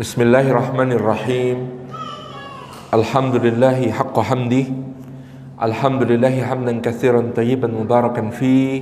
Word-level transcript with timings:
بسم 0.00 0.32
الله 0.32 0.48
الرحمن 0.50 0.96
الرحيم 0.96 1.58
الحمد 2.88 3.34
لله 3.36 3.80
حق 3.92 4.16
حمدي 4.16 4.64
الحمد 5.60 6.02
لله 6.08 6.34
حمدا 6.40 6.80
كثيرا 6.80 7.36
طيبا 7.36 7.68
مباركا 7.68 8.32
فيه 8.32 8.80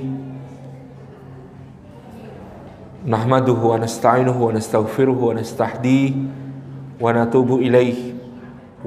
نحمده 3.03 3.59
ونستعينه 3.59 4.31
ونستغفره 4.43 5.19
ونستحديه 5.23 6.11
ونتوب 7.03 7.49
إليه 7.67 7.99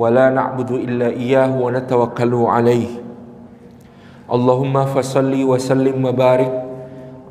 ولا 0.01 0.31
نعبد 0.33 0.71
إلا 0.89 1.07
إياه 1.13 1.53
ونتوكل 1.61 2.33
عليه 2.35 2.89
اللهم 4.33 4.85
فصل 4.85 5.33
وسلم 5.45 5.97
وبارك 6.05 6.62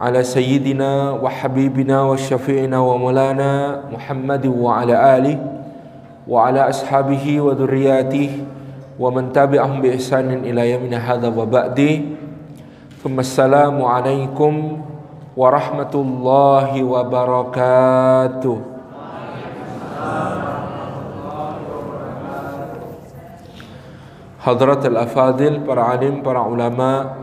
على 0.02 0.26
سيدنا 0.26 1.22
وحبيبنا 1.22 1.98
وشفيعنا 2.10 2.80
ومولانا 2.80 3.52
محمد 3.94 4.46
وعلى 4.50 4.96
آله 5.18 5.38
وعلى 6.26 6.62
أصحابه 6.70 7.26
وذرياته 7.42 8.32
ومن 8.98 9.30
تبعهم 9.30 9.78
بإحسان 9.82 10.42
إلى 10.42 10.62
يومنا 10.74 10.98
هذا 10.98 11.30
وبعد. 11.30 11.80
ثم 13.06 13.18
السلام 13.20 13.78
عليكم 13.78 14.54
ورحمة 15.38 15.94
الله 15.96 16.70
وبركاته. 16.84 18.58
حضرة 24.42 24.82
الأفاضل 24.82 25.54
para 25.70 25.94
alim, 25.94 26.26
para 26.26 26.42
ulama, 26.42 27.14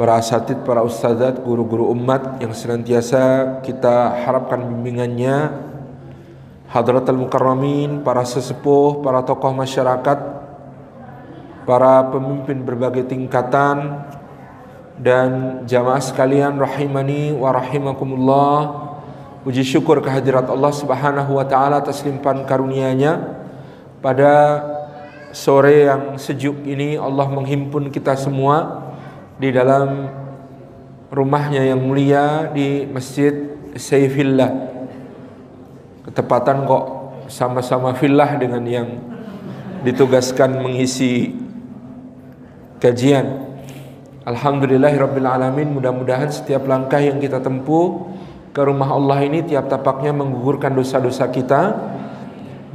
para 0.00 0.16
asatid, 0.16 0.64
para 0.64 0.80
ustadzat, 0.80 1.44
guru-guru 1.44 1.92
umat 1.92 2.40
yang 2.40 2.56
senantiasa 2.56 3.60
kita 3.60 4.24
harapkan 4.24 4.56
bimbingannya, 4.64 5.52
hadratul 6.72 7.20
mukarramin, 7.20 8.00
para 8.00 8.24
sesepuh, 8.24 9.04
para 9.04 9.20
tokoh 9.20 9.52
masyarakat, 9.52 10.18
para 11.68 12.08
pemimpin 12.08 12.64
berbagai 12.64 13.12
tingkatan, 13.12 14.00
dan 14.96 15.60
jamaah 15.68 16.00
sekalian 16.00 16.56
rahimani 16.56 17.36
wa 17.36 17.52
rahimakumullah. 17.52 18.56
Puji 19.44 19.68
syukur 19.68 20.00
kehadirat 20.00 20.48
Allah 20.48 20.72
Subhanahu 20.72 21.36
wa 21.36 21.44
taala 21.44 21.84
atas 21.84 22.00
limpahan 22.08 22.48
karunia-Nya 22.48 23.36
pada 24.00 24.64
sore 25.36 25.92
yang 25.92 26.16
sejuk 26.16 26.64
ini 26.64 26.96
Allah 26.96 27.28
menghimpun 27.28 27.92
kita 27.92 28.16
semua 28.16 28.79
di 29.40 29.48
dalam 29.48 30.04
rumahnya 31.08 31.64
yang 31.64 31.80
mulia 31.80 32.52
di 32.52 32.84
Masjid 32.84 33.56
Saifillah. 33.72 34.52
Ketepatan 36.04 36.68
kok 36.68 36.84
sama-sama 37.32 37.96
fillah 37.96 38.36
dengan 38.36 38.60
yang 38.68 38.88
ditugaskan 39.80 40.60
mengisi 40.60 41.32
kajian. 42.84 43.48
Alhamdulillahirabbil 44.28 45.24
alamin. 45.24 45.72
Mudah-mudahan 45.72 46.28
setiap 46.28 46.68
langkah 46.68 47.00
yang 47.00 47.16
kita 47.16 47.40
tempuh 47.40 48.12
ke 48.52 48.60
rumah 48.60 48.92
Allah 48.92 49.24
ini 49.24 49.40
tiap 49.40 49.72
tapaknya 49.72 50.12
menggugurkan 50.12 50.76
dosa-dosa 50.76 51.32
kita, 51.32 51.80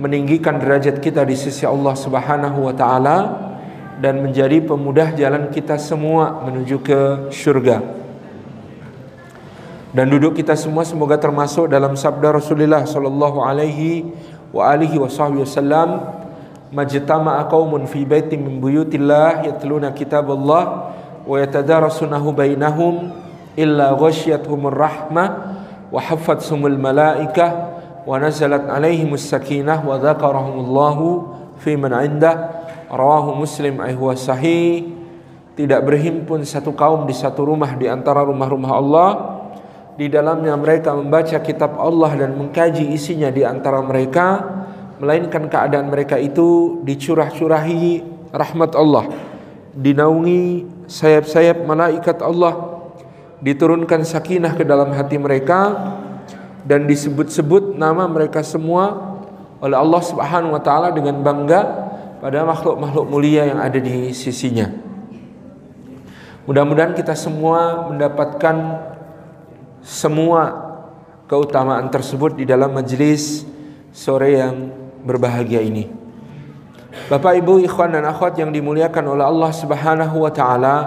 meninggikan 0.01 0.57
derajat 0.57 0.97
kita 0.97 1.21
di 1.29 1.37
sisi 1.37 1.61
Allah 1.61 1.93
Subhanahu 1.93 2.65
wa 2.65 2.73
taala 2.73 3.44
dan 3.99 4.19
menjadi 4.19 4.59
pemudah 4.59 5.15
jalan 5.15 5.47
kita 5.51 5.79
semua 5.79 6.43
menuju 6.43 6.83
ke 6.83 6.99
surga. 7.31 7.79
Dan 9.95 10.11
duduk 10.11 10.35
kita 10.35 10.59
semua 10.59 10.83
semoga 10.83 11.15
termasuk 11.15 11.71
dalam 11.71 11.95
sabda 11.95 12.35
Rasulullah 12.35 12.83
sallallahu 12.83 13.39
alaihi 13.39 14.03
wa 14.51 14.67
alihi 14.67 14.99
wasallam 14.99 16.03
majtama'a 16.75 17.47
qaumun 17.47 17.87
fi 17.87 18.03
baitin 18.03 18.43
min 18.43 18.59
buyutillah 18.59 19.47
yatluna 19.47 19.95
kitaballah 19.95 20.91
wa 21.23 21.35
yatadarasunahu 21.39 22.35
bainahum 22.35 23.15
illa 23.55 23.95
ghasyiyatuhumur 23.95 24.75
rahmah 24.75 25.27
wa 25.87 25.99
haffatsumul 26.03 26.75
malaikah 26.75 27.79
wa 28.03 28.19
nazalat 28.19 28.67
alaihimus 28.67 29.31
sakinah 29.31 29.79
wa 29.79 29.95
dzakarahumullahu 29.95 31.31
fi 31.63 31.79
man 31.79 31.95
'indah 31.95 32.35
rawahu 32.95 33.43
muslim 33.43 33.83
sahih. 34.15 34.95
Tidak 35.55 35.79
berhimpun 35.87 36.43
satu 36.43 36.75
kaum 36.75 37.07
di 37.07 37.15
satu 37.15 37.47
rumah 37.47 37.75
di 37.79 37.87
antara 37.87 38.23
rumah-rumah 38.27 38.71
Allah. 38.75 39.11
Di 39.95 40.11
dalamnya 40.11 40.51
mereka 40.59 40.91
membaca 40.91 41.39
kitab 41.39 41.79
Allah 41.79 42.11
dan 42.19 42.35
mengkaji 42.35 42.91
isinya 42.91 43.31
di 43.31 43.47
antara 43.47 43.79
mereka. 43.79 44.43
Melainkan 44.99 45.47
keadaan 45.47 45.91
mereka 45.91 46.19
itu 46.19 46.79
dicurah-curahi 46.83 48.03
rahmat 48.35 48.71
Allah. 48.75 49.07
Dinaungi 49.75 50.67
sayap-sayap 50.87 51.63
malaikat 51.63 52.19
Allah. 52.19 52.83
Diturunkan 53.39 54.03
sakinah 54.03 54.59
ke 54.59 54.67
dalam 54.67 54.91
hati 54.91 55.15
mereka. 55.15 55.71
Dan 56.67 56.83
disebut-sebut 56.83 57.79
nama 57.79 58.11
mereka 58.11 58.43
semua 58.43 59.15
oleh 59.63 59.77
Allah 59.79 60.01
Subhanahu 60.03 60.57
wa 60.57 60.61
taala 60.61 60.91
dengan 60.91 61.21
bangga 61.23 61.84
pada 62.25 62.41
makhluk-makhluk 62.41 63.05
mulia 63.05 63.45
yang 63.45 63.61
ada 63.61 63.77
di 63.77 64.09
sisinya. 64.09 64.65
Mudah-mudahan 66.49 66.97
kita 66.97 67.13
semua 67.13 67.85
mendapatkan 67.85 68.81
semua 69.85 70.41
keutamaan 71.29 71.85
tersebut 71.93 72.33
di 72.33 72.49
dalam 72.49 72.73
majelis 72.73 73.45
sore 73.93 74.41
yang 74.41 74.73
berbahagia 75.05 75.61
ini. 75.61 75.85
Bapak 77.13 77.45
Ibu 77.45 77.61
ikhwan 77.61 77.93
dan 77.93 78.09
akhwat 78.09 78.41
yang 78.41 78.49
dimuliakan 78.49 79.05
oleh 79.05 79.21
Allah 79.21 79.51
Subhanahu 79.53 80.25
wa 80.25 80.33
taala, 80.33 80.77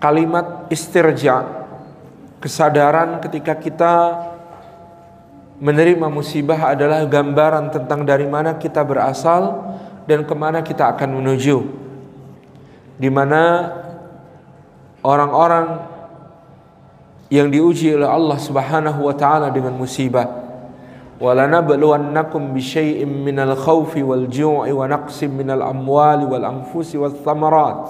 kalimat 0.00 0.64
istirja 0.72 1.44
kesadaran 2.40 3.20
ketika 3.20 3.52
kita 3.52 3.92
menerima 5.60 6.08
musibah 6.08 6.72
adalah 6.72 7.04
gambaran 7.04 7.68
tentang 7.68 8.08
dari 8.08 8.24
mana 8.24 8.56
kita 8.56 8.80
berasal 8.80 9.75
dan 10.06 10.22
ke 10.22 10.34
mana 10.34 10.62
kita 10.62 10.94
akan 10.94 11.20
menuju? 11.22 11.56
Di 12.96 13.10
mana 13.12 13.70
orang-orang 15.04 15.66
yang 17.28 17.50
diuji 17.50 17.94
oleh 17.94 18.06
Allah 18.06 18.38
Subhanahu 18.38 19.10
wa 19.10 19.14
taala 19.14 19.50
dengan 19.50 19.74
musibah 19.74 20.46
walanabluwannakum 21.18 22.54
bisyai'in 22.54 23.08
minal 23.08 23.56
khawfi 23.56 24.04
wal 24.04 24.30
ju'i 24.30 24.70
wa 24.70 24.86
naqsim 24.86 25.32
minal 25.32 25.64
amwali 25.64 26.28
wal 26.28 26.44
anfusi 26.44 27.00
wal 27.00 27.12
thamarat 27.24 27.88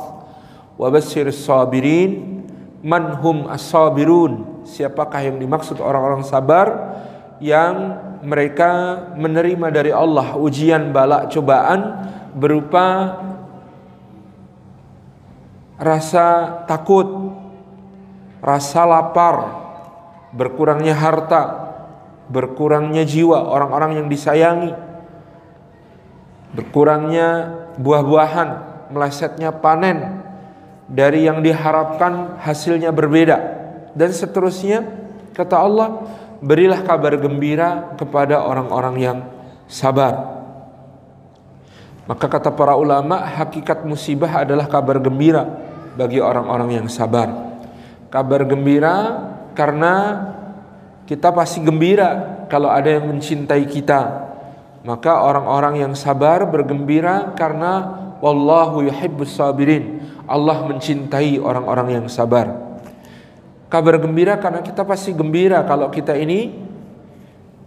wa 0.79 0.87
basyiris 0.89 1.45
sabirin 1.45 2.37
man 2.87 3.19
as-sabirun. 3.51 4.63
Siapakah 4.67 5.27
yang 5.27 5.37
dimaksud 5.43 5.83
orang-orang 5.83 6.23
sabar 6.23 6.67
yang 7.43 7.99
mereka 8.27 8.71
menerima 9.15 9.71
dari 9.71 9.95
Allah 9.95 10.35
ujian 10.35 10.91
balak 10.91 11.31
cobaan 11.31 12.11
berupa 12.35 13.15
rasa 15.79 16.61
takut, 16.67 17.31
rasa 18.43 18.83
lapar, 18.83 19.37
berkurangnya 20.35 20.99
harta, 20.99 21.43
berkurangnya 22.27 23.07
jiwa 23.07 23.47
orang-orang 23.47 24.03
yang 24.03 24.07
disayangi, 24.11 24.75
berkurangnya 26.51 27.55
buah-buahan, 27.79 28.49
melesetnya 28.91 29.55
panen 29.55 30.27
dari 30.91 31.31
yang 31.31 31.47
diharapkan 31.47 32.43
hasilnya 32.43 32.91
berbeda 32.91 33.39
dan 33.95 34.11
seterusnya. 34.11 34.83
Kata 35.37 35.61
Allah 35.61 35.89
berilah 36.41 36.85
kabar 36.85 37.17
gembira 37.17 37.95
kepada 37.97 38.43
orang-orang 38.45 38.97
yang 39.01 39.19
sabar. 39.71 40.37
Maka 42.07 42.27
kata 42.31 42.55
para 42.55 42.79
ulama, 42.79 43.19
hakikat 43.19 43.83
musibah 43.83 44.47
adalah 44.47 44.71
kabar 44.71 45.03
gembira 45.03 45.43
bagi 45.99 46.23
orang-orang 46.23 46.83
yang 46.83 46.87
sabar. 46.87 47.59
Kabar 48.13 48.47
gembira 48.47 48.95
karena 49.59 50.23
kita 51.07 51.35
pasti 51.35 51.59
gembira 51.63 52.43
kalau 52.47 52.71
ada 52.71 52.87
yang 52.87 53.11
mencintai 53.11 53.67
kita. 53.67 54.27
Maka 54.87 55.19
orang-orang 55.19 55.83
yang 55.83 55.93
sabar 55.99 56.47
bergembira 56.47 57.35
karena 57.35 58.07
wallahu 58.23 58.87
yuhibbus 58.87 59.35
sabirin. 59.35 59.99
Allah 60.31 60.63
mencintai 60.63 61.43
orang-orang 61.43 61.99
yang 61.99 62.07
sabar. 62.07 62.66
Kabar 63.77 64.01
gembira 64.01 64.41
karena 64.41 64.65
kita 64.65 64.89
pasti 64.89 65.13
gembira 65.13 65.61
kalau 65.69 65.93
kita 65.93 66.17
ini 66.17 66.49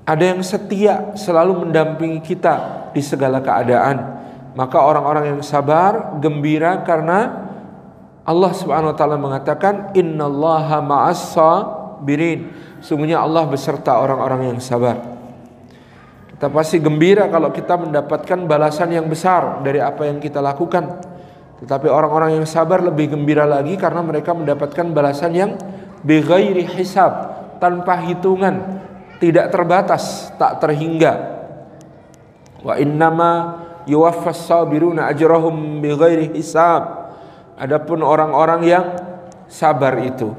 ada 0.09 0.25
yang 0.25 0.41
setia 0.41 1.13
selalu 1.13 1.69
mendampingi 1.69 2.17
kita 2.25 2.89
di 2.97 3.01
segala 3.05 3.45
keadaan. 3.45 4.17
Maka 4.57 4.81
orang-orang 4.81 5.37
yang 5.37 5.41
sabar 5.45 6.17
gembira 6.17 6.81
karena 6.81 7.45
Allah 8.25 8.51
Subhanahu 8.57 8.89
wa 8.89 8.97
taala 8.97 9.21
mengatakan 9.21 9.93
innallaha 9.93 10.81
ma'as 10.81 11.29
sabirin. 11.29 12.57
Sungguhnya 12.81 13.21
Allah 13.21 13.45
beserta 13.45 14.01
orang-orang 14.01 14.49
yang 14.49 14.57
sabar. 14.57 14.97
Kita 16.33 16.49
pasti 16.49 16.81
gembira 16.81 17.29
kalau 17.29 17.53
kita 17.53 17.77
mendapatkan 17.77 18.49
balasan 18.49 18.97
yang 18.97 19.05
besar 19.05 19.61
dari 19.61 19.77
apa 19.77 20.09
yang 20.09 20.17
kita 20.17 20.41
lakukan. 20.41 21.05
Tetapi 21.61 21.85
orang-orang 21.85 22.41
yang 22.41 22.49
sabar 22.49 22.81
lebih 22.81 23.13
gembira 23.13 23.45
lagi 23.45 23.77
karena 23.77 24.01
mereka 24.01 24.33
mendapatkan 24.33 24.89
balasan 24.89 25.37
yang 25.37 25.53
bighairi 26.03 26.65
hisab, 26.75 27.35
tanpa 27.59 27.99
hitungan, 28.03 28.81
tidak 29.19 29.51
terbatas, 29.51 30.31
tak 30.39 30.63
terhingga. 30.63 31.43
Wa 32.63 32.79
innama 32.79 33.61
yuwaffas 33.87 34.47
sabiruna 34.47 35.11
ajrahum 35.11 35.83
bighairi 35.83 36.35
hisab. 36.35 37.11
Adapun 37.59 37.99
orang-orang 37.99 38.61
yang 38.63 38.85
sabar 39.51 39.99
itu 39.99 40.31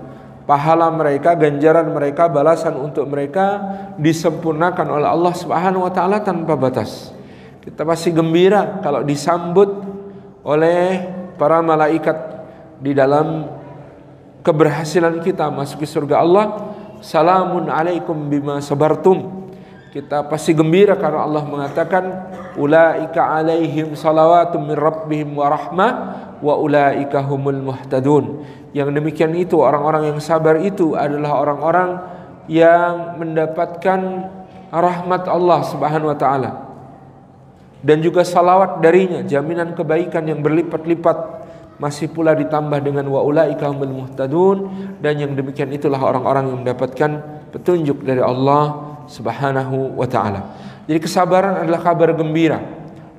pahala 0.51 0.91
mereka, 0.91 1.39
ganjaran 1.39 1.95
mereka, 1.95 2.27
balasan 2.27 2.75
untuk 2.75 3.07
mereka 3.07 3.63
disempurnakan 4.03 4.99
oleh 4.99 5.07
Allah 5.07 5.35
Subhanahu 5.39 5.87
wa 5.87 5.93
taala 5.95 6.19
tanpa 6.27 6.59
batas. 6.59 7.15
Kita 7.63 7.87
pasti 7.87 8.11
gembira 8.11 8.83
kalau 8.83 9.07
disambut 9.07 9.69
oleh 10.43 11.07
para 11.39 11.63
malaikat 11.63 12.19
di 12.83 12.97
dalam 12.97 13.47
keberhasilan 14.41 15.21
kita 15.21 15.49
masuk 15.53 15.85
ke 15.85 15.87
surga 15.89 16.21
Allah. 16.21 16.47
Salamun 17.01 17.73
alaikum 17.73 18.17
bima 18.29 18.61
sabartum. 18.61 19.49
Kita 19.91 20.23
pasti 20.31 20.55
gembira 20.55 20.95
karena 20.95 21.27
Allah 21.27 21.43
mengatakan 21.43 22.05
ulaika 22.55 23.27
alaihim 23.27 23.99
salawatum 23.99 24.71
min 24.71 24.79
rabbihim 24.79 25.35
wa 25.35 25.51
rahmah 25.51 25.91
wa 26.39 26.55
ulaika 26.61 27.19
humul 27.27 27.75
muhtadun. 27.75 28.47
Yang 28.71 28.89
demikian 28.95 29.35
itu 29.35 29.59
orang-orang 29.59 30.15
yang 30.15 30.19
sabar 30.23 30.63
itu 30.63 30.95
adalah 30.95 31.43
orang-orang 31.43 31.91
yang 32.47 33.19
mendapatkan 33.19 34.31
rahmat 34.71 35.27
Allah 35.27 35.61
Subhanahu 35.67 36.15
wa 36.15 36.19
taala. 36.19 36.51
Dan 37.81 38.05
juga 38.05 38.23
salawat 38.23 38.85
darinya, 38.85 39.25
jaminan 39.25 39.73
kebaikan 39.73 40.23
yang 40.29 40.45
berlipat-lipat 40.45 41.40
masih 41.81 42.13
pula 42.13 42.37
ditambah 42.37 42.77
dengan 42.85 43.09
wa 43.09 43.25
ulaika 43.25 43.65
humul 43.73 44.05
muhtadun 44.05 44.69
dan 45.01 45.17
yang 45.17 45.33
demikian 45.33 45.73
itulah 45.73 45.97
orang-orang 45.97 46.53
yang 46.53 46.59
mendapatkan 46.61 47.11
petunjuk 47.57 48.05
dari 48.05 48.21
Allah 48.21 48.93
Subhanahu 49.09 49.97
wa 49.97 50.05
taala. 50.05 50.55
Jadi 50.85 51.01
kesabaran 51.01 51.65
adalah 51.65 51.81
kabar 51.81 52.13
gembira. 52.13 52.61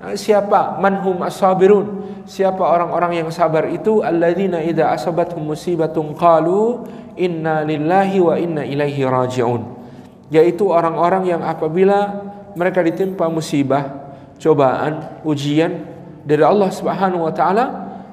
Nah, 0.02 0.13
siapa 0.13 0.78
manhum 0.78 1.19
as-sabirun? 1.25 2.06
Siapa 2.30 2.62
orang-orang 2.62 3.25
yang 3.25 3.30
sabar 3.34 3.66
itu? 3.66 4.06
Alladzina 4.06 4.62
idza 4.62 4.94
asabathum 4.94 5.42
musibatun 5.42 6.13
qalu 6.13 6.86
inna 7.18 7.66
lillahi 7.66 8.18
wa 8.22 8.38
inna 8.38 8.62
ilaihi 8.62 9.06
rajiun. 9.06 9.62
Yaitu 10.30 10.69
orang-orang 10.69 11.28
yang 11.28 11.42
apabila 11.42 12.30
mereka 12.54 12.86
ditimpa 12.86 13.28
musibah, 13.28 14.13
cobaan, 14.38 15.22
ujian 15.25 15.86
dari 16.25 16.46
Allah 16.46 16.69
Subhanahu 16.69 17.25
wa 17.25 17.34
taala, 17.34 17.66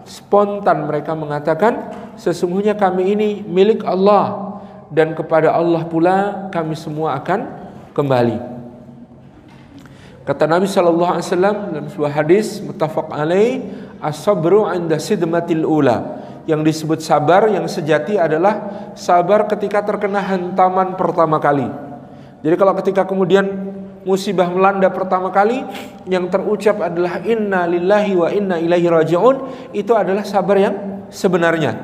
spontan 0.08 0.88
mereka 0.88 1.12
mengatakan 1.12 1.92
sesungguhnya 2.16 2.74
kami 2.74 3.12
ini 3.12 3.28
milik 3.44 3.84
Allah 3.84 4.56
dan 4.88 5.12
kepada 5.12 5.52
Allah 5.52 5.84
pula 5.84 6.48
kami 6.48 6.72
semua 6.72 7.20
akan 7.20 7.44
kembali. 7.92 8.58
Kata 10.24 10.44
Nabi 10.44 10.68
sallallahu 10.68 11.12
alaihi 11.16 11.26
wasallam 11.28 11.56
dalam 11.72 11.88
sebuah 11.88 12.12
hadis 12.12 12.60
muttafaq 12.60 13.08
alaih 13.12 13.64
as-sabru 14.00 14.64
sidmatil 15.00 15.64
ula. 15.64 16.20
Yang 16.48 16.60
disebut 16.72 17.04
sabar 17.04 17.44
yang 17.52 17.68
sejati 17.68 18.16
adalah 18.16 18.88
sabar 18.96 19.44
ketika 19.44 19.84
terkena 19.84 20.24
hantaman 20.24 20.96
pertama 20.96 21.36
kali. 21.36 21.68
Jadi 22.40 22.54
kalau 22.56 22.72
ketika 22.80 23.04
kemudian 23.04 23.44
musibah 24.08 24.48
melanda 24.48 24.88
pertama 24.88 25.28
kali 25.28 25.60
yang 26.08 26.32
terucap 26.32 26.80
adalah 26.80 27.20
inna 27.20 27.68
lillahi 27.68 28.12
wa 28.16 28.28
inna 28.32 28.56
ilaihi 28.56 28.88
rajiun 28.88 29.36
itu 29.76 29.92
adalah 29.92 30.24
sabar 30.24 30.56
yang 30.56 30.74
sebenarnya. 31.12 31.76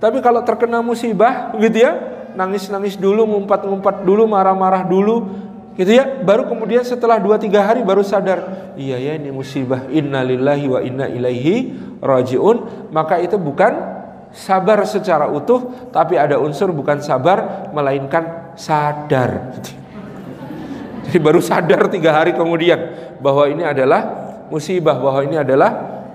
Tapi 0.00 0.24
kalau 0.24 0.40
terkena 0.48 0.80
musibah 0.80 1.52
gitu 1.60 1.84
ya, 1.84 1.92
nangis-nangis 2.32 2.96
dulu, 2.96 3.28
ngumpat-ngumpat 3.28 4.06
dulu, 4.06 4.24
marah-marah 4.30 4.86
dulu, 4.86 5.26
gitu 5.74 5.90
ya, 5.92 6.22
baru 6.22 6.46
kemudian 6.46 6.86
setelah 6.86 7.20
2 7.20 7.36
3 7.36 7.58
hari 7.58 7.80
baru 7.82 8.06
sadar, 8.06 8.72
iya 8.78 8.96
ya 8.96 9.18
ini 9.18 9.34
musibah 9.34 9.90
inna 9.90 10.22
lillahi 10.22 10.66
wa 10.70 10.80
inna 10.80 11.10
ilaihi 11.10 11.74
rajiun, 11.98 12.88
maka 12.94 13.18
itu 13.18 13.36
bukan 13.36 13.74
sabar 14.30 14.86
secara 14.86 15.26
utuh, 15.26 15.90
tapi 15.90 16.14
ada 16.14 16.38
unsur 16.38 16.70
bukan 16.70 17.02
sabar 17.02 17.68
melainkan 17.74 18.54
sadar. 18.54 19.58
Jadi 21.08 21.18
baru 21.24 21.40
sadar 21.40 21.88
tiga 21.88 22.12
hari 22.12 22.36
kemudian 22.36 22.76
bahwa 23.24 23.48
ini 23.48 23.64
adalah 23.64 24.04
musibah, 24.52 25.00
bahwa 25.00 25.24
ini 25.24 25.40
adalah 25.40 25.70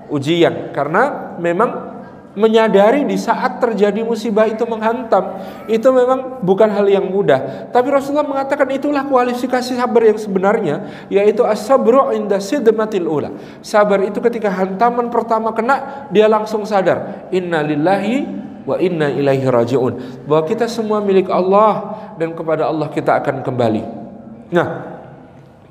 ujian. 0.06 0.70
Karena 0.70 1.34
memang 1.42 1.94
menyadari 2.34 3.06
di 3.06 3.14
saat 3.14 3.62
terjadi 3.62 4.02
musibah 4.02 4.46
itu 4.50 4.66
menghantam 4.66 5.38
itu 5.70 5.86
memang 5.90 6.42
bukan 6.42 6.66
hal 6.66 6.86
yang 6.86 7.06
mudah. 7.06 7.70
Tapi 7.70 7.88
Rasulullah 7.90 8.26
mengatakan 8.26 8.66
itulah 8.74 9.06
kualifikasi 9.06 9.74
sabar 9.74 10.02
yang 10.02 10.18
sebenarnya 10.18 11.06
yaitu 11.10 11.46
as-sabru 11.46 12.10
inda 12.10 12.42
sidmatil 12.42 13.06
ula. 13.06 13.30
Sabar 13.62 14.02
itu 14.02 14.18
ketika 14.18 14.50
hantaman 14.50 15.10
pertama 15.14 15.54
kena 15.54 16.06
dia 16.10 16.26
langsung 16.26 16.66
sadar 16.66 17.30
inna 17.30 17.62
lillahi 17.62 18.26
wa 18.66 18.82
inna 18.82 19.14
ilaihi 19.14 19.46
rajiun 19.46 20.26
bahwa 20.26 20.42
kita 20.48 20.66
semua 20.66 20.98
milik 20.98 21.30
Allah 21.30 21.94
dan 22.18 22.34
kepada 22.34 22.66
Allah 22.66 22.90
kita 22.90 23.14
akan 23.22 23.46
kembali. 23.46 24.03
Nah, 24.52 24.94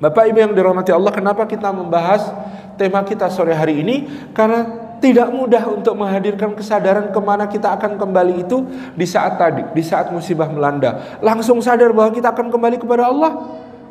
Bapak 0.02 0.26
Ibu 0.26 0.38
yang 0.42 0.52
dirahmati 0.52 0.90
Allah, 0.90 1.14
kenapa 1.14 1.46
kita 1.46 1.70
membahas 1.70 2.26
tema 2.74 3.06
kita 3.06 3.30
sore 3.30 3.54
hari 3.54 3.78
ini? 3.80 4.08
Karena 4.34 4.84
tidak 4.98 5.28
mudah 5.30 5.64
untuk 5.68 5.94
menghadirkan 5.94 6.56
kesadaran 6.56 7.12
ke 7.12 7.20
mana 7.20 7.44
kita 7.44 7.70
akan 7.76 8.00
kembali 8.00 8.48
itu 8.48 8.64
di 8.96 9.06
saat 9.06 9.36
tadi, 9.36 9.62
di 9.70 9.82
saat 9.84 10.10
musibah 10.10 10.48
melanda. 10.48 11.20
Langsung 11.20 11.60
sadar 11.60 11.92
bahwa 11.92 12.10
kita 12.10 12.32
akan 12.32 12.48
kembali 12.50 12.80
kepada 12.80 13.12
Allah. 13.12 13.32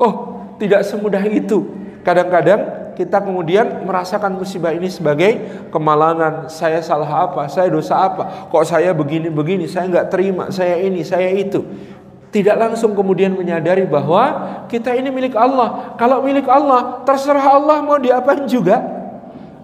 Oh, 0.02 0.42
tidak 0.58 0.84
semudah 0.84 1.22
itu. 1.30 1.70
Kadang-kadang 2.04 2.84
kita 2.94 3.22
kemudian 3.24 3.86
merasakan 3.86 4.38
musibah 4.38 4.74
ini 4.74 4.90
sebagai 4.90 5.40
kemalangan. 5.70 6.50
Saya 6.50 6.82
salah 6.82 7.30
apa? 7.30 7.46
Saya 7.48 7.70
dosa 7.70 7.96
apa? 7.96 8.50
Kok 8.50 8.66
saya 8.66 8.92
begini-begini? 8.92 9.70
Saya 9.70 9.88
nggak 9.90 10.08
terima. 10.12 10.50
Saya 10.50 10.82
ini, 10.82 11.06
saya 11.06 11.30
itu 11.30 11.64
tidak 12.34 12.58
langsung 12.58 12.98
kemudian 12.98 13.38
menyadari 13.38 13.86
bahwa 13.86 14.66
kita 14.66 14.90
ini 14.98 15.14
milik 15.14 15.38
Allah. 15.38 15.94
Kalau 16.02 16.25
milik 16.25 16.50
Allah, 16.50 17.06
terserah 17.06 17.62
Allah 17.62 17.86
mau 17.86 18.02
diapain 18.02 18.50
juga. 18.50 18.82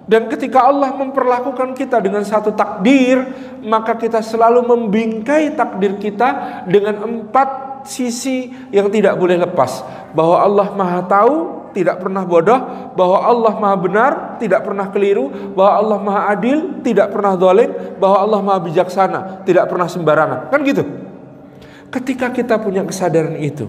Dan 0.06 0.30
ketika 0.30 0.70
Allah 0.70 0.94
memperlakukan 0.94 1.74
kita 1.74 1.98
dengan 1.98 2.22
satu 2.22 2.54
takdir, 2.54 3.26
maka 3.66 3.98
kita 3.98 4.22
selalu 4.22 4.66
membingkai 4.70 5.58
takdir 5.58 5.98
kita 5.98 6.62
dengan 6.70 7.02
empat 7.02 7.82
sisi 7.90 8.54
yang 8.70 8.94
tidak 8.94 9.18
boleh 9.18 9.42
lepas. 9.42 9.82
Bahwa 10.14 10.38
Allah 10.38 10.68
Maha 10.74 11.02
Tahu, 11.10 11.36
tidak 11.74 12.02
pernah 12.02 12.26
bodoh, 12.26 12.94
bahwa 12.94 13.18
Allah 13.18 13.54
Maha 13.58 13.78
Benar, 13.82 14.12
tidak 14.38 14.62
pernah 14.66 14.90
keliru, 14.94 15.30
bahwa 15.58 15.74
Allah 15.74 15.98
Maha 16.02 16.22
Adil, 16.38 16.82
tidak 16.86 17.14
pernah 17.14 17.34
dolim, 17.34 17.70
bahwa 17.98 18.18
Allah 18.18 18.40
Maha 18.46 18.60
Bijaksana, 18.66 19.42
tidak 19.46 19.70
pernah 19.70 19.86
sembarangan. 19.90 20.54
Kan 20.54 20.62
gitu? 20.66 21.09
Ketika 21.89 22.29
kita 22.29 22.62
punya 22.62 22.86
kesadaran 22.86 23.38
itu, 23.41 23.65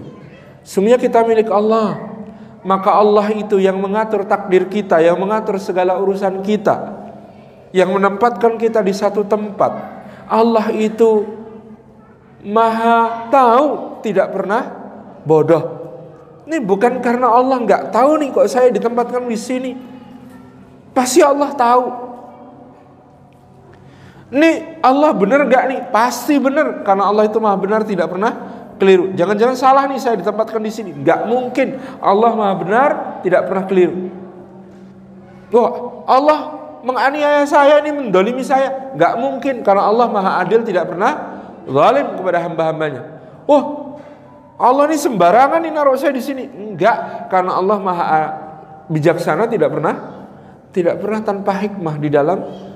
semuanya 0.61 1.01
kita 1.01 1.25
milik 1.25 1.49
Allah. 1.49 2.13
Maka 2.61 2.93
Allah 2.93 3.33
itu 3.33 3.57
yang 3.57 3.81
mengatur 3.81 4.21
takdir 4.21 4.69
kita, 4.69 5.01
yang 5.01 5.17
mengatur 5.17 5.57
segala 5.57 5.97
urusan 5.97 6.45
kita, 6.45 6.93
yang 7.73 7.89
menempatkan 7.89 8.61
kita 8.61 8.85
di 8.85 8.93
satu 8.93 9.25
tempat. 9.25 10.05
Allah 10.29 10.69
itu 10.69 11.25
maha 12.45 13.25
tahu, 13.33 13.97
tidak 14.05 14.29
pernah 14.29 14.61
bodoh. 15.25 15.81
Ini 16.45 16.61
bukan 16.61 17.01
karena 17.01 17.33
Allah 17.33 17.57
nggak 17.65 17.89
tahu 17.89 18.21
nih 18.21 18.29
kok 18.29 18.45
saya 18.45 18.69
ditempatkan 18.69 19.25
di 19.25 19.37
sini. 19.39 19.71
Pasti 20.93 21.25
Allah 21.25 21.49
tahu. 21.57 22.10
Ini 24.31 24.79
Allah 24.79 25.11
benar 25.11 25.43
gak 25.43 25.63
nih? 25.67 25.79
Pasti 25.91 26.39
benar 26.39 26.87
karena 26.87 27.11
Allah 27.11 27.27
itu 27.27 27.35
maha 27.43 27.59
benar 27.59 27.83
tidak 27.83 28.07
pernah 28.07 28.31
keliru. 28.79 29.11
Jangan-jangan 29.11 29.57
salah 29.59 29.83
nih 29.91 29.99
saya 29.99 30.15
ditempatkan 30.15 30.63
di 30.63 30.71
sini. 30.71 30.95
Gak 31.03 31.27
mungkin 31.27 31.75
Allah 31.99 32.31
maha 32.31 32.53
benar 32.55 32.89
tidak 33.27 33.51
pernah 33.51 33.67
keliru. 33.67 34.07
Wah, 35.51 35.71
Allah 36.07 36.39
menganiaya 36.79 37.43
saya 37.43 37.83
ini 37.83 37.91
mendolimi 37.91 38.39
saya. 38.39 38.95
Gak 38.95 39.19
mungkin 39.19 39.67
karena 39.67 39.83
Allah 39.83 40.07
maha 40.07 40.39
adil 40.39 40.63
tidak 40.63 40.95
pernah 40.95 41.43
zalim 41.67 42.15
kepada 42.15 42.39
hamba-hambanya. 42.39 43.01
Wah, 43.43 43.63
Allah 44.55 44.87
ini 44.87 44.95
sembarangan 44.95 45.59
nih 45.59 45.71
naruh 45.75 45.99
saya 45.99 46.15
di 46.15 46.23
sini. 46.23 46.47
Enggak, 46.47 47.27
karena 47.27 47.59
Allah 47.59 47.77
maha 47.83 48.05
bijaksana 48.87 49.51
tidak 49.51 49.75
pernah 49.75 50.23
tidak 50.71 51.03
pernah 51.03 51.19
tanpa 51.19 51.51
hikmah 51.51 51.95
di 51.99 52.07
dalam 52.07 52.70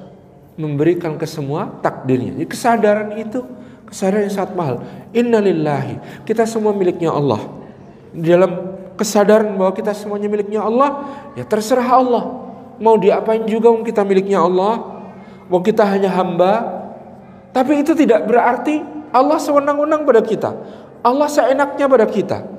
memberikan 0.55 1.19
ke 1.19 1.27
semua 1.27 1.67
takdirnya. 1.83 2.35
Jadi 2.35 2.47
kesadaran 2.47 3.09
itu 3.19 3.43
kesadaran 3.87 4.27
yang 4.27 4.35
sangat 4.35 4.51
mahal. 4.55 4.75
Innalillahi. 5.11 6.23
Kita 6.23 6.47
semua 6.47 6.71
miliknya 6.71 7.11
Allah. 7.11 7.43
Di 8.15 8.31
dalam 8.31 8.79
kesadaran 8.95 9.51
bahwa 9.59 9.75
kita 9.75 9.91
semuanya 9.91 10.31
miliknya 10.31 10.63
Allah, 10.63 11.03
ya 11.35 11.43
terserah 11.43 11.85
Allah. 11.85 12.23
Mau 12.79 12.95
diapain 12.95 13.43
juga 13.47 13.71
kita 13.83 14.07
miliknya 14.07 14.43
Allah. 14.43 15.03
Mau 15.51 15.59
kita 15.59 15.83
hanya 15.83 16.11
hamba. 16.11 16.83
Tapi 17.51 17.83
itu 17.83 17.95
tidak 17.95 18.27
berarti 18.27 18.83
Allah 19.11 19.39
sewenang-wenang 19.39 20.03
pada 20.03 20.19
kita. 20.23 20.51
Allah 21.03 21.27
seenaknya 21.29 21.85
pada 21.87 22.07
kita. 22.07 22.54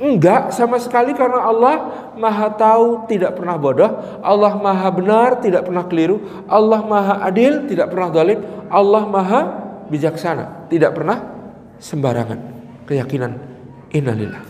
Enggak 0.00 0.56
sama 0.56 0.80
sekali 0.80 1.12
karena 1.12 1.44
Allah 1.44 2.08
maha 2.16 2.48
tahu 2.56 3.04
tidak 3.04 3.36
pernah 3.36 3.60
bodoh. 3.60 4.00
Allah 4.24 4.56
maha 4.56 4.88
benar 4.88 5.44
tidak 5.44 5.68
pernah 5.68 5.84
keliru. 5.84 6.24
Allah 6.48 6.80
maha 6.80 7.14
adil 7.20 7.68
tidak 7.68 7.92
pernah 7.92 8.08
zalim. 8.08 8.40
Allah 8.72 9.04
maha 9.04 9.40
bijaksana 9.92 10.72
tidak 10.72 10.96
pernah 10.96 11.20
sembarangan. 11.76 12.40
Keyakinan 12.88 13.36
innalillah. 13.92 14.40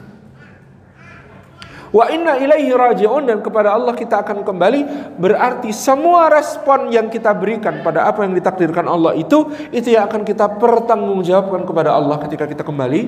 Wa 1.90 2.06
inna 2.14 2.38
ilaihi 2.38 2.70
raji'un 2.70 3.26
dan 3.26 3.42
kepada 3.42 3.74
Allah 3.74 3.98
kita 3.98 4.22
akan 4.22 4.46
kembali 4.46 4.80
berarti 5.18 5.74
semua 5.74 6.30
respon 6.30 6.94
yang 6.94 7.10
kita 7.10 7.34
berikan 7.34 7.82
pada 7.82 8.06
apa 8.06 8.22
yang 8.22 8.38
ditakdirkan 8.38 8.86
Allah 8.86 9.18
itu 9.18 9.50
itu 9.74 9.98
yang 9.98 10.06
akan 10.06 10.22
kita 10.22 10.46
pertanggungjawabkan 10.62 11.66
kepada 11.66 11.90
Allah 11.90 12.22
ketika 12.22 12.46
kita 12.46 12.62
kembali 12.62 13.00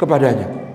kepadanya. 0.00 0.69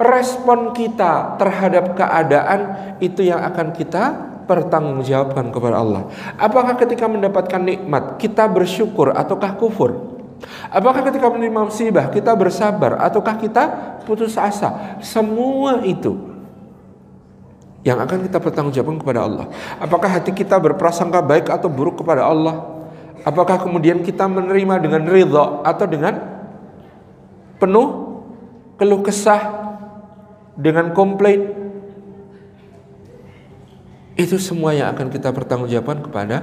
Respon 0.00 0.72
kita 0.72 1.36
terhadap 1.36 1.92
keadaan 1.92 2.60
itu 3.04 3.20
yang 3.20 3.44
akan 3.44 3.76
kita 3.76 4.30
pertanggungjawabkan 4.48 5.52
kepada 5.52 5.76
Allah. 5.76 6.08
Apakah 6.40 6.72
ketika 6.80 7.04
mendapatkan 7.04 7.60
nikmat 7.60 8.16
kita 8.16 8.48
bersyukur 8.48 9.12
ataukah 9.12 9.54
kufur? 9.60 10.18
Apakah 10.72 11.04
ketika 11.04 11.28
menerima 11.28 11.68
musibah 11.68 12.08
kita 12.08 12.32
bersabar 12.32 12.96
ataukah 12.96 13.36
kita 13.36 13.62
putus 14.08 14.40
asa? 14.40 14.96
Semua 15.04 15.84
itu 15.84 16.16
yang 17.84 18.00
akan 18.00 18.24
kita 18.24 18.40
pertanggungjawabkan 18.40 18.98
kepada 19.04 19.20
Allah. 19.28 19.46
Apakah 19.76 20.08
hati 20.08 20.32
kita 20.32 20.56
berprasangka 20.56 21.20
baik 21.20 21.52
atau 21.52 21.68
buruk 21.68 22.00
kepada 22.00 22.24
Allah? 22.24 22.88
Apakah 23.20 23.60
kemudian 23.60 24.00
kita 24.00 24.24
menerima 24.24 24.80
dengan 24.80 25.04
ridha 25.04 25.60
atau 25.60 25.84
dengan 25.84 26.16
penuh 27.60 27.88
keluh 28.80 29.04
kesah 29.04 29.59
dengan 30.56 30.94
komplain? 30.96 31.52
Itu 34.18 34.36
semua 34.36 34.76
yang 34.76 34.92
akan 34.92 35.08
kita 35.08 35.32
pertanggungjawabkan 35.32 36.04
kepada 36.04 36.36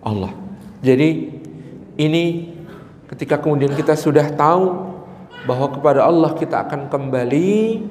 Allah. 0.00 0.32
Jadi 0.80 1.38
ini 1.98 2.54
ketika 3.10 3.36
kemudian 3.42 3.74
kita 3.74 3.98
sudah 3.98 4.30
tahu 4.32 4.94
bahwa 5.44 5.68
kepada 5.72 6.06
Allah 6.06 6.32
kita 6.36 6.64
akan 6.66 6.88
kembali 6.88 7.84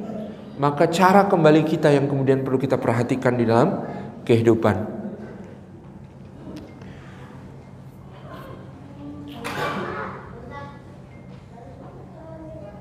maka 0.57 0.89
cara 0.89 1.29
kembali 1.29 1.61
kita 1.69 1.93
yang 1.93 2.09
kemudian 2.09 2.41
perlu 2.41 2.57
kita 2.57 2.81
perhatikan 2.81 3.37
di 3.37 3.45
dalam 3.45 3.85
kehidupan. 4.25 4.97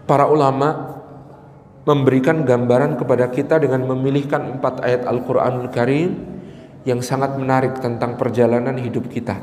Para 0.07 0.31
ulama 0.31 0.96
memberikan 1.87 2.43
gambaran 2.43 2.99
kepada 2.99 3.31
kita 3.31 3.63
dengan 3.63 3.87
memilihkan 3.87 4.59
empat 4.59 4.83
ayat 4.83 5.07
Al-Quranul 5.07 5.71
Karim 5.71 6.19
yang 6.83 6.99
sangat 6.99 7.39
menarik 7.39 7.79
tentang 7.79 8.19
perjalanan 8.19 8.75
hidup 8.75 9.07
kita. 9.07 9.39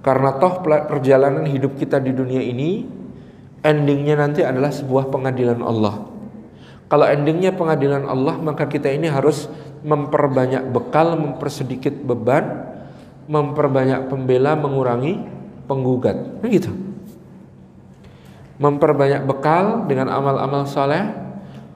Karena 0.00 0.32
toh 0.40 0.64
perjalanan 0.64 1.44
hidup 1.44 1.76
kita 1.76 2.00
di 2.00 2.16
dunia 2.16 2.40
ini 2.40 2.88
endingnya 3.60 4.16
nanti 4.16 4.40
adalah 4.40 4.72
sebuah 4.72 5.12
pengadilan 5.12 5.60
Allah. 5.60 6.08
Kalau 6.88 7.04
endingnya 7.04 7.52
pengadilan 7.52 8.08
Allah 8.08 8.40
maka 8.40 8.64
kita 8.64 8.88
ini 8.88 9.12
harus 9.12 9.52
memperbanyak 9.84 10.72
bekal, 10.72 11.20
mempersedikit 11.20 11.92
beban, 12.00 12.64
memperbanyak 13.28 14.08
pembela, 14.08 14.56
mengurangi 14.56 15.20
penggugat. 15.68 16.40
Begitu. 16.40 16.72
Memperbanyak 18.56 19.28
bekal 19.28 19.84
dengan 19.84 20.08
amal-amal 20.08 20.64
soleh, 20.64 21.27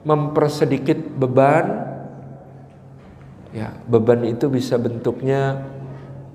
mempersedikit 0.03 0.99
beban. 1.19 1.91
Ya, 3.53 3.69
beban 3.85 4.25
itu 4.25 4.49
bisa 4.49 4.81
bentuknya 4.81 5.61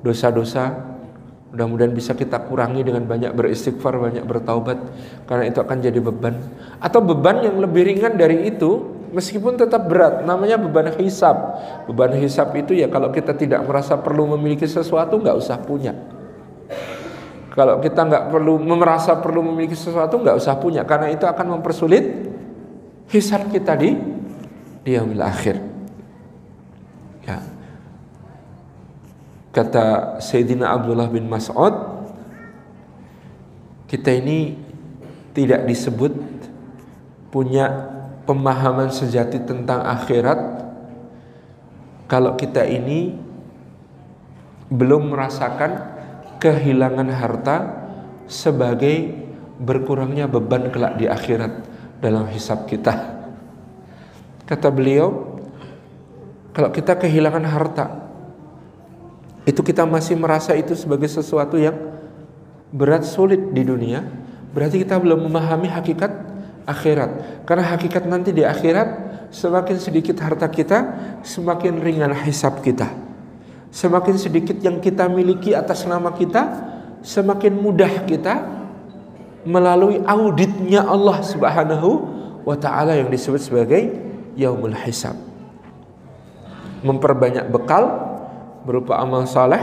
dosa-dosa, 0.06 0.88
Mudah-mudahan 1.48 1.96
bisa 1.96 2.12
kita 2.12 2.44
kurangi 2.44 2.84
dengan 2.84 3.08
banyak 3.08 3.32
beristighfar, 3.32 3.96
banyak 3.96 4.20
bertaubat 4.28 4.76
karena 5.24 5.48
itu 5.48 5.64
akan 5.64 5.80
jadi 5.80 5.96
beban. 5.96 6.36
Atau 6.76 7.00
beban 7.00 7.40
yang 7.40 7.56
lebih 7.56 7.88
ringan 7.88 8.20
dari 8.20 8.52
itu 8.52 8.84
meskipun 9.16 9.56
tetap 9.56 9.88
berat 9.88 10.28
namanya 10.28 10.60
beban 10.60 10.92
hisap. 11.00 11.56
Beban 11.88 12.12
hisap 12.20 12.52
itu 12.52 12.76
ya 12.76 12.92
kalau 12.92 13.08
kita 13.08 13.32
tidak 13.32 13.64
merasa 13.64 13.96
perlu 13.96 14.28
memiliki 14.36 14.68
sesuatu 14.68 15.16
nggak 15.16 15.36
usah 15.40 15.56
punya. 15.64 15.96
Kalau 17.56 17.80
kita 17.80 18.04
nggak 18.04 18.24
perlu 18.28 18.60
merasa 18.60 19.16
perlu 19.16 19.40
memiliki 19.40 19.72
sesuatu 19.72 20.20
nggak 20.20 20.36
usah 20.36 20.52
punya 20.60 20.84
karena 20.84 21.08
itu 21.08 21.24
akan 21.24 21.58
mempersulit 21.58 22.28
hisap 23.08 23.48
kita 23.52 23.76
di 23.76 23.96
di 24.84 24.96
yaumil 24.96 25.24
akhir. 25.24 25.56
Ya. 27.24 27.44
Kata 29.52 30.16
Sayyidina 30.20 30.70
Abdullah 30.72 31.08
bin 31.08 31.28
Mas'ud, 31.28 31.74
kita 33.88 34.12
ini 34.12 34.56
tidak 35.32 35.64
disebut 35.68 36.12
punya 37.28 37.68
pemahaman 38.28 38.92
sejati 38.92 39.40
tentang 39.44 39.84
akhirat 39.84 40.68
kalau 42.08 42.36
kita 42.36 42.64
ini 42.64 43.16
belum 44.68 45.12
merasakan 45.12 45.96
kehilangan 46.40 47.08
harta 47.12 47.56
sebagai 48.28 49.16
berkurangnya 49.60 50.28
beban 50.28 50.68
kelak 50.68 51.00
di 51.00 51.08
akhirat 51.08 51.64
dalam 51.98 52.26
hisap 52.30 52.66
kita. 52.70 53.18
Kata 54.48 54.68
beliau, 54.72 55.38
kalau 56.56 56.72
kita 56.72 56.96
kehilangan 56.96 57.44
harta, 57.44 57.86
itu 59.44 59.60
kita 59.60 59.84
masih 59.84 60.16
merasa 60.16 60.56
itu 60.56 60.72
sebagai 60.76 61.08
sesuatu 61.08 61.60
yang 61.60 61.76
berat 62.72 63.04
sulit 63.04 63.52
di 63.52 63.64
dunia, 63.64 64.04
berarti 64.52 64.80
kita 64.84 64.96
belum 65.00 65.28
memahami 65.28 65.68
hakikat 65.68 66.12
akhirat. 66.68 67.44
Karena 67.48 67.64
hakikat 67.76 68.04
nanti 68.04 68.32
di 68.32 68.44
akhirat 68.44 68.88
semakin 69.32 69.76
sedikit 69.80 70.16
harta 70.20 70.48
kita, 70.48 70.78
semakin 71.24 71.80
ringan 71.80 72.12
hisap 72.24 72.60
kita. 72.60 72.88
Semakin 73.68 74.16
sedikit 74.16 74.56
yang 74.64 74.80
kita 74.80 75.08
miliki 75.12 75.52
atas 75.52 75.84
nama 75.84 76.12
kita, 76.16 76.44
semakin 77.04 77.52
mudah 77.52 78.08
kita 78.08 78.57
melalui 79.48 80.04
auditnya 80.04 80.84
Allah 80.84 81.24
Subhanahu 81.24 81.88
wa 82.44 82.56
taala 82.60 83.00
yang 83.00 83.08
disebut 83.08 83.40
sebagai 83.40 83.88
yaumul 84.36 84.76
hisab. 84.76 85.16
Memperbanyak 86.84 87.48
bekal 87.48 87.88
berupa 88.68 89.00
amal 89.00 89.24
saleh 89.24 89.58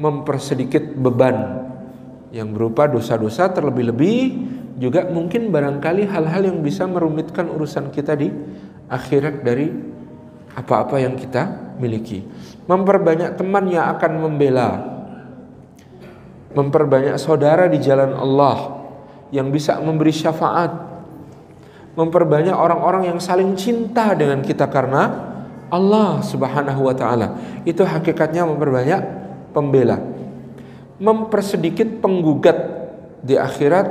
mempersedikit 0.00 0.96
beban 0.96 1.68
yang 2.34 2.50
berupa 2.50 2.90
dosa-dosa 2.90 3.52
terlebih-lebih 3.52 4.18
juga 4.80 5.06
mungkin 5.06 5.54
barangkali 5.54 6.10
hal-hal 6.10 6.50
yang 6.50 6.58
bisa 6.64 6.82
merumitkan 6.88 7.46
urusan 7.46 7.94
kita 7.94 8.18
di 8.18 8.26
akhirat 8.90 9.46
dari 9.46 9.70
apa-apa 10.58 10.98
yang 10.98 11.14
kita 11.14 11.76
miliki. 11.78 12.26
Memperbanyak 12.66 13.38
teman 13.38 13.70
yang 13.70 13.86
akan 13.94 14.12
membela. 14.18 14.70
Memperbanyak 16.58 17.18
saudara 17.22 17.70
di 17.70 17.78
jalan 17.78 18.14
Allah 18.14 18.83
yang 19.34 19.50
bisa 19.50 19.82
memberi 19.82 20.14
syafaat. 20.14 20.94
Memperbanyak 21.98 22.54
orang-orang 22.54 23.10
yang 23.10 23.18
saling 23.18 23.58
cinta 23.58 24.14
dengan 24.14 24.42
kita 24.46 24.70
karena 24.70 25.34
Allah 25.74 26.22
Subhanahu 26.22 26.86
wa 26.86 26.94
taala. 26.94 27.34
Itu 27.66 27.82
hakikatnya 27.82 28.46
memperbanyak 28.46 29.02
pembela. 29.50 29.98
Mempersedikit 31.02 31.98
penggugat 31.98 32.58
di 33.26 33.34
akhirat 33.34 33.86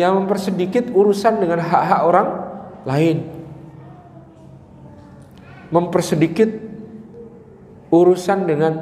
yang 0.00 0.16
mempersedikit 0.16 0.88
urusan 0.92 1.44
dengan 1.44 1.60
hak-hak 1.60 2.00
orang 2.04 2.28
lain. 2.88 3.18
Mempersedikit 5.68 6.48
urusan 7.92 8.48
dengan 8.48 8.72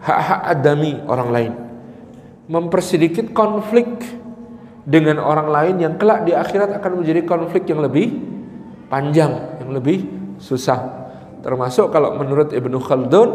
hak-hak 0.00 0.40
adami 0.52 1.00
orang 1.08 1.28
lain. 1.32 1.52
Mempersedikit 2.48 3.32
konflik 3.32 3.88
dengan 4.82 5.22
orang 5.22 5.48
lain 5.48 5.74
yang 5.78 5.94
kelak 5.94 6.26
di 6.26 6.34
akhirat 6.34 6.74
akan 6.74 7.02
menjadi 7.02 7.22
konflik 7.22 7.70
yang 7.70 7.82
lebih 7.82 8.18
panjang, 8.90 9.62
yang 9.62 9.70
lebih 9.70 10.06
susah. 10.42 11.10
Termasuk 11.42 11.90
kalau 11.94 12.18
menurut 12.18 12.50
Ibnu 12.50 12.78
Khaldun 12.82 13.30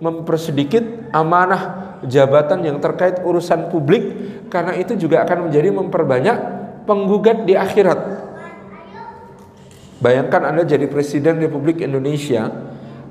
mempersedikit 0.00 1.12
amanah 1.12 1.96
jabatan 2.04 2.64
yang 2.64 2.80
terkait 2.80 3.20
urusan 3.20 3.68
publik 3.68 4.16
karena 4.48 4.76
itu 4.76 4.96
juga 4.96 5.24
akan 5.24 5.48
menjadi 5.48 5.68
memperbanyak 5.72 6.36
penggugat 6.88 7.44
di 7.44 7.56
akhirat. 7.56 8.00
Bayangkan 10.00 10.48
Anda 10.48 10.64
jadi 10.64 10.88
presiden 10.88 11.44
Republik 11.44 11.84
Indonesia, 11.84 12.48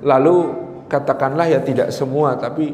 lalu 0.02 0.58
katakanlah 0.90 1.46
ya 1.46 1.62
tidak 1.62 1.94
semua, 1.94 2.34
tapi 2.34 2.74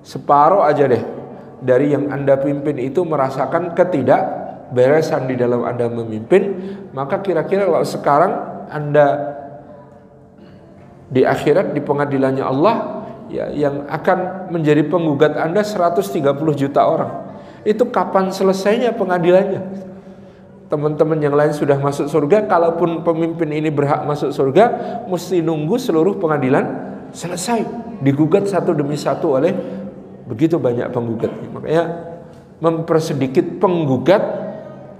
separuh 0.00 0.64
aja 0.64 0.88
deh 0.88 1.19
dari 1.60 1.92
yang 1.92 2.08
Anda 2.08 2.40
pimpin 2.40 2.80
itu 2.80 3.04
merasakan 3.04 3.76
ketidakberesan 3.76 5.28
di 5.28 5.36
dalam 5.36 5.64
Anda 5.64 5.86
memimpin, 5.88 6.42
maka 6.96 7.20
kira-kira 7.20 7.68
kalau 7.68 7.84
sekarang 7.84 8.32
Anda 8.72 9.06
di 11.10 11.26
akhirat 11.26 11.74
di 11.74 11.80
pengadilannya 11.82 12.44
Allah 12.44 12.76
ya 13.28 13.50
yang 13.50 13.86
akan 13.90 14.50
menjadi 14.50 14.86
penggugat 14.86 15.36
Anda 15.36 15.62
130 15.62 16.20
juta 16.56 16.80
orang. 16.86 17.12
Itu 17.62 17.92
kapan 17.92 18.32
selesainya 18.32 18.96
pengadilannya? 18.96 19.90
teman-teman 20.70 21.18
yang 21.18 21.34
lain 21.34 21.50
sudah 21.50 21.74
masuk 21.82 22.06
surga, 22.06 22.46
kalaupun 22.46 23.02
pemimpin 23.02 23.50
ini 23.50 23.74
berhak 23.74 24.06
masuk 24.06 24.30
surga, 24.30 24.64
mesti 25.10 25.42
nunggu 25.42 25.74
seluruh 25.74 26.22
pengadilan 26.22 26.94
selesai, 27.10 27.66
digugat 27.98 28.46
satu 28.46 28.70
demi 28.70 28.94
satu 28.94 29.34
oleh 29.34 29.50
begitu 30.30 30.62
banyak 30.62 30.94
penggugat. 30.94 31.32
Makanya 31.50 31.84
mempersedikit 32.62 33.58
penggugat, 33.58 34.22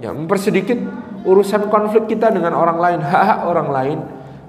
ya 0.03 0.11
mempersedikit 0.11 0.75
urusan 1.23 1.71
konflik 1.71 2.11
kita 2.11 2.27
dengan 2.35 2.51
orang 2.59 2.77
lain, 2.77 2.99
hak-hak 2.99 3.39
orang 3.47 3.69
lain, 3.71 3.97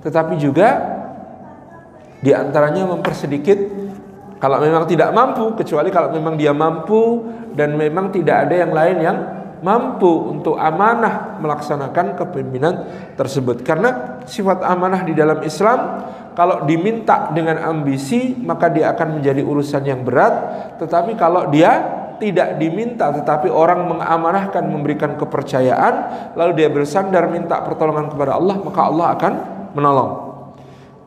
tetapi 0.02 0.34
juga 0.42 0.82
di 2.18 2.34
antaranya 2.34 2.90
mempersedikit 2.90 3.58
kalau 4.42 4.58
memang 4.58 4.90
tidak 4.90 5.14
mampu, 5.14 5.54
kecuali 5.54 5.94
kalau 5.94 6.10
memang 6.10 6.34
dia 6.34 6.50
mampu 6.50 7.22
dan 7.54 7.78
memang 7.78 8.10
tidak 8.10 8.50
ada 8.50 8.54
yang 8.66 8.72
lain 8.74 8.96
yang 8.98 9.18
mampu 9.62 10.34
untuk 10.34 10.58
amanah 10.58 11.38
melaksanakan 11.38 12.18
kepemimpinan 12.18 12.74
tersebut. 13.14 13.62
Karena 13.62 14.18
sifat 14.26 14.66
amanah 14.66 15.06
di 15.06 15.14
dalam 15.14 15.38
Islam 15.46 15.78
kalau 16.32 16.64
diminta 16.64 17.28
dengan 17.32 17.60
ambisi 17.60 18.36
maka 18.40 18.72
dia 18.72 18.92
akan 18.96 19.20
menjadi 19.20 19.42
urusan 19.44 19.82
yang 19.84 20.00
berat, 20.06 20.32
tetapi 20.80 21.16
kalau 21.16 21.48
dia 21.52 22.00
tidak 22.22 22.54
diminta 22.62 23.10
tetapi 23.10 23.50
orang 23.50 23.82
mengamanahkan 23.90 24.62
memberikan 24.62 25.18
kepercayaan 25.18 25.94
lalu 26.38 26.62
dia 26.62 26.70
bersandar 26.70 27.26
minta 27.26 27.58
pertolongan 27.66 28.14
kepada 28.14 28.38
Allah 28.38 28.62
maka 28.62 28.80
Allah 28.86 29.06
akan 29.18 29.32
menolong. 29.74 30.10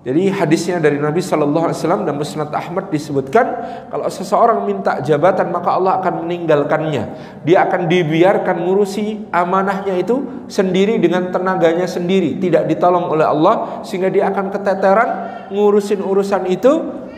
Jadi 0.05 0.29
hadisnya 0.29 0.77
dari 0.77 1.01
Nabi 1.01 1.17
Shallallahu 1.17 1.65
Alaihi 1.65 1.81
Wasallam 1.81 2.05
dan 2.05 2.13
Musnad 2.13 2.53
Ahmad 2.53 2.93
disebutkan 2.93 3.45
kalau 3.89 4.05
seseorang 4.05 4.61
minta 4.61 5.01
jabatan 5.01 5.49
maka 5.49 5.73
Allah 5.73 5.97
akan 5.97 6.29
meninggalkannya. 6.29 7.03
Dia 7.41 7.65
akan 7.65 7.89
dibiarkan 7.89 8.69
ngurusi 8.69 9.33
amanahnya 9.33 9.97
itu 9.97 10.45
sendiri 10.45 11.01
dengan 11.01 11.33
tenaganya 11.33 11.89
sendiri, 11.89 12.37
tidak 12.37 12.69
ditolong 12.69 13.09
oleh 13.09 13.25
Allah 13.25 13.81
sehingga 13.81 14.13
dia 14.13 14.29
akan 14.29 14.53
keteteran 14.53 15.09
ngurusin 15.49 16.05
urusan 16.05 16.53
itu 16.53 16.71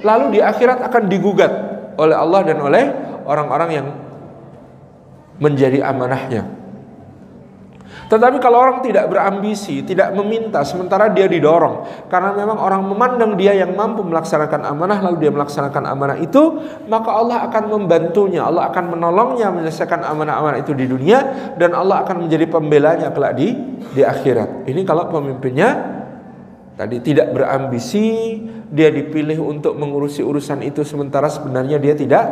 lalu 0.08 0.36
di 0.36 0.40
akhirat 0.40 0.80
akan 0.88 1.12
digugat 1.12 1.52
oleh 2.00 2.16
Allah 2.16 2.40
dan 2.48 2.58
oleh 2.64 2.84
orang-orang 3.28 3.70
yang 3.76 3.88
menjadi 5.44 5.84
amanahnya. 5.84 6.57
Tetapi 8.08 8.40
kalau 8.40 8.64
orang 8.64 8.80
tidak 8.80 9.12
berambisi, 9.12 9.84
tidak 9.84 10.16
meminta, 10.16 10.64
sementara 10.64 11.12
dia 11.12 11.28
didorong, 11.28 12.08
karena 12.08 12.32
memang 12.32 12.56
orang 12.56 12.80
memandang 12.88 13.36
dia 13.36 13.52
yang 13.52 13.76
mampu 13.76 14.00
melaksanakan 14.00 14.64
amanah, 14.64 15.04
lalu 15.04 15.28
dia 15.28 15.32
melaksanakan 15.36 15.84
amanah 15.84 16.18
itu, 16.24 16.56
maka 16.88 17.12
Allah 17.12 17.44
akan 17.52 17.68
membantunya, 17.68 18.48
Allah 18.48 18.72
akan 18.72 18.96
menolongnya 18.96 19.52
menyelesaikan 19.52 20.08
amanah-amanah 20.08 20.64
itu 20.64 20.72
di 20.72 20.88
dunia, 20.88 21.20
dan 21.60 21.76
Allah 21.76 22.08
akan 22.08 22.24
menjadi 22.24 22.48
pembelanya 22.48 23.12
kelak 23.12 23.36
di 23.36 23.60
di 23.92 24.02
akhirat. 24.08 24.64
Ini 24.64 24.88
kalau 24.88 25.12
pemimpinnya 25.12 26.00
tadi 26.80 27.04
tidak 27.04 27.36
berambisi, 27.36 28.40
dia 28.72 28.88
dipilih 28.88 29.44
untuk 29.44 29.76
mengurusi 29.76 30.24
urusan 30.24 30.64
itu, 30.64 30.88
sementara 30.88 31.28
sebenarnya 31.28 31.76
dia 31.76 31.92
tidak 31.92 32.24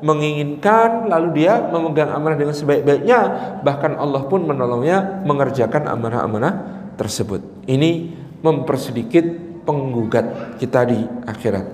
menginginkan 0.00 1.10
lalu 1.10 1.44
dia 1.44 1.58
memegang 1.70 2.10
amanah 2.12 2.38
dengan 2.38 2.54
sebaik-baiknya. 2.54 3.18
Bahkan 3.62 3.98
Allah 3.98 4.22
pun 4.26 4.46
menolongnya 4.46 5.22
mengerjakan 5.26 5.90
amanah-amanah 5.90 6.52
tersebut. 6.98 7.40
Ini 7.66 8.14
mempersedikit 8.42 9.26
penggugat 9.66 10.58
kita 10.58 10.86
di 10.88 10.98
akhirat. 11.26 11.66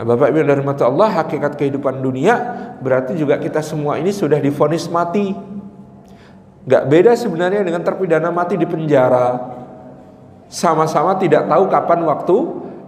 Nah, 0.00 0.04
Bapak 0.04 0.32
Ibu 0.32 0.44
dari 0.44 0.64
mata 0.64 0.88
Allah 0.88 1.12
hakikat 1.24 1.60
kehidupan 1.60 2.00
dunia 2.00 2.34
berarti 2.80 3.16
juga 3.16 3.36
kita 3.36 3.60
semua 3.60 4.00
ini 4.00 4.12
sudah 4.12 4.40
difonis 4.40 4.88
mati. 4.88 5.32
Gak 6.64 6.84
beda 6.88 7.16
sebenarnya 7.16 7.64
dengan 7.64 7.80
terpidana 7.84 8.28
mati 8.28 8.56
di 8.56 8.68
penjara. 8.68 9.58
Sama-sama 10.50 11.14
tidak 11.16 11.46
tahu 11.46 11.70
kapan 11.70 12.00
waktu 12.04 12.36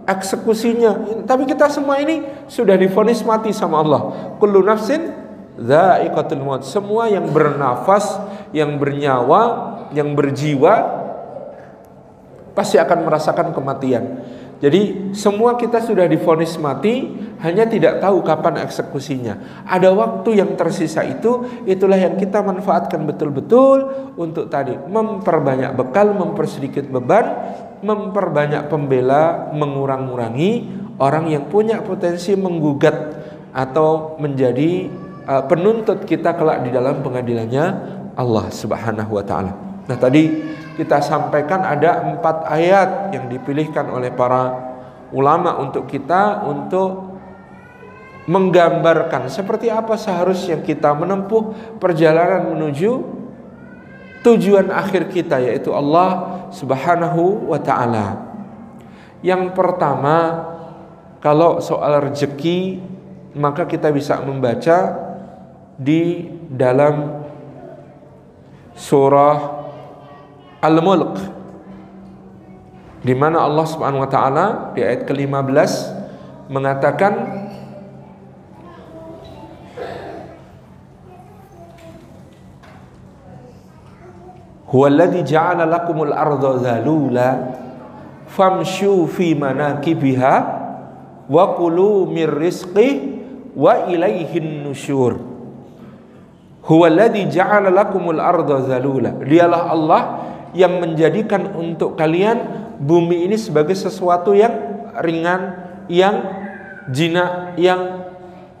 eksekusinya. 0.07 1.23
Tapi 1.23 1.43
kita 1.47 1.71
semua 1.71 1.99
ini 1.99 2.23
sudah 2.51 2.75
difonis 2.75 3.23
mati 3.23 3.55
sama 3.55 3.79
Allah. 3.79 4.01
Kullu 4.37 4.63
nafsin 4.63 5.11
dha'iqatul 5.57 6.43
maut. 6.43 6.63
Semua 6.65 7.07
yang 7.07 7.29
bernafas, 7.29 8.19
yang 8.51 8.75
bernyawa, 8.77 9.41
yang 9.93 10.11
berjiwa 10.17 11.03
pasti 12.53 12.77
akan 12.77 13.09
merasakan 13.09 13.49
kematian. 13.53 14.21
Jadi 14.63 15.11
semua 15.11 15.59
kita 15.59 15.83
sudah 15.83 16.07
difonis 16.07 16.55
mati, 16.55 17.11
hanya 17.43 17.67
tidak 17.67 17.99
tahu 17.99 18.23
kapan 18.23 18.63
eksekusinya. 18.63 19.65
Ada 19.67 19.91
waktu 19.91 20.39
yang 20.39 20.55
tersisa 20.55 21.03
itu, 21.03 21.43
itulah 21.67 21.99
yang 21.99 22.15
kita 22.15 22.39
manfaatkan 22.39 23.03
betul-betul 23.03 23.91
untuk 24.15 24.47
tadi 24.47 24.71
memperbanyak 24.71 25.75
bekal, 25.75 26.15
mempersedikit 26.15 26.87
beban, 26.87 27.27
memperbanyak 27.83 28.71
pembela, 28.71 29.51
mengurang-urangi 29.51 30.81
orang 30.97 31.29
yang 31.29 31.51
punya 31.51 31.83
potensi 31.83 32.33
menggugat 32.33 32.95
atau 33.53 34.15
menjadi 34.17 34.87
uh, 35.27 35.43
penuntut 35.45 36.07
kita 36.07 36.33
kelak 36.33 36.65
di 36.65 36.71
dalam 36.71 37.03
pengadilannya 37.03 37.65
Allah 38.15 38.45
Subhanahu 38.49 39.11
wa 39.19 39.23
taala. 39.25 39.51
Nah, 39.83 39.97
tadi 39.99 40.31
kita 40.79 41.03
sampaikan 41.03 41.61
ada 41.61 42.01
empat 42.01 42.49
ayat 42.49 43.13
yang 43.13 43.29
dipilihkan 43.29 43.91
oleh 43.91 44.09
para 44.09 44.73
ulama 45.13 45.61
untuk 45.61 45.85
kita 45.85 46.47
untuk 46.49 47.13
menggambarkan 48.25 49.27
seperti 49.27 49.67
apa 49.67 49.99
seharusnya 49.99 50.63
kita 50.63 50.95
menempuh 50.95 51.75
perjalanan 51.77 52.55
menuju 52.55 53.22
tujuan 54.23 54.71
akhir 54.71 55.11
kita 55.11 55.37
yaitu 55.43 55.75
Allah 55.75 56.41
Subhanahu 56.55 57.51
wa 57.51 57.59
taala. 57.59 58.33
Yang 59.19 59.51
pertama, 59.55 60.47
kalau 61.19 61.59
soal 61.59 62.11
rezeki 62.11 62.79
maka 63.35 63.65
kita 63.67 63.91
bisa 63.91 64.21
membaca 64.21 64.95
di 65.75 66.29
dalam 66.47 67.25
surah 68.77 69.37
Al-Mulk 70.63 71.13
di 73.03 73.11
mana 73.11 73.43
Allah 73.43 73.67
Subhanahu 73.67 74.07
wa 74.07 74.11
taala 74.11 74.45
di 74.71 74.79
ayat 74.79 75.03
ke-15 75.03 75.71
mengatakan 76.47 77.42
Huwallazi 84.73 85.21
ja'ala 85.21 85.69
lakumul 85.69 86.09
arda 86.09 86.57
zalula 86.57 87.53
famshu 88.25 89.05
fi 89.05 89.37
manakibiha 89.37 90.33
wa 91.29 91.53
kulu 91.53 92.09
mir 92.09 92.33
rizqi 92.33 93.21
wa 93.53 93.85
ilaihin 93.85 94.65
nusyur 94.65 95.21
Huwallazi 96.65 97.29
ja'ala 97.29 97.69
lakumul 97.69 98.17
arda 98.17 98.65
zalula 98.65 99.13
Dialah 99.21 99.61
Allah 99.69 100.01
yang 100.57 100.81
menjadikan 100.81 101.53
untuk 101.53 101.93
kalian 101.93 102.41
bumi 102.81 103.29
ini 103.29 103.37
sebagai 103.37 103.77
sesuatu 103.77 104.33
yang 104.33 104.53
ringan, 105.01 105.41
yang 105.89 106.15
jinak, 106.89 107.57
yang 107.57 108.09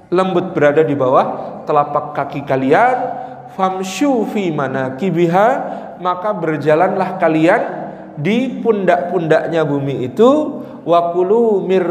lembut 0.09 0.53
berada 0.53 0.81
di 0.81 0.93
bawah 0.97 1.61
telapak 1.65 2.17
kaki 2.17 2.45
kalian. 2.45 3.21
Famshu 3.53 4.25
fi 4.33 4.49
kibiha 4.97 5.47
maka 5.99 6.33
berjalanlah 6.33 7.17
kalian 7.21 7.61
di 8.17 8.61
pundak-pundaknya 8.61 9.65
bumi 9.65 10.05
itu 10.05 10.61
wa 10.85 11.15
kulu 11.15 11.65
mir 11.65 11.83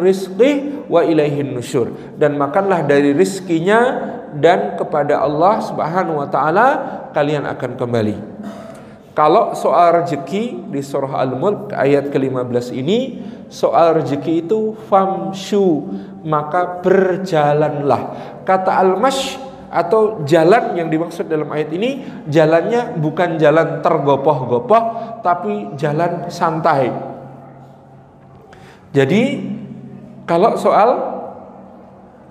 wa 0.86 1.00
ilaihin 1.02 1.56
nusyur 1.56 1.90
dan 2.20 2.36
makanlah 2.38 2.84
dari 2.86 3.10
rizkinya 3.16 4.12
dan 4.36 4.78
kepada 4.78 5.20
Allah 5.20 5.60
Subhanahu 5.60 6.22
wa 6.22 6.28
taala 6.28 6.66
kalian 7.12 7.44
akan 7.44 7.70
kembali. 7.76 8.16
Kalau 9.12 9.52
soal 9.52 10.00
rezeki 10.00 10.72
di 10.72 10.80
surah 10.80 11.20
Al-Mulk 11.20 11.76
ayat 11.76 12.08
ke-15 12.08 12.72
ini 12.72 13.20
soal 13.52 14.00
rezeki 14.00 14.48
itu 14.48 14.72
famshu 14.88 15.84
maka 16.24 16.80
berjalanlah. 16.80 18.16
Kata 18.48 18.72
al-mash 18.80 19.36
atau 19.72 20.20
jalan 20.28 20.76
yang 20.76 20.92
dimaksud 20.92 21.32
dalam 21.32 21.48
ayat 21.48 21.72
ini 21.72 22.04
jalannya 22.28 23.00
bukan 23.00 23.40
jalan 23.40 23.80
tergopoh-gopoh 23.80 24.84
tapi 25.24 25.72
jalan 25.80 26.28
santai. 26.28 26.92
Jadi 28.92 29.22
kalau 30.28 30.60
soal 30.60 30.90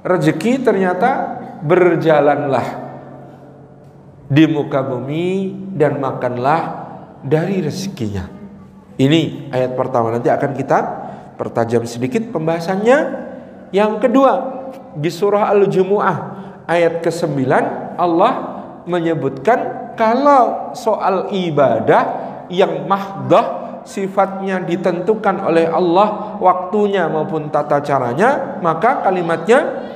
rezeki 0.05 0.61
ternyata 0.61 1.41
berjalanlah 1.65 2.67
di 4.29 4.45
muka 4.45 4.85
bumi 4.85 5.57
dan 5.73 5.97
makanlah 5.97 6.61
dari 7.25 7.65
rezekinya. 7.65 8.29
Ini 9.01 9.49
ayat 9.49 9.73
pertama 9.73 10.13
nanti 10.13 10.29
akan 10.29 10.51
kita 10.53 10.79
pertajam 11.41 11.89
sedikit 11.89 12.29
pembahasannya. 12.29 13.29
Yang 13.73 13.93
kedua 14.03 14.33
di 14.93 15.09
surah 15.09 15.49
Al-Jumu'ah 15.49 16.17
ayat 16.71 17.03
ke-9 17.03 17.43
Allah 17.99 18.33
menyebutkan 18.87 19.93
kalau 19.99 20.71
soal 20.71 21.27
ibadah 21.35 22.31
yang 22.47 22.87
mahdah 22.87 23.83
sifatnya 23.83 24.63
ditentukan 24.63 25.43
oleh 25.43 25.67
Allah 25.67 26.39
waktunya 26.39 27.11
maupun 27.11 27.51
tata 27.51 27.83
caranya 27.83 28.61
maka 28.63 29.03
kalimatnya 29.03 29.91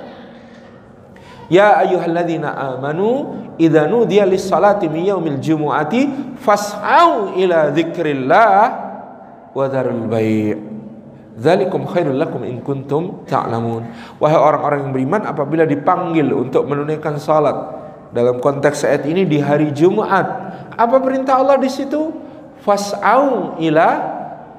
Ya 1.45 1.77
ayyuhalladzina 1.77 2.57
amanu 2.57 3.37
idza 3.61 3.85
nudiya 3.85 4.25
lis-salati 4.25 4.89
min 4.89 5.05
yaumil 5.05 5.37
jumu'ati 5.37 6.33
fas'au 6.41 7.37
ila 7.37 7.69
dzikrillah 7.69 8.57
wa 9.53 9.65
dzarul 9.69 10.09
bai' 10.09 10.74
Dzalikum 11.35 11.83
khairul 11.83 12.15
lakum 12.15 12.47
in 12.47 12.63
kuntum 12.63 13.27
ta'lamun. 13.27 13.83
Wahai 14.23 14.39
orang-orang 14.39 14.87
yang 14.87 14.91
beriman 14.95 15.21
apabila 15.27 15.67
dipanggil 15.67 16.31
untuk 16.31 16.63
menunaikan 16.63 17.19
salat 17.19 17.55
dalam 18.15 18.39
konteks 18.39 18.87
ayat 18.87 19.03
ini 19.03 19.27
di 19.27 19.43
hari 19.43 19.75
Jumat, 19.75 20.23
apa 20.79 20.95
perintah 21.03 21.43
Allah 21.43 21.59
di 21.59 21.67
situ? 21.67 22.25
fas'au 22.65 23.61
ila 23.61 23.87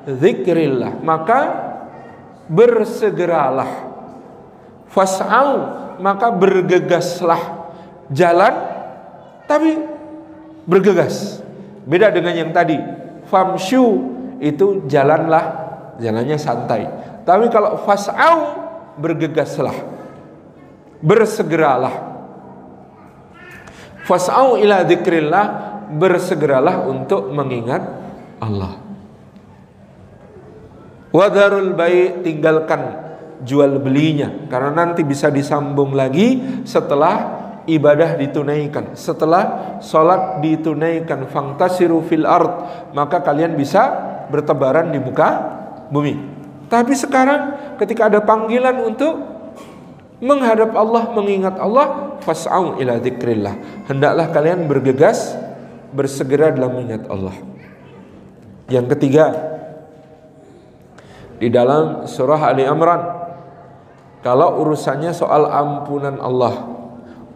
zikrillah 0.07 1.03
maka 1.03 1.41
bersegeralah 2.47 3.91
fas'au 4.87 5.53
maka 5.99 6.31
bergegaslah 6.31 7.67
jalan 8.15 8.55
tapi 9.51 9.83
bergegas 10.62 11.43
beda 11.83 12.15
dengan 12.15 12.47
yang 12.47 12.51
tadi 12.55 12.79
famshu 13.27 14.15
itu 14.39 14.87
jalanlah 14.87 15.65
jalannya 16.01 16.39
santai. 16.39 16.89
Tapi 17.27 17.51
kalau 17.51 17.81
fas'au 17.83 18.39
bergegaslah. 19.01 19.75
Bersegeralah. 21.03 21.95
Fas'au 24.07 24.57
ila 24.57 24.87
zikrillah 24.87 25.47
bersegeralah 25.93 26.87
untuk 26.87 27.29
mengingat 27.35 27.83
Allah. 28.39 28.79
Wadarul 31.11 31.73
baik 31.75 32.23
tinggalkan 32.23 32.81
jual 33.43 33.81
belinya. 33.81 34.47
Karena 34.47 34.85
nanti 34.85 35.03
bisa 35.03 35.33
disambung 35.33 35.97
lagi 35.97 36.63
setelah 36.69 37.17
ibadah 37.67 38.15
ditunaikan. 38.21 38.95
Setelah 38.95 39.77
sholat 39.81 40.45
ditunaikan. 40.45 41.27
Fangtasiru 41.27 42.05
fil 42.05 42.29
ard. 42.29 42.93
Maka 42.93 43.25
kalian 43.25 43.57
bisa 43.57 43.91
bertebaran 44.29 44.93
di 44.93 45.01
muka 45.01 45.56
bumi 45.92 46.18
tapi 46.66 46.94
sekarang 46.99 47.75
ketika 47.79 48.11
ada 48.11 48.20
panggilan 48.22 48.75
untuk 48.83 49.14
menghadap 50.18 50.72
Allah 50.72 51.12
mengingat 51.12 51.61
Allah 51.61 52.18
fas'au 52.25 52.81
ila 52.81 52.99
dzikrillah 52.99 53.87
hendaklah 53.87 54.33
kalian 54.33 54.66
bergegas 54.66 55.37
bersegera 55.96 56.53
dalam 56.53 56.77
mengingat 56.77 57.09
Allah. 57.09 57.37
Yang 58.68 58.87
ketiga, 58.96 59.27
di 61.40 61.49
dalam 61.53 62.05
surah 62.05 62.53
Ali 62.53 62.66
Imran, 62.66 63.01
kalau 64.20 64.61
urusannya 64.61 65.14
soal 65.14 65.46
ampunan 65.46 66.18
Allah, 66.18 66.66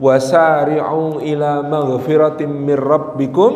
wasari'u 0.02 1.22
ila 1.22 1.62
maghfiratin 1.62 2.50
min 2.50 2.76
rabbikum 2.76 3.52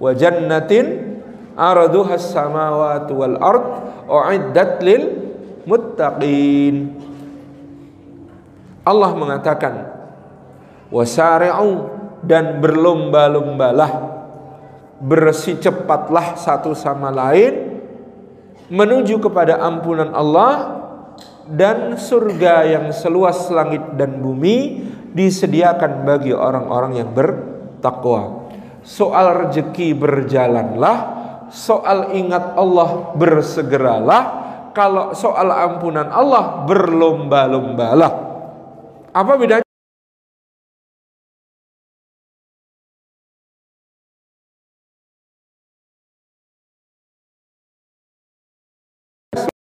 wa 0.00 0.10
jannatin 0.16 1.20
araduha 1.54 2.16
samawati 2.16 3.12
wal 3.12 3.36
ard 3.38 3.64
uiddat 4.06 4.80
lil 4.84 5.02
muttaqin. 5.64 6.92
Allah 8.84 9.10
mengatakan 9.16 9.74
wasari'u 10.92 11.88
dan 12.24 12.60
berlomba-lombalah 12.60 13.92
bersih 15.00 15.60
cepatlah 15.60 16.36
satu 16.36 16.72
sama 16.72 17.12
lain 17.12 17.80
menuju 18.72 19.20
kepada 19.20 19.60
ampunan 19.60 20.12
Allah 20.12 20.80
dan 21.44 22.00
surga 22.00 22.64
yang 22.64 22.86
seluas 22.92 23.52
langit 23.52 23.84
dan 24.00 24.16
bumi 24.20 24.88
disediakan 25.12 26.08
bagi 26.08 26.32
orang-orang 26.32 27.04
yang 27.04 27.10
bertakwa. 27.12 28.48
Soal 28.84 29.48
rezeki 29.48 29.96
berjalanlah, 29.96 30.96
soal 31.50 32.12
ingat 32.14 32.56
Allah 32.56 33.12
bersegeralah, 33.16 34.22
kalau 34.74 35.12
soal 35.16 35.48
ampunan 35.50 36.08
Allah 36.10 36.64
berlomba-lombalah. 36.66 38.12
Apa 39.14 39.32
bedanya? 39.38 39.64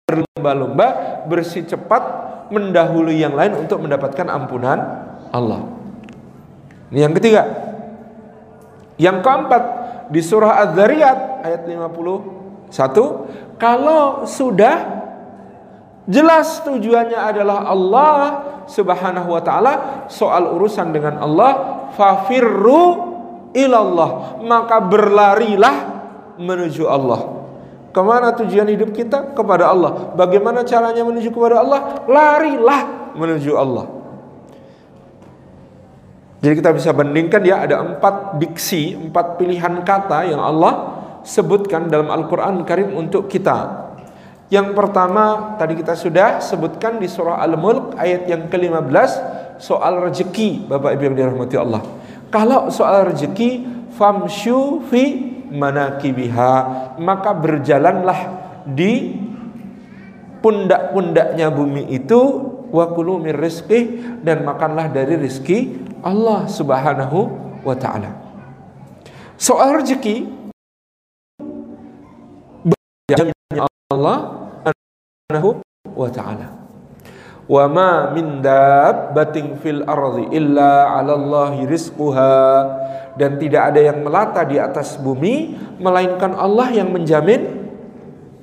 berlomba-lomba 0.08 0.86
bersih 1.28 1.68
cepat 1.68 2.00
mendahului 2.48 3.20
yang 3.20 3.36
lain 3.36 3.60
untuk 3.60 3.84
mendapatkan 3.84 4.24
ampunan 4.24 4.78
Allah. 5.28 5.68
Ini 6.88 7.04
yang 7.04 7.12
ketiga. 7.12 7.44
Yang 8.96 9.20
keempat 9.20 9.62
di 10.08 10.20
surah 10.24 10.64
Az-Zariyat 10.68 11.44
ayat 11.44 11.62
51 11.68 13.60
kalau 13.60 14.24
sudah 14.24 14.76
jelas 16.08 16.64
tujuannya 16.64 17.16
adalah 17.16 17.68
Allah 17.68 18.16
Subhanahu 18.68 19.32
wa 19.32 19.42
taala 19.44 19.72
soal 20.12 20.56
urusan 20.56 20.92
dengan 20.92 21.20
Allah 21.20 21.52
fafirru 21.96 23.08
ilallah 23.56 24.40
maka 24.44 24.80
berlarilah 24.80 25.76
menuju 26.36 26.84
Allah 26.88 27.38
Ke 27.88 28.04
mana 28.04 28.30
tujuan 28.36 28.68
hidup 28.68 28.92
kita? 28.94 29.34
Kepada 29.34 29.72
Allah. 29.72 30.12
Bagaimana 30.14 30.62
caranya 30.62 31.02
menuju 31.02 31.32
kepada 31.34 31.64
Allah? 31.64 32.04
Larilah 32.06 33.12
menuju 33.18 33.58
Allah. 33.58 33.97
Jadi 36.38 36.54
kita 36.62 36.70
bisa 36.70 36.94
bandingkan 36.94 37.42
ya 37.42 37.66
ada 37.66 37.82
empat 37.82 38.38
diksi, 38.38 38.94
empat 38.94 39.42
pilihan 39.42 39.82
kata 39.82 40.30
yang 40.30 40.38
Allah 40.38 41.02
sebutkan 41.26 41.90
dalam 41.90 42.14
Al-Quran 42.14 42.62
Karim 42.62 42.94
untuk 42.94 43.26
kita. 43.26 43.90
Yang 44.48 44.72
pertama 44.72 45.58
tadi 45.58 45.76
kita 45.76 45.98
sudah 45.98 46.38
sebutkan 46.38 47.02
di 47.02 47.10
surah 47.10 47.42
Al-Mulk 47.42 47.98
ayat 47.98 48.30
yang 48.30 48.46
ke-15 48.46 49.10
soal 49.58 50.08
rezeki 50.08 50.70
Bapak 50.70 50.94
Ibu 50.94 51.02
yang 51.10 51.16
dirahmati 51.18 51.56
Allah. 51.58 51.82
Kalau 52.30 52.70
soal 52.70 53.12
rezeki 53.12 53.66
famshu 53.98 54.86
fi 54.86 55.04
manakibiha 55.50 56.52
maka 57.02 57.34
berjalanlah 57.34 58.20
di 58.62 59.16
pundak-pundaknya 60.38 61.50
bumi 61.50 61.90
itu 61.90 62.20
wa 62.68 62.84
kulu 62.92 63.24
dan 64.22 64.44
makanlah 64.44 64.92
dari 64.92 65.16
rizki 65.16 65.87
Allah 66.02 66.46
Subhanahu 66.46 67.28
wa 67.62 67.74
taala. 67.74 68.10
Soal 69.38 69.78
rezeki 69.78 70.26
Allah 73.88 74.18
Subhanahu 74.66 75.50
wa 75.94 76.08
taala. 76.10 76.48
Wa 77.48 77.64
ma 77.64 78.12
min 78.12 78.44
dabbatin 78.44 79.56
fil 79.62 79.80
ardi 79.88 80.36
illa 80.36 80.92
'ala 80.92 81.16
Allahi 81.16 81.64
rizquha 81.64 82.36
dan 83.16 83.40
tidak 83.40 83.72
ada 83.72 83.80
yang 83.80 84.04
melata 84.04 84.44
di 84.44 84.60
atas 84.60 85.00
bumi 85.00 85.56
melainkan 85.80 86.36
Allah 86.36 86.68
yang 86.68 86.92
menjamin 86.92 87.72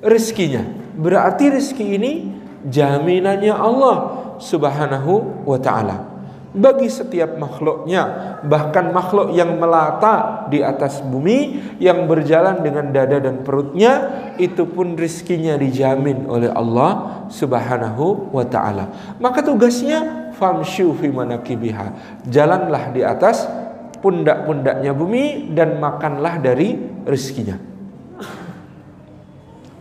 rizkinya. 0.02 0.66
Berarti 0.98 1.54
rizki 1.54 1.94
ini 1.94 2.34
jaminannya 2.66 3.54
Allah 3.54 3.96
Subhanahu 4.42 5.46
wa 5.46 5.58
taala 5.62 6.15
bagi 6.56 6.88
setiap 6.88 7.36
makhluknya 7.36 8.02
bahkan 8.48 8.90
makhluk 8.96 9.36
yang 9.36 9.60
melata 9.60 10.48
di 10.48 10.64
atas 10.64 11.04
bumi 11.04 11.60
yang 11.76 12.08
berjalan 12.08 12.64
dengan 12.64 12.90
dada 12.90 13.20
dan 13.20 13.44
perutnya 13.44 13.92
itu 14.40 14.64
pun 14.64 14.96
rizkinya 14.96 15.60
dijamin 15.60 16.24
oleh 16.24 16.48
Allah 16.48 17.24
subhanahu 17.28 18.32
wa 18.32 18.44
ta'ala 18.48 19.16
maka 19.20 19.44
tugasnya 19.44 20.32
famshu 20.34 20.96
fi 20.96 21.12
manakibiha 21.12 21.92
jalanlah 22.24 22.90
di 22.90 23.04
atas 23.04 23.66
pundak-pundaknya 24.06 24.92
bumi 24.94 25.50
dan 25.50 25.82
makanlah 25.82 26.38
dari 26.38 26.78
rizkinya. 27.02 27.58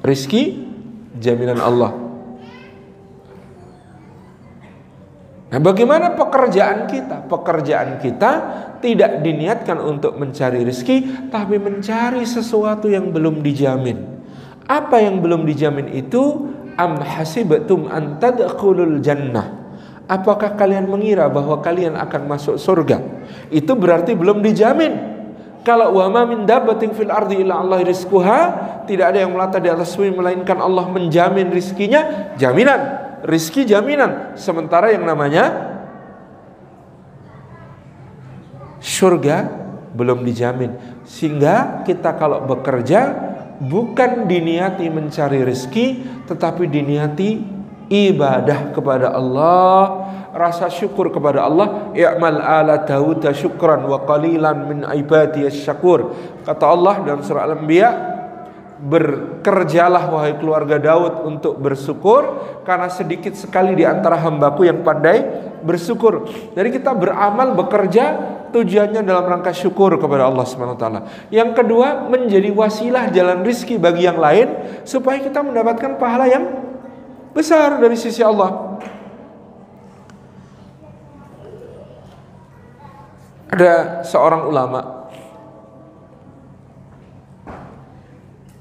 Rizki 0.01 0.65
jaminan 1.17 1.61
Allah. 1.61 2.04
Nah, 5.45 5.61
bagaimana 5.61 6.17
pekerjaan 6.17 6.89
kita? 6.89 7.29
Pekerjaan 7.29 8.01
kita 8.01 8.31
tidak 8.81 9.21
diniatkan 9.21 9.77
untuk 9.77 10.17
mencari 10.17 10.65
rezeki, 10.65 11.29
tapi 11.29 11.61
mencari 11.61 12.25
sesuatu 12.25 12.89
yang 12.89 13.13
belum 13.13 13.45
dijamin. 13.45 14.01
Apa 14.65 14.97
yang 15.05 15.21
belum 15.21 15.45
dijamin 15.45 15.93
itu? 15.93 16.49
Am 16.75 16.99
hasibatum 16.99 17.87
an 17.87 18.17
tadkhulul 18.17 18.99
jannah. 18.99 19.63
Apakah 20.05 20.57
kalian 20.57 20.89
mengira 20.89 21.29
bahwa 21.31 21.61
kalian 21.61 21.97
akan 21.97 22.29
masuk 22.29 22.57
surga? 22.59 23.01
Itu 23.49 23.77
berarti 23.77 24.17
belum 24.17 24.41
dijamin. 24.41 25.15
Kalau 25.65 25.97
wa 25.97 26.05
ma 26.13 26.21
min 26.29 26.45
dabbatin 26.45 26.93
fil 26.93 27.09
ardi 27.09 27.41
illa 27.41 27.57
Allah 27.57 27.81
rizquha, 27.81 28.39
tidak 28.85 29.13
ada 29.13 29.25
yang 29.25 29.33
melata 29.33 29.57
di 29.57 29.65
atas 29.65 29.97
bumi 29.97 30.13
melainkan 30.13 30.61
Allah 30.61 30.85
menjamin 30.89 31.49
rizkinya, 31.49 32.33
jaminan. 32.37 33.04
Rizki 33.25 33.65
jaminan. 33.65 34.37
Sementara 34.37 34.93
yang 34.93 35.03
namanya 35.03 35.73
surga 38.77 39.49
belum 39.97 40.21
dijamin. 40.21 41.01
Sehingga 41.09 41.81
kita 41.81 42.13
kalau 42.21 42.45
bekerja 42.45 43.17
bukan 43.57 44.29
diniati 44.29 44.85
mencari 44.93 45.41
rizki, 45.41 46.05
tetapi 46.29 46.69
diniati 46.69 47.41
ibadah 47.89 48.73
kepada 48.73 49.13
Allah 49.13 50.05
rasa 50.35 50.67
syukur 50.67 51.15
kepada 51.15 51.47
Allah 51.47 51.95
i'mal 51.95 52.43
ala 52.43 52.83
Daud 52.83 53.23
syukran 53.31 53.87
wa 53.87 54.03
qalilan 54.03 54.67
min 54.67 54.79
ibadi 54.83 55.47
syakur 55.47 56.11
kata 56.43 56.65
Allah 56.67 56.99
dalam 57.07 57.23
surah 57.23 57.47
Al-Anbiya 57.47 57.89
berkerjalah 58.75 60.11
wahai 60.11 60.35
keluarga 60.35 60.75
Daud 60.75 61.23
untuk 61.23 61.55
bersyukur 61.63 62.43
karena 62.67 62.91
sedikit 62.91 63.31
sekali 63.31 63.71
di 63.71 63.87
antara 63.87 64.19
hambaku 64.19 64.67
yang 64.67 64.83
pandai 64.83 65.23
bersyukur. 65.63 66.27
Jadi 66.51 66.69
kita 66.75 66.91
beramal 66.91 67.55
bekerja 67.55 68.35
tujuannya 68.51 69.03
dalam 69.03 69.25
rangka 69.27 69.55
syukur 69.55 69.95
kepada 69.95 70.27
Allah 70.27 70.43
Subhanahu 70.43 70.79
taala. 70.79 71.07
Yang 71.31 71.63
kedua 71.63 72.07
menjadi 72.11 72.51
wasilah 72.51 73.11
jalan 73.15 73.47
rizki 73.47 73.79
bagi 73.79 74.07
yang 74.07 74.19
lain 74.19 74.81
supaya 74.83 75.23
kita 75.23 75.39
mendapatkan 75.39 75.95
pahala 75.95 76.27
yang 76.27 76.43
besar 77.31 77.79
dari 77.79 77.95
sisi 77.95 78.19
Allah. 78.23 78.75
Ada 83.55 84.03
seorang 84.03 84.51
ulama 84.51 85.04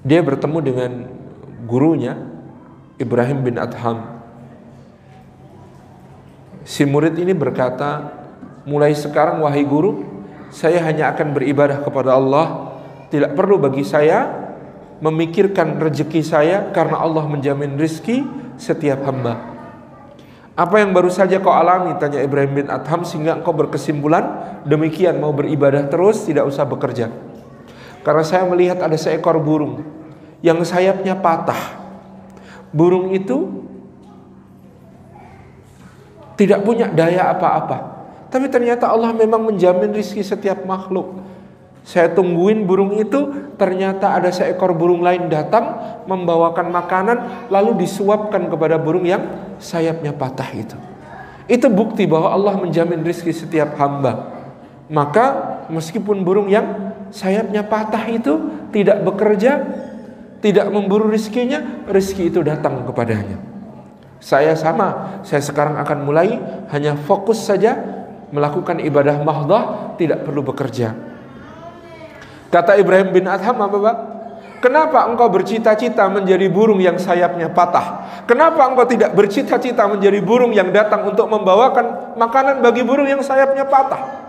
Dia 0.04 0.20
bertemu 0.20 0.58
dengan 0.60 0.92
gurunya 1.64 2.12
Ibrahim 3.00 3.40
bin 3.40 3.56
Adham 3.56 4.20
Si 6.60 6.84
murid 6.84 7.16
ini 7.16 7.32
berkata 7.32 8.12
Mulai 8.68 8.92
sekarang 8.92 9.40
wahai 9.40 9.64
guru 9.64 10.04
Saya 10.52 10.84
hanya 10.84 11.08
akan 11.16 11.32
beribadah 11.32 11.80
kepada 11.80 12.20
Allah 12.20 12.76
Tidak 13.08 13.32
perlu 13.32 13.56
bagi 13.56 13.80
saya 13.80 14.28
Memikirkan 15.00 15.80
rezeki 15.80 16.20
saya 16.20 16.68
Karena 16.68 17.00
Allah 17.00 17.24
menjamin 17.24 17.80
rizki 17.80 18.22
setiap 18.60 19.02
hamba 19.08 19.54
apa 20.54 20.78
yang 20.78 20.94
baru 20.94 21.10
saja 21.10 21.42
kau 21.42 21.50
alami? 21.50 21.98
Tanya 21.98 22.22
Ibrahim 22.22 22.62
bin 22.62 22.66
Adham 22.70 23.02
sehingga 23.02 23.34
engkau 23.34 23.50
berkesimpulan 23.50 24.22
demikian 24.62 25.18
mau 25.18 25.34
beribadah 25.34 25.90
terus 25.90 26.22
tidak 26.22 26.46
usah 26.46 26.62
bekerja. 26.62 27.10
Karena 28.04 28.20
saya 28.20 28.44
melihat 28.44 28.84
ada 28.84 28.94
seekor 29.00 29.40
burung 29.40 29.80
yang 30.44 30.60
sayapnya 30.60 31.16
patah. 31.16 31.80
Burung 32.68 33.16
itu 33.16 33.64
tidak 36.36 36.60
punya 36.62 36.92
daya 36.92 37.32
apa-apa. 37.32 37.96
Tapi 38.28 38.50
ternyata 38.52 38.90
Allah 38.90 39.14
memang 39.16 39.48
menjamin 39.48 39.94
rizki 39.94 40.20
setiap 40.20 40.68
makhluk. 40.68 41.22
Saya 41.84 42.12
tungguin 42.12 42.64
burung 42.64 42.96
itu, 42.96 43.52
ternyata 43.60 44.16
ada 44.16 44.32
seekor 44.32 44.72
burung 44.72 45.04
lain 45.04 45.28
datang 45.28 45.76
membawakan 46.08 46.72
makanan 46.72 47.48
lalu 47.52 47.84
disuapkan 47.84 48.48
kepada 48.48 48.80
burung 48.80 49.04
yang 49.04 49.20
sayapnya 49.60 50.16
patah 50.16 50.48
itu. 50.52 50.76
Itu 51.44 51.68
bukti 51.68 52.08
bahwa 52.08 52.32
Allah 52.32 52.56
menjamin 52.56 53.04
rizki 53.04 53.32
setiap 53.32 53.76
hamba. 53.76 54.32
Maka 54.88 55.24
meskipun 55.68 56.24
burung 56.24 56.48
yang 56.48 56.93
sayapnya 57.14 57.62
patah 57.62 58.02
itu 58.10 58.66
tidak 58.74 59.06
bekerja, 59.06 59.62
tidak 60.42 60.66
memburu 60.74 61.06
rizkinya, 61.06 61.86
rizki 61.86 62.26
itu 62.26 62.42
datang 62.42 62.82
kepadanya. 62.90 63.38
Saya 64.18 64.58
sama, 64.58 65.22
saya 65.22 65.38
sekarang 65.38 65.78
akan 65.78 65.98
mulai 66.02 66.42
hanya 66.74 66.98
fokus 66.98 67.46
saja 67.46 67.78
melakukan 68.34 68.82
ibadah 68.82 69.22
mahdah, 69.22 69.94
tidak 69.94 70.26
perlu 70.26 70.42
bekerja. 70.42 70.90
Kata 72.50 72.74
Ibrahim 72.74 73.14
bin 73.14 73.30
Adham 73.30 73.62
apa 73.62 73.76
Pak? 73.78 73.96
Kenapa 74.64 75.04
engkau 75.04 75.28
bercita-cita 75.28 76.08
menjadi 76.08 76.48
burung 76.48 76.80
yang 76.80 76.96
sayapnya 76.96 77.52
patah? 77.52 78.08
Kenapa 78.24 78.64
engkau 78.64 78.88
tidak 78.88 79.12
bercita-cita 79.12 79.84
menjadi 79.84 80.24
burung 80.24 80.56
yang 80.56 80.72
datang 80.72 81.04
untuk 81.04 81.28
membawakan 81.28 82.16
makanan 82.16 82.64
bagi 82.64 82.80
burung 82.80 83.04
yang 83.04 83.20
sayapnya 83.20 83.68
patah? 83.68 84.23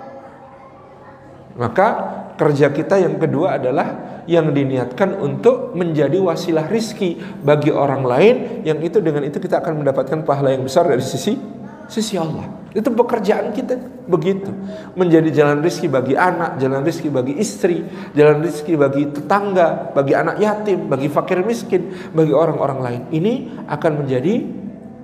Maka 1.55 1.87
kerja 2.35 2.67
kita 2.75 2.99
yang 2.99 3.15
kedua 3.15 3.55
adalah 3.55 4.19
yang 4.27 4.51
diniatkan 4.51 5.15
untuk 5.15 5.71
menjadi 5.71 6.19
wasilah 6.19 6.67
rizki 6.67 7.15
bagi 7.19 7.71
orang 7.71 8.03
lain 8.03 8.35
yang 8.67 8.83
itu 8.83 8.99
dengan 8.99 9.23
itu 9.23 9.39
kita 9.39 9.63
akan 9.63 9.79
mendapatkan 9.85 10.19
pahala 10.27 10.51
yang 10.51 10.67
besar 10.67 10.83
dari 10.83 10.99
sisi 10.99 11.39
sisi 11.87 12.17
Allah. 12.19 12.65
Itu 12.75 12.91
pekerjaan 12.91 13.55
kita 13.55 13.79
begitu. 14.03 14.51
Menjadi 14.99 15.31
jalan 15.31 15.63
rizki 15.63 15.87
bagi 15.87 16.19
anak, 16.19 16.59
jalan 16.59 16.83
rizki 16.83 17.07
bagi 17.07 17.39
istri, 17.39 17.87
jalan 18.11 18.43
rizki 18.43 18.75
bagi 18.75 19.07
tetangga, 19.15 19.95
bagi 19.95 20.11
anak 20.11 20.35
yatim, 20.43 20.91
bagi 20.91 21.07
fakir 21.07 21.39
miskin, 21.45 21.95
bagi 22.11 22.35
orang-orang 22.35 22.79
lain. 22.83 23.01
Ini 23.15 23.33
akan 23.71 23.91
menjadi 24.03 24.43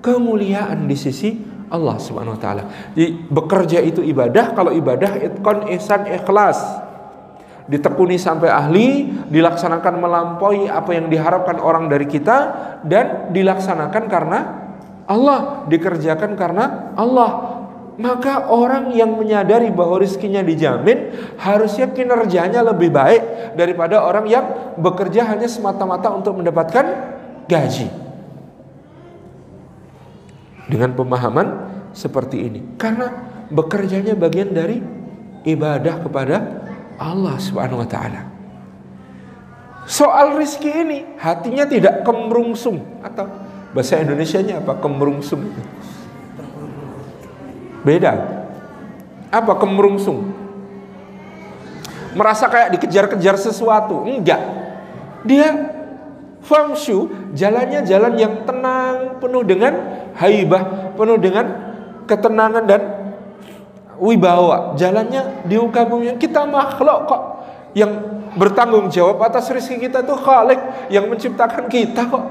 kemuliaan 0.03 0.89
di 0.89 0.97
sisi 0.99 1.31
Allah 1.71 1.95
Subhanahu 1.97 2.35
wa 2.35 2.41
taala. 2.41 2.63
Jadi 2.93 3.31
bekerja 3.31 3.79
itu 3.79 4.03
ibadah, 4.03 4.51
kalau 4.51 4.75
ibadah 4.75 5.17
itkon 5.17 5.71
ihsan 5.79 6.05
ikhlas. 6.11 6.59
Ditekuni 7.71 8.19
sampai 8.19 8.51
ahli, 8.51 9.07
dilaksanakan 9.31 9.93
melampaui 10.03 10.67
apa 10.67 10.91
yang 10.91 11.07
diharapkan 11.07 11.55
orang 11.63 11.87
dari 11.87 12.03
kita 12.03 12.37
dan 12.83 13.31
dilaksanakan 13.31 14.03
karena 14.11 14.39
Allah 15.07 15.63
dikerjakan 15.71 16.35
karena 16.35 16.91
Allah 16.99 17.61
maka 18.01 18.49
orang 18.49 18.95
yang 18.97 19.13
menyadari 19.13 19.69
bahwa 19.69 20.01
rizkinya 20.01 20.41
dijamin 20.41 21.13
harusnya 21.37 21.91
kinerjanya 21.93 22.65
lebih 22.65 22.89
baik 22.89 23.53
daripada 23.53 24.01
orang 24.01 24.25
yang 24.25 24.45
bekerja 24.79 25.27
hanya 25.29 25.45
semata-mata 25.45 26.09
untuk 26.09 26.41
mendapatkan 26.41 26.85
gaji 27.45 28.00
dengan 30.67 30.93
pemahaman 30.93 31.47
seperti 31.95 32.37
ini 32.45 32.59
karena 32.77 33.09
bekerjanya 33.49 34.13
bagian 34.13 34.53
dari 34.53 34.81
ibadah 35.47 35.95
kepada 36.05 36.37
Allah 37.01 37.35
Subhanahu 37.41 37.81
wa 37.81 37.89
taala. 37.89 38.21
Soal 39.89 40.37
rizki 40.37 40.69
ini 40.69 41.17
hatinya 41.17 41.65
tidak 41.65 42.05
kemrungsung 42.05 43.01
atau 43.01 43.25
Bahasa 43.71 44.03
Indonesia-nya 44.03 44.59
apa? 44.59 44.75
Kemerungsung. 44.83 45.47
Beda. 47.87 48.43
Apa 49.31 49.55
kemerungsung? 49.55 50.27
Merasa 52.11 52.51
kayak 52.51 52.75
dikejar-kejar 52.75 53.39
sesuatu. 53.39 54.03
Enggak. 54.03 54.43
Dia 55.23 55.71
Fangshu 56.41 57.05
jalannya 57.37 57.85
jalan 57.85 58.17
yang 58.17 58.33
tenang, 58.49 59.21
penuh 59.21 59.45
dengan 59.45 59.73
haibah, 60.17 60.93
penuh 60.97 61.17
dengan 61.21 61.45
ketenangan 62.09 62.65
dan 62.65 62.81
wibawa. 64.01 64.73
Jalannya 64.73 65.45
di 65.45 65.55
bumi. 65.61 66.17
Kita 66.17 66.49
makhluk 66.49 67.05
kok 67.05 67.21
yang 67.77 67.91
bertanggung 68.35 68.89
jawab 68.89 69.21
atas 69.21 69.53
rezeki 69.53 69.87
kita 69.87 70.01
itu 70.01 70.15
Khalik 70.17 70.89
yang 70.89 71.05
menciptakan 71.07 71.69
kita 71.69 72.09
kok. 72.09 72.25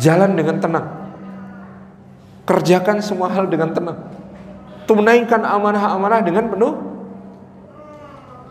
Jalan 0.00 0.34
dengan 0.34 0.56
tenang. 0.58 0.86
Kerjakan 2.48 3.04
semua 3.04 3.28
hal 3.28 3.46
dengan 3.46 3.76
tenang. 3.76 3.98
Tunaikan 4.84 5.44
amanah-amanah 5.44 6.20
dengan 6.24 6.48
penuh 6.52 6.93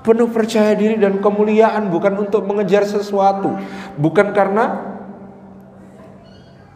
penuh 0.04 0.30
percaya 0.30 0.76
diri 0.76 1.00
dan 1.00 1.24
kemuliaan 1.24 1.88
bukan 1.88 2.28
untuk 2.28 2.44
mengejar 2.44 2.84
sesuatu, 2.84 3.56
bukan 3.96 4.36
karena 4.36 4.94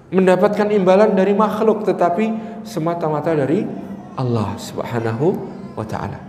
mendapatkan 0.08 0.72
imbalan 0.72 1.12
dari 1.14 1.36
makhluk 1.36 1.84
tetapi 1.84 2.32
semata-mata 2.64 3.36
dari 3.36 3.68
Allah 4.16 4.56
Subhanahu 4.56 5.28
wa 5.76 5.84
taala. 5.84 6.20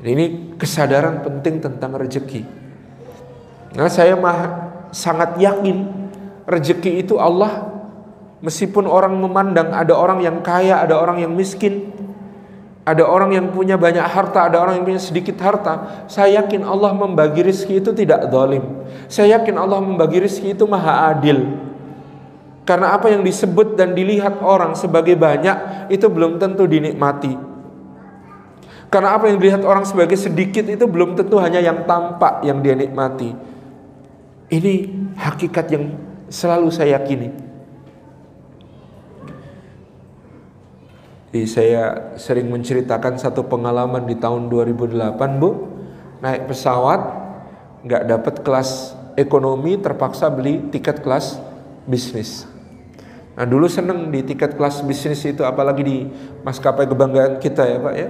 Ini 0.00 0.56
kesadaran 0.56 1.20
penting 1.20 1.60
tentang 1.60 1.92
rezeki. 1.96 2.42
Nah, 3.76 3.92
saya 3.92 4.16
mah 4.16 4.38
sangat 4.92 5.36
yakin 5.36 6.08
Rezeki 6.46 7.02
itu 7.02 7.18
Allah 7.18 7.76
Meskipun 8.44 8.84
orang 8.84 9.16
memandang 9.16 9.72
ada 9.72 9.96
orang 9.96 10.20
yang 10.20 10.44
kaya, 10.44 10.84
ada 10.84 11.00
orang 11.00 11.24
yang 11.24 11.32
miskin, 11.32 11.88
ada 12.86 13.02
orang 13.02 13.34
yang 13.34 13.50
punya 13.50 13.74
banyak 13.74 14.06
harta, 14.06 14.46
ada 14.46 14.62
orang 14.62 14.78
yang 14.78 14.86
punya 14.86 15.02
sedikit 15.02 15.34
harta. 15.42 16.06
Saya 16.06 16.38
yakin 16.38 16.62
Allah 16.62 16.94
membagi 16.94 17.42
rizki 17.42 17.82
itu 17.82 17.90
tidak 17.90 18.30
zalim. 18.30 18.62
Saya 19.10 19.42
yakin 19.42 19.58
Allah 19.58 19.82
membagi 19.82 20.22
rizki 20.22 20.54
itu 20.54 20.70
maha 20.70 21.10
adil. 21.10 21.50
Karena 22.62 22.94
apa 22.94 23.10
yang 23.10 23.26
disebut 23.26 23.74
dan 23.74 23.90
dilihat 23.98 24.38
orang 24.38 24.78
sebagai 24.78 25.18
banyak 25.18 25.90
itu 25.90 26.06
belum 26.06 26.38
tentu 26.38 26.70
dinikmati. 26.70 27.34
Karena 28.86 29.18
apa 29.18 29.34
yang 29.34 29.42
dilihat 29.42 29.66
orang 29.66 29.82
sebagai 29.82 30.14
sedikit 30.14 30.70
itu 30.70 30.86
belum 30.86 31.18
tentu 31.18 31.42
hanya 31.42 31.58
yang 31.58 31.90
tampak 31.90 32.46
yang 32.46 32.62
dia 32.62 32.78
nikmati. 32.78 33.34
Ini 34.46 34.74
hakikat 35.18 35.66
yang 35.74 35.90
selalu 36.30 36.70
saya 36.70 37.02
yakini. 37.02 37.45
Jadi 41.36 41.52
saya 41.52 42.16
sering 42.16 42.48
menceritakan 42.48 43.20
satu 43.20 43.44
pengalaman 43.44 44.08
di 44.08 44.16
tahun 44.16 44.48
2008 44.48 45.20
Bu. 45.36 45.68
Naik 46.24 46.48
pesawat 46.48 47.00
nggak 47.84 48.02
dapat 48.08 48.34
kelas 48.40 48.96
ekonomi 49.20 49.76
terpaksa 49.76 50.32
beli 50.32 50.64
tiket 50.72 51.04
kelas 51.04 51.36
bisnis. 51.84 52.48
Nah 53.36 53.44
dulu 53.44 53.68
seneng 53.68 54.08
di 54.08 54.24
tiket 54.24 54.56
kelas 54.56 54.80
bisnis 54.80 55.28
itu 55.28 55.44
apalagi 55.44 55.84
di 55.84 56.08
maskapai 56.40 56.88
kebanggaan 56.88 57.36
kita 57.36 57.68
ya 57.68 57.84
Pak 57.84 57.94
ya. 58.00 58.08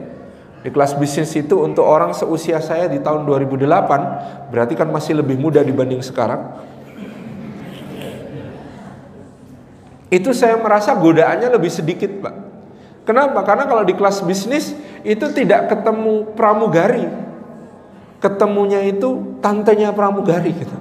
Di 0.62 0.70
kelas 0.70 0.94
bisnis 0.94 1.34
itu 1.34 1.58
untuk 1.58 1.82
orang 1.82 2.14
seusia 2.14 2.62
saya 2.62 2.86
di 2.86 3.02
tahun 3.02 3.26
2008 3.26 4.54
berarti 4.54 4.78
kan 4.78 4.86
masih 4.86 5.18
lebih 5.18 5.34
muda 5.34 5.66
dibanding 5.66 5.98
sekarang. 5.98 6.62
Itu 10.14 10.30
saya 10.30 10.54
merasa 10.62 10.94
godaannya 10.94 11.50
lebih 11.50 11.74
sedikit 11.74 12.22
Pak 12.22 12.45
Kenapa? 13.06 13.46
Karena 13.46 13.70
kalau 13.70 13.86
di 13.86 13.94
kelas 13.94 14.26
bisnis 14.26 14.74
itu 15.06 15.30
tidak 15.30 15.70
ketemu 15.70 16.34
pramugari. 16.34 17.06
Ketemunya 18.18 18.82
itu 18.82 19.38
tantenya 19.38 19.94
pramugari 19.94 20.50
gitu. 20.50 20.76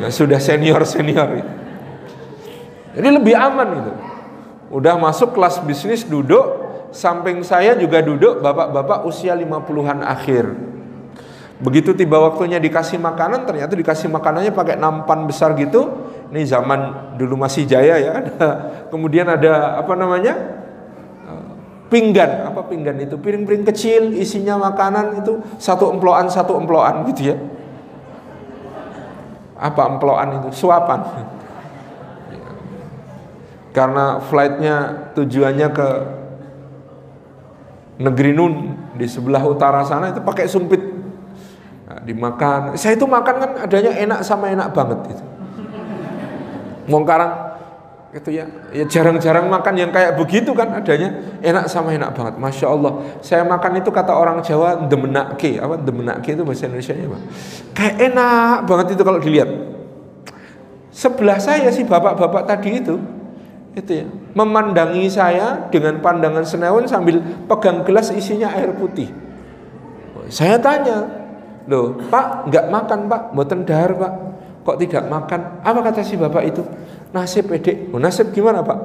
Ya, 0.00 0.08
sudah 0.08 0.40
senior-senior 0.40 1.28
gitu. 1.44 1.52
Jadi 2.96 3.08
lebih 3.12 3.36
aman 3.36 3.68
gitu. 3.76 3.92
Udah 4.72 4.96
masuk 4.96 5.36
kelas 5.36 5.60
bisnis 5.68 6.08
duduk, 6.08 6.44
samping 6.96 7.44
saya 7.44 7.76
juga 7.76 8.00
duduk 8.00 8.40
bapak-bapak 8.40 9.04
usia 9.04 9.36
50-an 9.36 10.00
akhir. 10.00 10.48
Begitu 11.58 11.92
tiba 11.92 12.22
waktunya 12.22 12.56
dikasih 12.62 13.02
makanan, 13.02 13.44
ternyata 13.44 13.74
dikasih 13.74 14.08
makanannya 14.08 14.54
pakai 14.54 14.78
nampan 14.78 15.26
besar 15.26 15.52
gitu. 15.58 16.08
Ini 16.30 16.46
zaman 16.46 17.12
dulu 17.18 17.34
masih 17.36 17.66
jaya 17.66 17.98
ya. 17.98 18.14
Kemudian 18.92 19.26
ada 19.28 19.76
apa 19.76 19.92
namanya? 19.98 20.57
Pinggan. 21.88 22.52
Apa 22.52 22.64
pinggan 22.68 22.96
itu? 23.00 23.16
Piring-piring 23.18 23.64
kecil 23.68 24.14
isinya 24.14 24.56
makanan 24.70 25.24
itu 25.24 25.40
satu 25.60 25.90
emploan 25.92 26.28
satu 26.28 26.56
emploan 26.56 27.08
gitu 27.12 27.34
ya. 27.34 27.36
Apa 29.58 29.96
emploan 29.96 30.44
itu? 30.44 30.48
Suapan. 30.54 31.00
Karena 33.74 34.22
flightnya 34.22 34.76
tujuannya 35.12 35.68
ke 35.74 35.88
negeri 37.98 38.32
Nun 38.32 38.54
di 38.94 39.06
sebelah 39.10 39.42
utara 39.42 39.82
sana 39.82 40.14
itu 40.14 40.22
pakai 40.22 40.46
sumpit. 40.46 40.80
Nah, 41.88 42.00
dimakan. 42.04 42.78
Saya 42.78 42.94
itu 42.94 43.08
makan 43.08 43.34
kan 43.42 43.50
adanya 43.66 43.92
enak 43.96 44.20
sama 44.22 44.52
enak 44.52 44.70
banget 44.70 45.18
itu 45.18 45.24
mau 46.88 47.04
gitu 48.08 48.32
ya 48.32 48.48
ya 48.72 48.88
jarang-jarang 48.88 49.52
makan 49.52 49.74
yang 49.76 49.90
kayak 49.92 50.16
begitu 50.16 50.56
kan 50.56 50.72
adanya. 50.72 51.12
Enak 51.44 51.68
sama 51.68 51.92
enak 51.92 52.16
banget 52.16 52.34
masya 52.40 52.72
Allah. 52.72 52.92
Saya 53.20 53.44
makan 53.44 53.84
itu 53.84 53.92
kata 53.92 54.16
orang 54.16 54.40
Jawa 54.40 54.88
demenake 54.88 55.60
apa 55.60 55.76
demenake 55.76 56.32
itu 56.32 56.40
bahasa 56.40 56.72
Indonesia 56.72 56.96
nya 56.96 57.06
pak 57.12 57.22
kayak 57.76 57.94
enak 58.08 58.56
banget 58.64 58.86
itu 58.96 59.02
kalau 59.04 59.20
dilihat. 59.20 59.50
Sebelah 60.88 61.38
saya 61.38 61.68
si 61.68 61.84
bapak-bapak 61.84 62.48
tadi 62.48 62.80
itu 62.80 62.96
itu 63.76 64.02
ya 64.02 64.06
memandangi 64.34 65.06
saya 65.12 65.68
dengan 65.68 66.00
pandangan 66.00 66.42
senewan 66.42 66.88
sambil 66.88 67.20
pegang 67.44 67.84
gelas 67.84 68.08
isinya 68.10 68.50
air 68.56 68.72
putih. 68.72 69.12
Saya 70.32 70.56
tanya 70.56 71.04
loh 71.68 72.00
pak 72.08 72.48
nggak 72.48 72.66
makan 72.72 72.98
pak? 73.04 73.22
Buatan 73.36 73.68
dahar 73.68 73.92
pak. 73.94 74.12
Kok 74.64 74.76
tidak 74.84 75.04
makan? 75.08 75.40
Apa 75.64 75.80
kata 75.80 76.00
si 76.04 76.16
bapak 76.16 76.44
itu 76.44 76.60
nasib 77.12 77.48
edek 77.52 77.92
oh, 77.92 78.00
nasib 78.00 78.30
gimana 78.36 78.60
pak? 78.60 78.78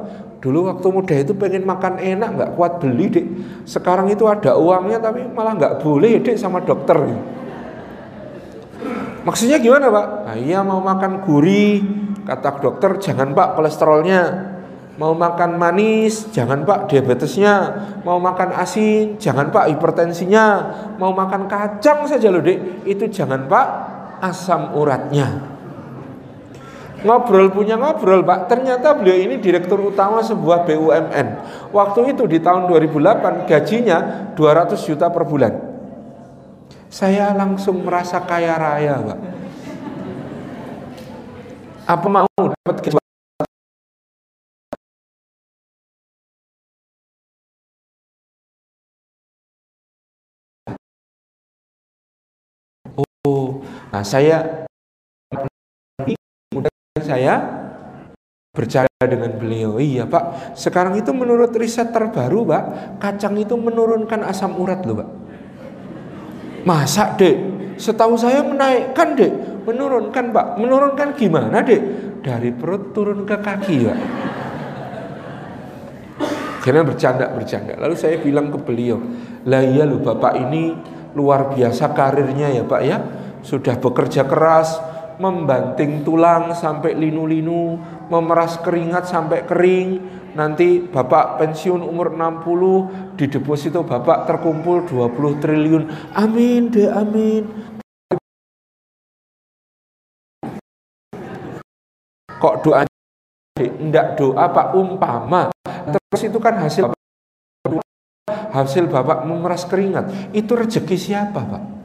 Dulu 0.44 0.68
waktu 0.68 0.88
muda 0.92 1.16
itu 1.16 1.32
pengen 1.40 1.64
makan 1.64 2.04
enak 2.04 2.30
nggak 2.36 2.52
kuat 2.60 2.84
beli 2.84 3.08
dek 3.08 3.26
sekarang 3.64 4.12
itu 4.12 4.28
ada 4.28 4.60
uangnya 4.60 5.00
tapi 5.00 5.24
malah 5.32 5.56
nggak 5.56 5.80
boleh 5.80 6.20
dek 6.20 6.36
sama 6.36 6.60
dokter. 6.64 7.00
Maksudnya 9.24 9.56
gimana 9.64 9.88
pak? 9.88 10.08
Nah, 10.28 10.36
iya 10.36 10.60
mau 10.68 10.84
makan 10.84 11.24
gurih 11.24 11.80
kata 12.28 12.60
dokter 12.60 13.00
jangan 13.00 13.32
pak 13.32 13.56
kolesterolnya. 13.56 14.52
Mau 15.00 15.16
makan 15.16 15.56
manis 15.56 16.28
jangan 16.36 16.68
pak 16.68 16.92
diabetesnya. 16.92 17.56
Mau 18.04 18.20
makan 18.20 18.52
asin 18.60 19.16
jangan 19.16 19.48
pak 19.48 19.72
hipertensinya. 19.72 20.48
Mau 21.00 21.16
makan 21.16 21.48
kacang 21.48 22.04
saja 22.04 22.28
loh 22.28 22.44
dek 22.44 22.84
itu 22.84 23.08
jangan 23.08 23.48
pak 23.48 23.68
asam 24.20 24.76
uratnya 24.76 25.53
ngobrol 27.04 27.52
punya 27.52 27.76
ngobrol 27.78 28.24
pak. 28.24 28.50
Ternyata 28.50 28.96
beliau 28.98 29.20
ini 29.20 29.38
direktur 29.38 29.80
utama 29.84 30.24
sebuah 30.24 30.66
BUMN 30.68 31.28
waktu 31.76 32.16
itu 32.16 32.24
di 32.26 32.40
tahun 32.40 32.68
2008 32.72 33.48
gajinya 33.48 33.98
200 34.34 34.88
juta 34.88 35.08
per 35.12 35.24
bulan. 35.28 35.54
Saya 36.88 37.36
langsung 37.36 37.84
merasa 37.84 38.24
kaya 38.24 38.56
raya 38.58 38.98
pak. 39.04 39.20
Apa 41.84 42.08
mau 42.08 42.28
dapat 42.40 42.96
Oh, 53.24 53.64
nah 53.88 54.04
saya 54.04 54.63
saya 57.14 57.36
bercanda 58.54 59.06
dengan 59.06 59.38
beliau. 59.38 59.78
Iya 59.78 60.10
Pak, 60.10 60.58
sekarang 60.58 60.98
itu 60.98 61.14
menurut 61.14 61.54
riset 61.54 61.94
terbaru 61.94 62.50
Pak, 62.50 62.64
kacang 62.98 63.38
itu 63.38 63.54
menurunkan 63.54 64.26
asam 64.26 64.58
urat 64.58 64.82
loh 64.86 65.06
Pak. 65.06 65.10
Masa 66.66 67.14
dek? 67.14 67.54
Setahu 67.78 68.18
saya 68.18 68.42
menaikkan 68.42 69.14
dek, 69.14 69.34
menurunkan 69.70 70.34
Pak. 70.34 70.46
Menurunkan 70.58 71.14
gimana 71.14 71.62
dek? 71.62 71.82
Dari 72.24 72.50
perut 72.56 72.96
turun 72.96 73.30
ke 73.30 73.38
kaki 73.38 73.76
Pak. 73.86 74.00
Karena 76.64 76.82
bercanda-bercanda. 76.88 77.76
Lalu 77.76 77.96
saya 78.00 78.16
bilang 78.24 78.48
ke 78.48 78.58
beliau, 78.58 78.96
lah 79.44 79.62
iya 79.62 79.84
loh 79.84 80.00
Bapak 80.00 80.40
ini 80.40 80.72
luar 81.14 81.52
biasa 81.52 81.92
karirnya 81.92 82.50
ya 82.50 82.64
Pak 82.64 82.82
ya. 82.82 82.98
Sudah 83.44 83.76
bekerja 83.76 84.24
keras, 84.24 84.93
membanting 85.22 86.02
tulang 86.02 86.54
sampai 86.54 86.98
linu-linu, 86.98 87.78
memeras 88.10 88.58
keringat 88.62 89.10
sampai 89.10 89.46
kering. 89.46 90.22
Nanti 90.34 90.82
Bapak 90.82 91.38
pensiun 91.38 91.86
umur 91.86 92.18
60, 92.18 93.18
di 93.20 93.30
deposito 93.30 93.86
Bapak 93.86 94.26
terkumpul 94.26 94.90
20 94.90 95.42
triliun. 95.42 95.84
Amin 96.18 96.74
deh, 96.74 96.90
amin. 96.90 97.46
Kok 102.42 102.56
doa 102.66 102.84
enggak 103.62 104.18
doa 104.18 104.46
Pak 104.50 104.68
umpama. 104.74 105.54
Terus 105.88 106.22
itu 106.26 106.40
kan 106.42 106.58
hasil 106.58 106.90
hasil 108.54 108.86
Bapak 108.90 109.26
memeras 109.26 109.66
keringat. 109.66 110.34
Itu 110.34 110.58
rezeki 110.58 110.98
siapa, 110.98 111.42
Pak? 111.42 111.83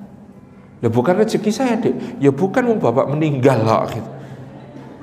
Ya 0.78 0.88
bukan 0.88 1.18
rezeki 1.18 1.50
saya 1.50 1.74
dek, 1.74 2.22
ya 2.22 2.30
bukan 2.30 2.70
mau 2.70 2.78
bapak 2.78 3.10
meninggal 3.10 3.66
lah 3.66 3.90
gitu. 3.90 4.10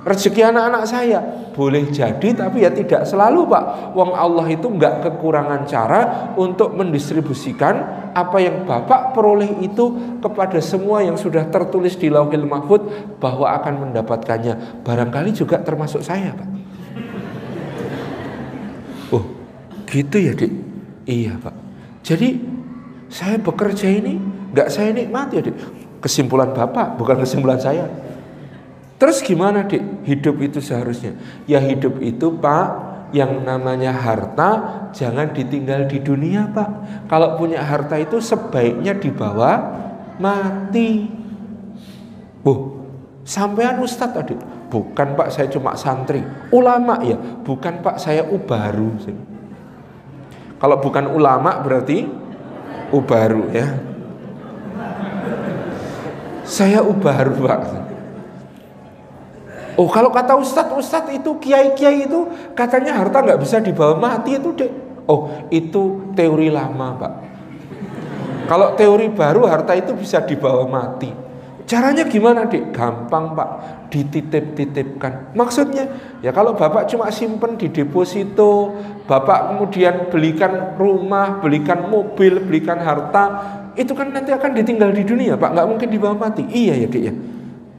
Rezeki 0.05 0.53
anak-anak 0.53 0.83
saya 0.85 1.17
boleh 1.57 1.89
jadi 1.89 2.29
tapi 2.37 2.61
ya 2.61 2.69
tidak 2.69 3.09
selalu 3.09 3.49
pak. 3.49 3.97
Wong 3.97 4.13
Allah 4.13 4.45
itu 4.53 4.69
nggak 4.69 5.01
kekurangan 5.01 5.65
cara 5.65 6.29
untuk 6.37 6.77
mendistribusikan 6.77 8.05
apa 8.13 8.37
yang 8.37 8.69
bapak 8.69 9.17
peroleh 9.17 9.49
itu 9.65 10.19
kepada 10.21 10.61
semua 10.61 11.01
yang 11.01 11.17
sudah 11.17 11.49
tertulis 11.49 11.97
di 11.97 12.13
Lauhil 12.13 12.45
Mahfud 12.45 12.85
bahwa 13.17 13.49
akan 13.57 13.89
mendapatkannya. 13.89 14.85
Barangkali 14.85 15.33
juga 15.33 15.57
termasuk 15.65 16.05
saya 16.05 16.37
pak. 16.37 16.49
Oh 19.09 19.25
gitu 19.89 20.21
ya 20.21 20.37
dek. 20.37 20.53
Iya 21.09 21.33
pak. 21.41 21.55
Jadi 22.05 22.37
saya 23.09 23.41
bekerja 23.41 23.89
ini 23.89 24.34
nggak 24.55 24.71
saya 24.71 24.95
nikmati 24.95 25.43
adik. 25.43 25.55
Kesimpulan 25.99 26.55
Bapak 26.55 26.95
bukan 26.95 27.19
kesimpulan 27.19 27.59
saya. 27.59 27.91
Terus 28.95 29.19
gimana 29.19 29.67
dik 29.67 30.07
hidup 30.07 30.39
itu 30.39 30.63
seharusnya? 30.63 31.19
Ya 31.43 31.59
hidup 31.59 31.99
itu 31.99 32.31
pak 32.39 32.95
yang 33.11 33.43
namanya 33.43 33.91
harta 33.91 34.51
jangan 34.95 35.35
ditinggal 35.35 35.91
di 35.91 35.99
dunia 35.99 36.47
pak. 36.55 36.69
Kalau 37.11 37.35
punya 37.35 37.59
harta 37.59 37.99
itu 37.99 38.23
sebaiknya 38.23 38.95
dibawa 38.95 39.51
mati. 40.15 41.11
Bu, 42.39 42.79
sampean 43.27 43.83
ustadz 43.83 44.15
tadi? 44.15 44.35
Bukan 44.71 45.19
pak 45.19 45.27
saya 45.27 45.51
cuma 45.51 45.75
santri. 45.75 46.23
Ulama 46.55 47.03
ya? 47.03 47.19
Bukan 47.19 47.83
pak 47.83 47.99
saya 47.99 48.23
ubaru. 48.23 48.95
Kalau 50.55 50.79
bukan 50.79 51.11
ulama 51.11 51.59
berarti 51.59 52.07
ubaru 52.95 53.51
ya. 53.51 53.94
Saya 56.45 56.85
ubaru 56.85 57.49
pak. 57.49 57.61
Oh 59.75 59.91
kalau 59.91 60.07
kata 60.13 60.39
ustadz, 60.39 60.71
ustadz 60.71 61.11
itu 61.11 61.35
kiai-kiai 61.41 62.07
itu 62.07 62.31
katanya 62.55 62.95
harta 62.95 63.19
nggak 63.19 63.41
bisa 63.43 63.59
dibawa 63.59 63.99
mati 63.99 64.39
itu 64.39 64.55
deh. 64.55 64.71
Oh 65.09 65.27
itu 65.51 66.13
teori 66.15 66.47
lama 66.47 66.95
pak. 66.95 67.13
Kalau 68.45 68.77
teori 68.77 69.09
baru 69.09 69.49
harta 69.49 69.73
itu 69.73 69.97
bisa 69.97 70.21
dibawa 70.23 70.63
mati. 70.69 71.25
Caranya 71.65 72.05
gimana 72.05 72.45
dek? 72.45 72.69
Gampang 72.77 73.33
pak, 73.33 73.49
dititip-titipkan. 73.89 75.33
Maksudnya 75.33 75.89
ya 76.21 76.29
kalau 76.29 76.53
bapak 76.53 76.85
cuma 76.85 77.09
simpen 77.09 77.57
di 77.57 77.73
deposito, 77.73 78.69
bapak 79.09 79.49
kemudian 79.49 80.13
belikan 80.13 80.77
rumah, 80.77 81.41
belikan 81.41 81.89
mobil, 81.89 82.37
belikan 82.45 82.77
harta, 82.77 83.25
itu 83.75 83.91
kan 83.91 84.11
nanti 84.11 84.31
akan 84.31 84.51
ditinggal 84.55 84.91
di 84.95 85.03
dunia 85.03 85.35
pak, 85.35 85.51
nggak 85.55 85.67
mungkin 85.67 85.87
dibawa 85.91 86.15
mati. 86.15 86.43
Iya 86.47 86.73
ya 86.83 86.87
dek 86.87 87.03
ya. 87.03 87.13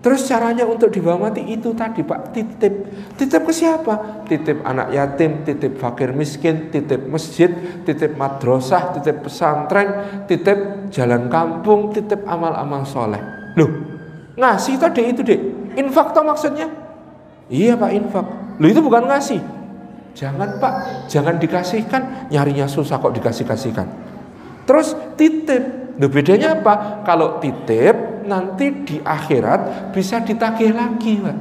Terus 0.07 0.23
caranya 0.31 0.63
untuk 0.63 0.95
dibawa 0.95 1.27
mati 1.27 1.43
itu 1.43 1.75
tadi 1.75 2.07
Pak, 2.07 2.31
titip. 2.31 2.75
Titip 3.19 3.43
ke 3.43 3.51
siapa? 3.51 4.23
Titip 4.31 4.63
anak 4.63 4.95
yatim, 4.95 5.43
titip 5.43 5.83
fakir 5.83 6.15
miskin, 6.15 6.71
titip 6.71 7.11
masjid, 7.11 7.51
titip 7.83 8.15
madrasah, 8.15 8.95
titip 8.95 9.27
pesantren, 9.27 10.23
titip 10.31 10.87
jalan 10.95 11.27
kampung, 11.27 11.91
titip 11.91 12.23
amal-amal 12.23 12.87
soleh. 12.87 13.19
Loh, 13.59 13.67
ngasih 14.39 14.79
tadi 14.79 15.11
itu 15.11 15.27
dek. 15.27 15.41
Infak 15.75 16.15
toh 16.15 16.23
maksudnya? 16.23 16.71
Iya 17.51 17.75
Pak 17.75 17.91
infak. 17.91 18.27
Loh 18.63 18.69
itu 18.71 18.79
bukan 18.79 19.11
ngasih. 19.11 19.43
Jangan 20.15 20.63
Pak, 20.63 20.75
jangan 21.11 21.35
dikasihkan, 21.35 22.31
nyarinya 22.31 22.71
susah 22.71 23.03
kok 23.03 23.11
dikasih-kasihkan. 23.11 23.91
Terus 24.71 24.95
titip. 25.19 25.86
Loh 25.97 26.11
bedanya 26.13 26.61
apa? 26.61 27.03
Kalau 27.05 27.41
titip 27.41 28.27
nanti 28.29 28.85
di 28.85 28.97
akhirat 29.01 29.93
bisa 29.97 30.21
ditagih 30.21 30.77
lagi 30.77 31.21
Pak. 31.23 31.37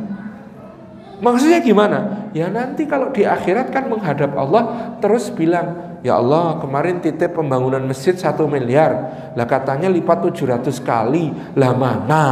Maksudnya 1.20 1.60
gimana? 1.64 2.30
Ya 2.36 2.52
nanti 2.52 2.84
kalau 2.84 3.12
di 3.16 3.24
akhirat 3.24 3.72
kan 3.72 3.88
menghadap 3.88 4.36
Allah 4.36 4.96
terus 5.00 5.32
bilang 5.32 6.00
Ya 6.04 6.20
Allah 6.20 6.60
kemarin 6.62 7.02
titip 7.02 7.34
pembangunan 7.34 7.82
masjid 7.82 8.14
satu 8.14 8.46
miliar 8.46 8.94
Lah 9.34 9.48
katanya 9.48 9.90
lipat 9.90 10.22
700 10.22 10.70
kali 10.84 11.34
Lah 11.56 11.74
mana? 11.74 12.26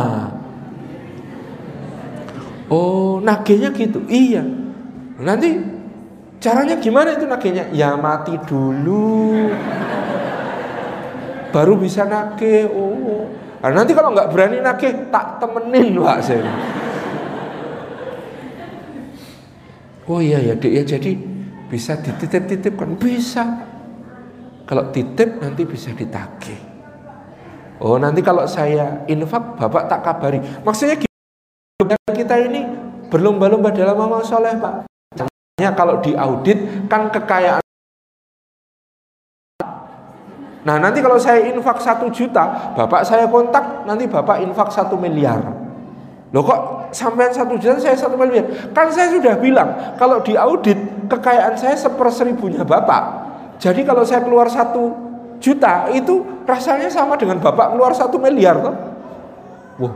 Oh 2.68 3.24
nagihnya 3.24 3.72
gitu 3.74 4.04
Iya 4.06 4.46
Nanti 5.18 5.58
caranya 6.44 6.76
gimana 6.78 7.16
itu 7.16 7.26
nagihnya? 7.26 7.72
Ya 7.72 7.96
mati 7.96 8.36
dulu 8.46 9.48
Baru 11.54 11.78
bisa 11.78 12.10
nagih 12.10 12.66
Oh 12.74 13.30
Nah, 13.64 13.72
nanti 13.72 13.96
kalau 13.96 14.12
nggak 14.12 14.28
berani 14.28 14.60
nagih 14.60 15.08
tak 15.08 15.40
temenin 15.40 15.96
pak 15.96 16.20
saya. 16.20 16.52
Oh 20.04 20.20
iya 20.20 20.44
ya 20.44 20.60
dek 20.60 20.68
ya 20.68 20.84
jadi 20.84 21.16
bisa 21.72 21.96
dititip-titipkan 21.96 23.00
bisa. 23.00 23.64
Kalau 24.68 24.92
titip 24.92 25.40
nanti 25.40 25.64
bisa 25.64 25.96
ditagih. 25.96 26.60
Oh 27.80 27.96
nanti 27.96 28.20
kalau 28.20 28.44
saya 28.44 29.08
infak 29.08 29.56
bapak 29.56 29.88
tak 29.88 30.04
kabari. 30.04 30.44
Maksudnya 30.44 31.00
kita 32.12 32.36
ini 32.44 32.68
berlomba-lomba 33.08 33.72
dalam 33.72 33.96
amal 33.96 34.28
soleh 34.28 34.60
pak. 34.60 34.84
Contohnya 35.16 35.72
kalau 35.72 36.04
diaudit 36.04 36.92
kan 36.92 37.08
kekayaan 37.08 37.63
Nah 40.64 40.80
nanti 40.80 41.04
kalau 41.04 41.20
saya 41.20 41.44
infak 41.52 41.84
satu 41.84 42.08
juta, 42.08 42.74
bapak 42.76 43.04
saya 43.04 43.28
kontak, 43.28 43.84
nanti 43.84 44.08
bapak 44.08 44.40
infak 44.44 44.72
satu 44.72 44.96
miliar. 44.96 45.44
Loh 46.34 46.42
kok 46.42 46.90
sampai 46.96 47.30
satu 47.30 47.60
juta 47.60 47.78
saya 47.78 48.00
satu 48.00 48.16
miliar? 48.16 48.72
Kan 48.72 48.88
saya 48.90 49.12
sudah 49.12 49.36
bilang, 49.38 49.96
kalau 50.00 50.24
di 50.24 50.40
audit 50.40 50.80
kekayaan 51.12 51.60
saya 51.60 51.76
seperseribunya 51.76 52.64
bapak. 52.64 53.04
Jadi 53.60 53.84
kalau 53.84 54.08
saya 54.08 54.24
keluar 54.24 54.48
satu 54.48 54.92
juta 55.44 55.92
itu 55.92 56.24
rasanya 56.48 56.88
sama 56.88 57.20
dengan 57.20 57.44
bapak 57.44 57.76
keluar 57.76 57.92
satu 57.92 58.16
miliar 58.16 58.64
toh. 58.64 58.76
Wah, 59.84 59.94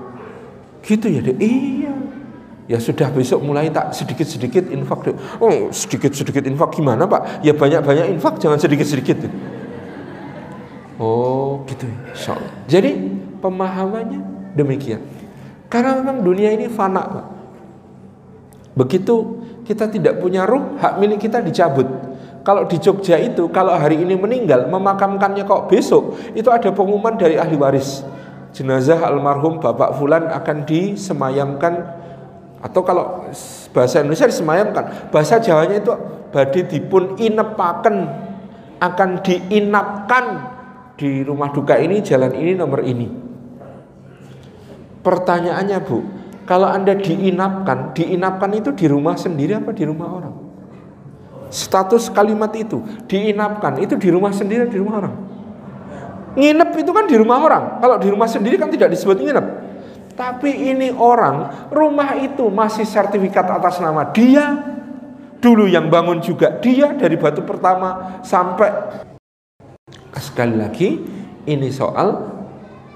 gitu 0.84 1.07
ya 1.07 1.24
deh. 1.24 1.36
Iya. 1.39 1.95
Ya 2.68 2.84
sudah 2.84 3.07
besok 3.15 3.39
mulai 3.47 3.72
tak 3.72 3.95
sedikit-sedikit 3.95 4.68
infak 4.76 4.99
deh. 5.07 5.15
Oh 5.39 5.72
sedikit-sedikit 5.72 6.43
infak 6.43 6.76
gimana 6.76 7.07
pak? 7.07 7.39
Ya 7.39 7.55
banyak-banyak 7.55 8.11
infak 8.11 8.43
jangan 8.43 8.59
sedikit-sedikit. 8.59 9.24
Oh 10.98 11.62
gitu 11.70 11.86
ya. 11.86 12.34
Jadi 12.66 12.98
pemahamannya 13.38 14.54
demikian. 14.58 15.02
Karena 15.70 16.00
memang 16.02 16.26
dunia 16.26 16.50
ini 16.54 16.66
fana 16.72 17.04
Pak. 17.06 17.26
Begitu 18.78 19.41
kita 19.66 19.89
tidak 19.89 20.22
punya 20.22 20.45
ruh 20.45 20.78
Hak 20.78 21.02
milik 21.02 21.28
kita 21.28 21.41
dicabut. 21.41 21.89
Kalau 22.45 22.64
di 22.70 22.80
Jogja 22.80 23.20
itu 23.20 23.50
Kalau 23.52 23.76
hari 23.76 24.00
ini 24.00 24.16
meninggal 24.16 24.72
Memakamkannya 24.72 25.43
kok 25.43 25.68
besok 25.68 26.16
Itu 26.32 26.48
ada 26.48 26.72
pengumuman 26.72 27.18
dari 27.20 27.36
ahli 27.36 27.58
waris. 27.58 28.06
Jenazah 28.56 29.04
almarhum 29.04 29.60
Bapak 29.60 29.98
Fulan 29.98 30.30
akan 30.32 30.64
disemayamkan 30.64 31.98
atau 32.58 32.82
kalau 32.82 33.30
bahasa 33.70 34.02
Indonesia 34.02 34.26
disemayamkan 34.26 35.14
bahasa 35.14 35.38
Jawanya 35.38 35.78
itu 35.78 35.93
badai 36.34 36.66
dipun 36.66 37.14
inepaken 37.22 37.95
akan 38.82 39.10
diinapkan 39.22 40.26
di 40.98 41.22
rumah 41.22 41.54
duka 41.54 41.78
ini 41.78 42.02
jalan 42.02 42.34
ini 42.34 42.58
nomor 42.58 42.82
ini. 42.82 43.08
Pertanyaannya 45.06 45.78
Bu, 45.86 45.98
kalau 46.43 46.68
Anda 46.68 46.98
diinapkan, 46.98 47.93
diinapkan 47.95 48.52
itu 48.58 48.74
di 48.74 48.89
rumah 48.89 49.16
sendiri 49.16 49.56
apa 49.56 49.72
di 49.72 49.86
rumah 49.88 50.10
orang? 50.10 50.36
Status 51.48 52.12
kalimat 52.12 52.52
itu, 52.60 52.84
diinapkan 53.08 53.80
itu 53.80 53.95
di 53.95 54.10
rumah 54.12 54.36
sendiri 54.36 54.68
di 54.68 54.76
rumah 54.82 54.95
orang? 55.00 55.16
Nginep 56.38 56.70
itu 56.76 56.91
kan 56.91 57.06
di 57.08 57.16
rumah 57.16 57.38
orang. 57.39 57.64
Kalau 57.80 57.95
di 57.98 58.08
rumah 58.12 58.28
sendiri 58.28 58.60
kan 58.60 58.70
tidak 58.70 58.93
disebut 58.93 59.18
nginep. 59.24 59.48
Tapi 60.18 60.50
ini 60.50 60.93
orang, 60.93 61.70
rumah 61.70 62.18
itu 62.18 62.50
masih 62.50 62.86
sertifikat 62.86 63.48
atas 63.48 63.78
nama 63.82 64.10
dia. 64.14 64.76
Dulu 65.38 65.70
yang 65.70 65.93
bangun 65.93 66.18
juga 66.18 66.58
dia 66.58 66.93
dari 66.98 67.14
batu 67.14 67.45
pertama 67.45 68.20
sampai 68.26 68.70
Sekali 70.18 70.57
lagi, 70.57 70.89
ini 71.45 71.70
soal 71.70 72.26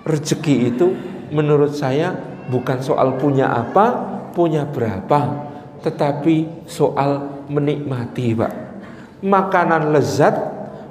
rezeki 0.03 0.55
itu 0.73 0.87
menurut 1.29 1.77
saya 1.77 2.17
bukan 2.49 2.81
soal 2.81 3.15
punya 3.21 3.47
apa, 3.47 3.93
punya 4.33 4.65
berapa, 4.65 5.49
tetapi 5.85 6.65
soal 6.65 7.45
menikmati, 7.47 8.33
Pak. 8.33 8.53
Makanan 9.21 9.93
lezat, 9.93 10.33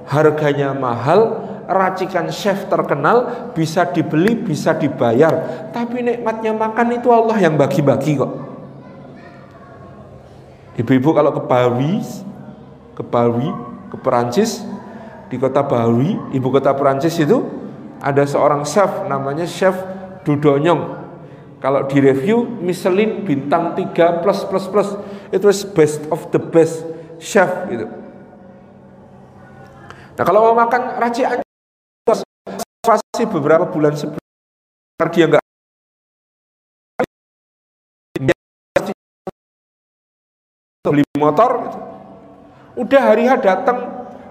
harganya 0.06 0.70
mahal, 0.70 1.50
racikan 1.70 2.30
chef 2.30 2.66
terkenal 2.66 3.50
bisa 3.54 3.86
dibeli, 3.86 4.34
bisa 4.34 4.74
dibayar. 4.74 5.66
Tapi 5.70 6.02
nikmatnya 6.02 6.54
makan 6.54 6.98
itu 6.98 7.08
Allah 7.10 7.38
yang 7.38 7.54
bagi-bagi 7.58 8.18
kok. 8.18 8.32
Ibu-ibu 10.78 11.10
kalau 11.12 11.34
ke 11.34 11.42
Paris, 11.44 12.22
ke 12.96 13.02
Paris, 13.02 13.54
ke 13.90 13.96
Perancis, 13.98 14.62
di 15.30 15.38
kota 15.38 15.62
Bawi, 15.62 16.34
ibu 16.34 16.48
kota 16.50 16.74
Perancis 16.74 17.14
itu 17.22 17.38
ada 18.02 18.26
seorang 18.26 18.66
chef 18.66 19.06
namanya 19.06 19.46
Chef 19.46 19.72
Dudonyong. 20.26 20.98
Kalau 21.62 21.86
di 21.86 22.02
review 22.02 22.42
Michelin 22.58 23.22
bintang 23.22 23.78
3 23.78 24.24
plus 24.24 24.42
plus 24.48 24.66
plus 24.66 24.88
itu 25.30 25.46
best 25.76 26.02
of 26.10 26.26
the 26.34 26.40
best 26.40 26.82
chef 27.20 27.68
gitu. 27.70 27.86
Nah 30.16 30.24
kalau 30.24 30.50
mau 30.50 30.56
makan 30.56 30.98
racikan 30.98 31.44
pasti 32.80 33.22
beberapa 33.28 33.68
bulan 33.68 33.92
sebelum 33.92 34.18
dia 35.12 35.28
nggak 35.28 35.44
beli 40.80 41.04
motor 41.20 41.50
gitu. 41.68 41.78
udah 42.80 43.02
hari 43.04 43.28
hari 43.28 43.44
datang 43.44 43.78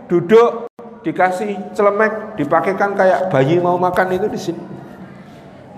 duduk 0.10 0.66
dikasih 1.06 1.76
celemek, 1.76 2.36
dipakaikan 2.36 2.95
kayak 2.95 3.32
bayi 3.32 3.60
mau 3.60 3.80
makan 3.80 4.08
itu 4.16 4.28
di 4.28 4.39
sini. 4.39 4.64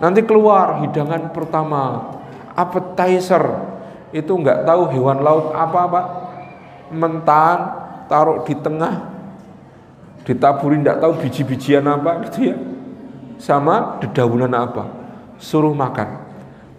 Nanti 0.02 0.26
keluar 0.26 0.82
hidangan 0.82 1.30
pertama, 1.30 2.14
appetizer. 2.58 3.44
Itu 4.12 4.36
nggak 4.36 4.66
tahu 4.68 4.92
hewan 4.92 5.22
laut 5.22 5.54
apa 5.54 5.82
pak. 5.88 6.06
Mentan 6.92 7.58
taruh 8.12 8.44
di 8.44 8.52
tengah 8.60 9.08
ditaburi 10.28 10.84
nggak 10.84 11.00
tahu 11.00 11.14
biji-bijian 11.22 11.86
apa 11.88 12.28
gitu 12.28 12.52
ya. 12.52 12.58
Sama 13.38 14.02
dedaunan 14.04 14.52
apa 14.52 14.90
suruh 15.38 15.72
makan. 15.72 16.20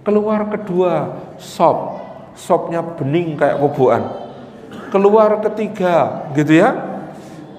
Keluar 0.03 0.51
kedua 0.51 1.15
sop. 1.39 2.03
Sopnya 2.33 2.81
bening 2.81 3.37
kayak 3.37 3.61
koboan 3.61 4.23
keluar 4.93 5.41
ketiga 5.41 6.29
gitu 6.37 6.61
ya 6.61 6.92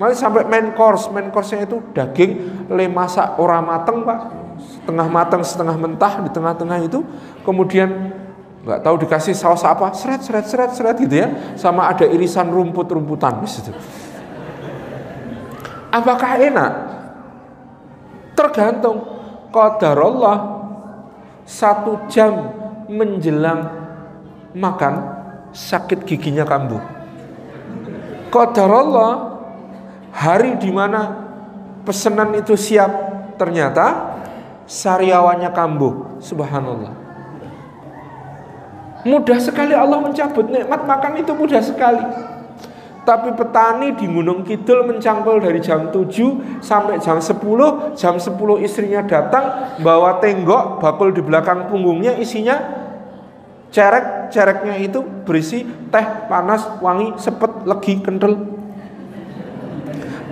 Mari 0.04 0.20
sampai 0.20 0.43
main 0.43 0.76
course, 0.76 1.08
main 1.16 1.32
course-nya 1.32 1.64
itu 1.64 1.80
daging 1.95 2.32
le 2.68 2.91
masak 2.91 3.39
ora 3.39 3.64
mateng 3.64 4.04
pak, 4.04 4.20
setengah 4.60 5.08
mateng 5.08 5.39
setengah 5.47 5.80
mentah 5.80 6.20
di 6.20 6.28
tengah-tengah 6.28 6.84
itu, 6.84 7.08
kemudian 7.47 8.12
nggak 8.68 8.84
tahu 8.84 8.99
dikasih 8.99 9.32
saus 9.32 9.64
apa, 9.64 9.95
seret 9.95 10.20
seret 10.20 10.43
seret 10.43 10.76
seret 10.76 10.99
gitu 10.99 11.24
ya, 11.24 11.56
sama 11.56 11.88
ada 11.88 12.04
irisan 12.04 12.51
rumput-rumputan 12.51 13.39
di 13.39 13.47
situ. 13.47 13.72
Apakah 15.88 16.36
enak? 16.36 16.74
Tergantung. 18.36 19.08
Allah 19.56 20.68
satu 21.47 22.12
jam 22.12 22.51
menjelang 22.91 23.72
makan 24.51 24.93
sakit 25.56 26.04
giginya 26.04 26.43
kambuh. 26.43 26.84
Allah 28.36 29.32
hari 30.14 30.61
di 30.61 30.70
mana 30.70 31.26
pesanan 31.82 32.38
itu 32.38 32.53
siap 32.53 32.91
ternyata 33.36 34.14
sariawannya 34.70 35.49
kambuh. 35.49 36.22
Subhanallah. 36.22 36.93
Mudah 39.03 39.36
sekali 39.41 39.76
Allah 39.76 39.99
mencabut 39.99 40.47
nikmat 40.47 40.88
makan 40.88 41.20
itu 41.20 41.36
mudah 41.36 41.59
sekali. 41.59 42.05
Tapi 43.03 43.36
petani 43.36 43.91
di 43.99 44.07
Gunung 44.07 44.47
Kidul 44.47 44.88
mencangkul 44.88 45.43
dari 45.43 45.59
jam 45.59 45.91
7 45.91 46.64
sampai 46.64 47.03
jam 47.03 47.20
10 47.20 47.99
Jam 47.99 48.16
10 48.16 48.64
istrinya 48.64 49.03
datang 49.03 49.76
Bawa 49.84 50.24
tenggok, 50.24 50.80
bakul 50.80 51.11
di 51.11 51.20
belakang 51.20 51.68
punggungnya 51.68 52.16
isinya 52.16 52.64
Cerek, 53.76 54.32
cereknya 54.32 54.80
itu 54.80 55.03
berisi 55.28 55.68
teh 55.91 56.05
panas, 56.32 56.64
wangi, 56.80 57.20
sepet, 57.20 57.68
legi, 57.68 57.99
kental 58.05 58.62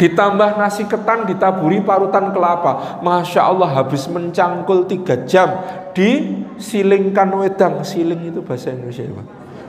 ditambah 0.01 0.57
nasi 0.57 0.89
ketan 0.89 1.29
ditaburi 1.29 1.77
parutan 1.85 2.33
kelapa. 2.33 2.97
Masya 3.05 3.45
Allah 3.45 3.69
habis 3.69 4.09
mencangkul 4.09 4.89
tiga 4.89 5.13
jam 5.29 5.61
disilingkan 5.93 7.29
wedang. 7.37 7.85
Siling 7.85 8.33
itu 8.33 8.41
bahasa 8.41 8.73
Indonesia 8.73 9.05
Pak. 9.05 9.25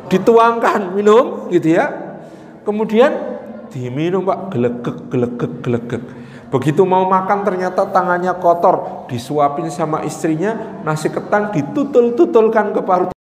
Dituangkan 0.09 0.97
minum 0.97 1.53
gitu 1.53 1.77
ya. 1.77 2.17
Kemudian 2.65 3.13
diminum 3.69 4.25
Pak. 4.25 4.57
Gelegek 4.57 4.97
gelegek 5.13 5.53
gelegek. 5.61 6.03
Begitu 6.49 6.81
mau 6.89 7.05
makan 7.05 7.45
ternyata 7.45 7.93
tangannya 7.93 8.33
kotor. 8.41 9.05
Disuapin 9.13 9.69
sama 9.69 10.01
istrinya 10.09 10.81
nasi 10.81 11.13
ketan 11.13 11.53
ditutul-tutulkan 11.53 12.73
ke 12.73 12.81
parutan. 12.81 13.21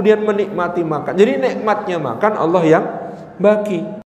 Kemudian 0.00 0.24
menikmati 0.24 0.80
makan. 0.80 1.12
Jadi 1.12 1.32
nikmatnya 1.44 2.00
makan 2.00 2.32
Allah 2.40 2.64
yang 2.64 2.84
bagi 3.36 4.03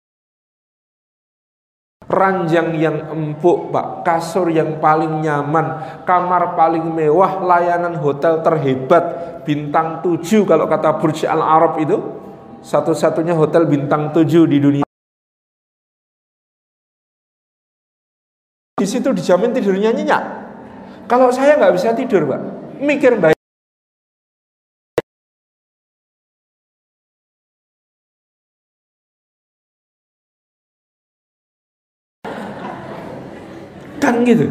ranjang 2.07 2.75
yang 2.79 2.97
empuk 3.11 3.75
pak. 3.75 4.07
Kasur 4.07 4.49
yang 4.49 4.79
paling 4.79 5.25
nyaman. 5.25 5.67
Kamar 6.07 6.55
paling 6.55 6.87
mewah. 6.95 7.43
Layanan 7.43 7.99
hotel 7.99 8.41
terhebat. 8.41 9.05
Bintang 9.43 10.05
7 10.05 10.45
kalau 10.45 10.69
kata 10.69 10.99
Burj 11.01 11.27
Al 11.27 11.43
Arab 11.43 11.81
itu. 11.83 11.97
Satu-satunya 12.59 13.39
hotel 13.39 13.71
bintang 13.71 14.11
7 14.11 14.47
di 14.51 14.59
dunia. 14.59 14.87
Di 18.79 18.87
situ 18.87 19.11
dijamin 19.11 19.51
tidurnya 19.51 19.91
nyenyak 19.91 20.23
kalau 21.09 21.33
saya 21.33 21.57
nggak 21.57 21.75
bisa 21.75 21.97
tidur 21.97 22.29
pak. 22.29 22.41
Mikir 22.79 23.17
baik 23.19 23.38
gitu. 34.35 34.47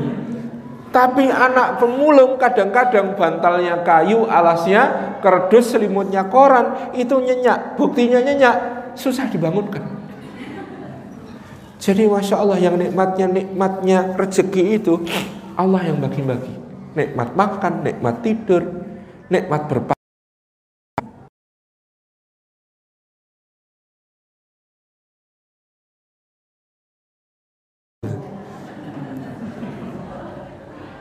Tapi 0.87 1.27
anak 1.29 1.83
pemulung 1.83 2.39
kadang-kadang 2.39 3.13
bantalnya 3.13 3.83
kayu, 3.83 4.25
alasnya 4.25 5.15
kerdus, 5.19 5.75
selimutnya 5.75 6.25
koran, 6.31 6.93
itu 6.95 7.13
nyenyak. 7.19 7.75
Buktinya 7.75 8.23
nyenyak, 8.23 8.55
susah 8.97 9.27
dibangunkan. 9.29 9.83
Jadi 11.77 12.09
masya 12.09 12.41
Allah 12.41 12.57
yang 12.57 12.75
nikmatnya 12.79 13.29
nikmatnya 13.29 14.17
rezeki 14.17 14.81
itu 14.81 15.05
Allah 15.53 15.85
yang 15.85 16.01
bagi-bagi. 16.01 16.55
Nikmat 16.97 17.37
makan, 17.37 17.73
nikmat 17.85 18.15
tidur, 18.25 18.63
nikmat 19.29 19.69
berpakaian 19.69 19.96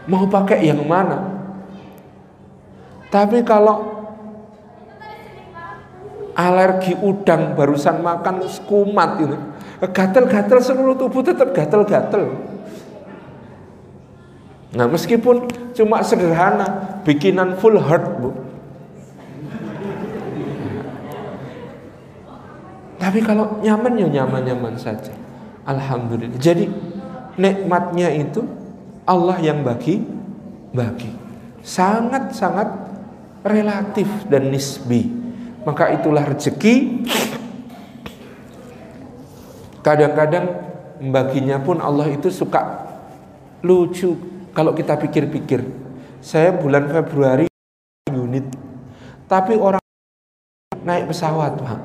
Mau 0.07 0.25
pakai 0.31 0.71
yang 0.71 0.87
mana? 0.87 1.35
Tapi 3.11 3.43
kalau 3.43 3.95
alergi 6.37 6.95
udang 7.01 7.59
barusan 7.59 8.03
makan 8.05 8.45
kumat 8.69 9.19
itu, 9.19 9.37
gatel-gatel 9.83 10.59
seluruh 10.63 10.95
tubuh 10.95 11.23
tetap 11.27 11.51
gatel-gatel. 11.51 12.39
Nah 14.77 14.87
meskipun 14.87 15.49
cuma 15.73 16.05
sederhana, 16.05 17.01
bikinan 17.03 17.57
full 17.57 17.81
heart 17.81 18.07
bu. 18.21 18.31
Tapi 23.01 23.23
kalau 23.23 23.63
nyaman 23.63 23.97
ya 23.97 24.09
nyaman-nyaman 24.11 24.75
saja. 24.77 25.15
Alhamdulillah. 25.63 26.37
Jadi 26.43 26.69
nikmatnya 27.39 28.11
itu 28.13 28.43
Allah 29.07 29.39
yang 29.39 29.63
bagi 29.63 30.03
bagi. 30.75 31.09
Sangat-sangat 31.63 32.69
relatif 33.47 34.07
dan 34.27 34.51
nisbi. 34.51 35.07
Maka 35.63 35.95
itulah 35.95 36.27
rezeki. 36.27 37.07
Kadang-kadang 39.83 40.47
membaginya 40.99 41.63
pun 41.63 41.79
Allah 41.79 42.11
itu 42.11 42.27
suka 42.31 42.91
lucu. 43.63 44.19
Kalau 44.51 44.75
kita 44.75 44.99
pikir-pikir 44.99 45.63
saya 46.19 46.51
bulan 46.51 46.91
Februari 46.91 47.47
unit 48.11 48.47
tapi 49.31 49.55
orang 49.55 49.83
naik 50.83 51.11
pesawat 51.11 51.59
Pak. 51.59 51.81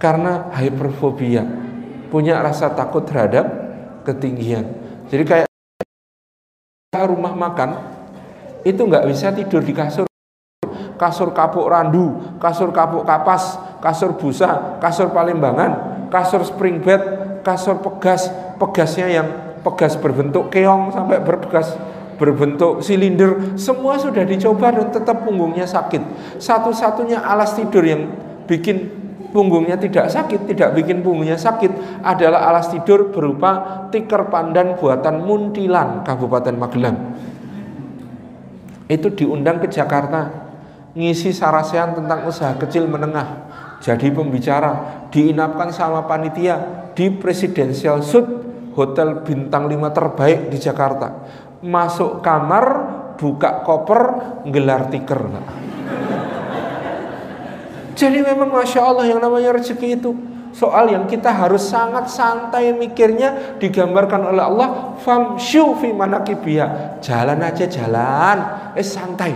Karena 0.00 0.48
hyperfobia 0.56 1.44
punya 2.08 2.40
rasa 2.40 2.72
takut 2.72 3.04
terhadap 3.08 3.48
ketinggian. 4.04 4.68
Jadi 5.08 5.24
kayak 5.24 5.51
rumah 6.92 7.32
makan 7.32 7.80
itu 8.68 8.84
nggak 8.84 9.08
bisa 9.08 9.32
tidur 9.32 9.64
di 9.64 9.72
kasur 9.72 10.04
kasur 11.00 11.32
kapuk 11.32 11.64
randu, 11.64 12.36
kasur 12.36 12.68
kapuk 12.68 13.08
kapas, 13.08 13.56
kasur 13.80 14.14
busa, 14.14 14.76
kasur 14.76 15.08
palimbangan, 15.10 16.06
kasur 16.12 16.44
spring 16.44 16.84
bed, 16.84 17.00
kasur 17.40 17.80
pegas, 17.80 18.28
pegasnya 18.60 19.08
yang 19.08 19.28
pegas 19.64 19.96
berbentuk 19.96 20.52
keong 20.52 20.92
sampai 20.94 21.18
berpegas 21.24 21.74
berbentuk 22.20 22.86
silinder, 22.86 23.58
semua 23.58 23.98
sudah 23.98 24.22
dicoba 24.22 24.70
dan 24.70 24.94
tetap 24.94 25.26
punggungnya 25.26 25.66
sakit. 25.66 26.38
Satu-satunya 26.38 27.18
alas 27.18 27.56
tidur 27.58 27.82
yang 27.82 28.14
bikin 28.46 29.01
punggungnya 29.32 29.80
tidak 29.80 30.12
sakit, 30.12 30.52
tidak 30.52 30.76
bikin 30.76 31.00
punggungnya 31.00 31.40
sakit 31.40 32.04
adalah 32.04 32.52
alas 32.52 32.68
tidur 32.68 33.08
berupa 33.10 33.84
tikar 33.88 34.28
pandan 34.28 34.76
buatan 34.76 35.24
Muntilan 35.24 36.04
Kabupaten 36.04 36.54
Magelang. 36.54 36.96
Itu 38.86 39.08
diundang 39.16 39.58
ke 39.64 39.72
Jakarta 39.72 40.28
ngisi 40.92 41.32
sarasean 41.32 41.96
tentang 41.96 42.28
usaha 42.28 42.52
kecil 42.60 42.84
menengah 42.84 43.48
jadi 43.82 44.14
pembicara 44.14 45.02
diinapkan 45.10 45.74
sama 45.74 46.06
panitia 46.06 46.86
di 46.94 47.10
Presidential 47.10 47.98
Suite 47.98 48.30
hotel 48.78 49.26
bintang 49.26 49.66
5 49.66 49.90
terbaik 49.90 50.54
di 50.54 50.58
Jakarta. 50.62 51.26
Masuk 51.66 52.22
kamar 52.22 52.64
buka 53.18 53.66
koper 53.66 54.02
gelar 54.54 54.86
tiker 54.86 55.26
jadi 57.92 58.24
memang 58.24 58.48
Masya 58.48 58.80
Allah 58.80 59.04
yang 59.04 59.20
namanya 59.20 59.56
rezeki 59.56 60.00
itu 60.00 60.10
soal 60.52 60.92
yang 60.92 61.08
kita 61.08 61.32
harus 61.32 61.64
sangat 61.64 62.08
santai 62.08 62.72
mikirnya 62.76 63.56
digambarkan 63.60 64.32
oleh 64.32 64.44
Allah. 64.44 64.68
Fi 65.00 65.88
manakibiyah. 65.92 67.00
Jalan 67.04 67.40
aja 67.40 67.64
jalan. 67.68 68.36
Eh 68.76 68.84
santai. 68.84 69.32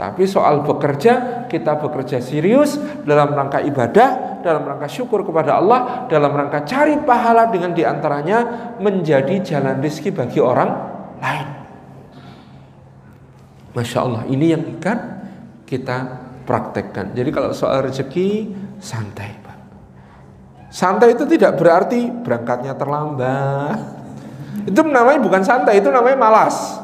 Tapi 0.00 0.24
soal 0.24 0.64
bekerja, 0.64 1.44
kita 1.44 1.76
bekerja 1.76 2.24
serius 2.24 2.80
dalam 3.04 3.36
rangka 3.36 3.60
ibadah, 3.60 4.40
dalam 4.40 4.64
rangka 4.64 4.88
syukur 4.88 5.28
kepada 5.28 5.60
Allah, 5.60 6.08
dalam 6.08 6.32
rangka 6.32 6.64
cari 6.64 6.96
pahala 7.04 7.52
dengan 7.52 7.76
di 7.76 7.84
antaranya 7.84 8.72
menjadi 8.80 9.44
jalan 9.44 9.76
rezeki 9.84 10.16
bagi 10.16 10.40
orang 10.40 10.70
lain. 11.20 11.48
Masya 13.76 13.98
Allah, 14.00 14.22
ini 14.32 14.56
yang 14.56 14.64
ikan 14.80 15.20
kita 15.68 16.29
praktekkan. 16.50 17.14
Jadi 17.14 17.30
kalau 17.30 17.54
soal 17.54 17.86
rezeki, 17.86 18.50
santai 18.82 19.38
Pak. 19.38 19.58
Santai 20.66 21.14
itu 21.14 21.22
tidak 21.30 21.54
berarti 21.62 22.10
berangkatnya 22.10 22.74
terlambat. 22.74 23.78
Itu 24.66 24.82
namanya 24.82 25.22
bukan 25.22 25.46
santai, 25.46 25.78
itu 25.78 25.94
namanya 25.94 26.18
malas. 26.18 26.82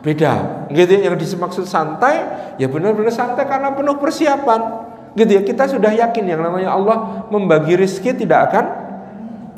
Beda. 0.00 0.64
Gitu 0.72 0.96
ya, 0.96 1.12
yang 1.12 1.20
dimaksud 1.20 1.68
santai 1.68 2.24
ya 2.56 2.72
benar-benar 2.72 3.12
santai 3.12 3.44
karena 3.44 3.76
penuh 3.76 4.00
persiapan. 4.00 4.88
Gitu 5.12 5.28
ya, 5.28 5.42
kita 5.44 5.68
sudah 5.68 5.92
yakin 5.92 6.24
yang 6.24 6.40
namanya 6.40 6.72
Allah 6.72 7.28
membagi 7.28 7.76
rezeki 7.76 8.24
tidak 8.24 8.48
akan 8.48 8.64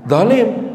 dolim. 0.03 0.67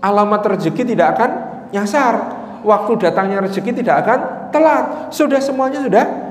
Alamat 0.00 0.56
rezeki 0.56 0.96
tidak 0.96 1.20
akan 1.20 1.30
nyasar. 1.68 2.16
Waktu 2.64 2.96
datangnya 2.96 3.44
rezeki 3.44 3.84
tidak 3.84 4.08
akan 4.08 4.18
telat. 4.48 5.12
Sudah 5.12 5.40
semuanya 5.40 5.84
sudah 5.84 6.29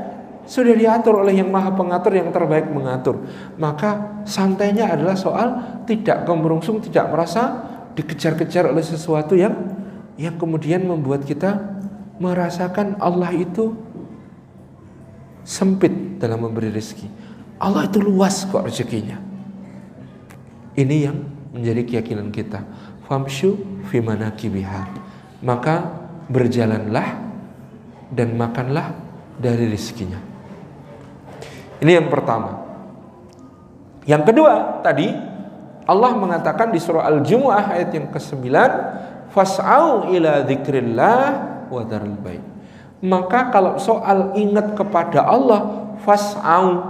sudah 0.50 0.74
diatur 0.74 1.22
oleh 1.22 1.38
yang 1.38 1.54
maha 1.54 1.78
pengatur 1.78 2.18
yang 2.18 2.34
terbaik 2.34 2.74
mengatur. 2.74 3.22
Maka 3.62 4.20
santainya 4.26 4.90
adalah 4.90 5.14
soal 5.14 5.48
tidak 5.86 6.26
kemerungsung, 6.26 6.82
tidak 6.82 7.06
merasa 7.14 7.70
dikejar-kejar 7.94 8.74
oleh 8.74 8.82
sesuatu 8.82 9.38
yang 9.38 9.54
yang 10.18 10.42
kemudian 10.42 10.90
membuat 10.90 11.22
kita 11.22 11.78
merasakan 12.18 12.98
Allah 12.98 13.30
itu 13.32 13.78
sempit 15.46 16.18
dalam 16.18 16.42
memberi 16.50 16.74
rezeki. 16.74 17.08
Allah 17.62 17.86
itu 17.86 18.02
luas 18.02 18.44
kok 18.50 18.66
rezekinya. 18.66 19.22
Ini 20.74 20.96
yang 20.98 21.18
menjadi 21.54 21.86
keyakinan 21.86 22.34
kita. 22.34 22.66
Famshu 23.06 23.84
fimanaki 23.94 24.50
bihar. 24.50 24.90
Maka 25.46 25.88
berjalanlah 26.28 27.20
dan 28.12 28.34
makanlah 28.34 28.98
dari 29.40 29.72
rezekinya. 29.72 30.29
Ini 31.80 31.92
yang 32.04 32.08
pertama. 32.12 32.60
Yang 34.04 34.24
kedua, 34.34 34.84
tadi 34.84 35.08
Allah 35.90 36.12
mengatakan 36.14 36.70
di 36.70 36.78
surah 36.78 37.08
Al-Jumu'ah 37.08 37.74
ayat 37.74 37.90
yang 37.96 38.08
ke-9, 38.14 38.46
fas'au 39.32 40.12
ila 40.12 40.44
dzikrillah 40.46 41.22
wadarul 41.72 42.20
baik. 42.20 42.44
Maka 43.00 43.48
kalau 43.50 43.80
soal 43.80 44.36
ingat 44.36 44.76
kepada 44.76 45.24
Allah, 45.24 45.96
fas'au 46.04 46.84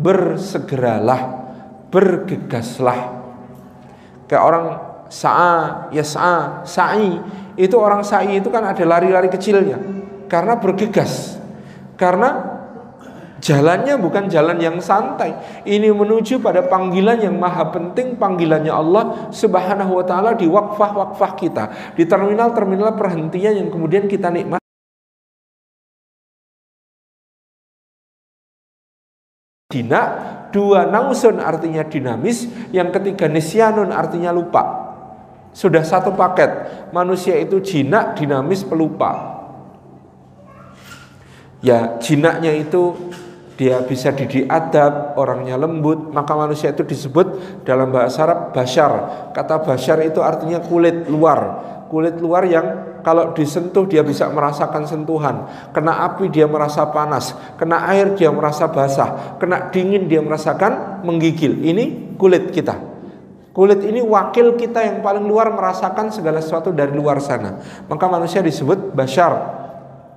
bersegeralah, 0.00 1.20
bergegaslah. 1.92 3.18
Kayak 4.24 4.44
orang 4.44 4.64
sa'a, 5.12 5.92
yas'a, 5.92 6.64
sa'i. 6.64 7.20
Itu 7.58 7.76
orang 7.76 8.06
sa'i 8.06 8.38
itu 8.38 8.48
kan 8.48 8.64
ada 8.64 8.84
lari-lari 8.88 9.28
kecilnya. 9.28 9.76
Karena 10.30 10.56
bergegas. 10.56 11.36
Karena 11.98 12.57
Jalannya 13.38 13.94
bukan 14.02 14.26
jalan 14.26 14.58
yang 14.58 14.82
santai. 14.82 15.62
Ini 15.62 15.94
menuju 15.94 16.42
pada 16.42 16.66
panggilan 16.66 17.22
yang 17.22 17.38
maha 17.38 17.70
penting, 17.70 18.18
panggilannya 18.18 18.74
Allah 18.74 19.04
Subhanahu 19.30 20.02
wa 20.02 20.04
taala 20.04 20.34
di 20.34 20.50
wakfah-wakfah 20.50 21.32
kita, 21.38 21.64
di 21.94 22.02
terminal-terminal 22.02 22.98
perhentian 22.98 23.62
yang 23.62 23.68
kemudian 23.70 24.10
kita 24.10 24.26
nikmati. 24.34 24.58
Dina, 29.68 30.02
dua 30.50 30.88
nausun 30.88 31.38
artinya 31.38 31.84
dinamis, 31.84 32.48
yang 32.74 32.90
ketiga 32.90 33.28
nisyanun 33.30 33.94
artinya 33.94 34.34
lupa. 34.34 34.90
Sudah 35.54 35.84
satu 35.86 36.16
paket. 36.16 36.50
Manusia 36.90 37.36
itu 37.38 37.60
jinak, 37.60 38.16
dinamis, 38.16 38.64
pelupa. 38.64 39.38
Ya, 41.58 41.98
jinaknya 41.98 42.54
itu 42.54 42.94
dia 43.58 43.82
bisa 43.82 44.14
didik 44.14 44.46
adab, 44.46 45.18
orangnya 45.18 45.58
lembut, 45.58 46.14
maka 46.14 46.30
manusia 46.38 46.70
itu 46.70 46.86
disebut 46.86 47.26
dalam 47.66 47.90
bahasa 47.90 48.22
Arab 48.22 48.54
basyar. 48.54 48.92
Kata 49.34 49.66
basyar 49.66 50.06
itu 50.06 50.22
artinya 50.22 50.62
kulit 50.62 51.10
luar. 51.10 51.66
Kulit 51.90 52.22
luar 52.22 52.46
yang 52.46 52.66
kalau 53.02 53.34
disentuh 53.34 53.82
dia 53.90 54.06
bisa 54.06 54.30
merasakan 54.30 54.86
sentuhan. 54.86 55.50
Kena 55.74 56.06
api 56.06 56.30
dia 56.30 56.46
merasa 56.46 56.86
panas, 56.94 57.34
kena 57.58 57.82
air 57.90 58.14
dia 58.14 58.30
merasa 58.30 58.70
basah, 58.70 59.34
kena 59.42 59.74
dingin 59.74 60.06
dia 60.06 60.22
merasakan 60.22 61.02
menggigil. 61.02 61.58
Ini 61.58 62.14
kulit 62.14 62.54
kita. 62.54 62.78
Kulit 63.50 63.82
ini 63.82 63.98
wakil 63.98 64.54
kita 64.54 64.86
yang 64.86 65.02
paling 65.02 65.26
luar 65.26 65.50
merasakan 65.50 66.14
segala 66.14 66.38
sesuatu 66.38 66.70
dari 66.70 66.94
luar 66.94 67.18
sana. 67.18 67.58
Maka 67.90 68.06
manusia 68.06 68.38
disebut 68.38 68.94
basyar 68.94 69.57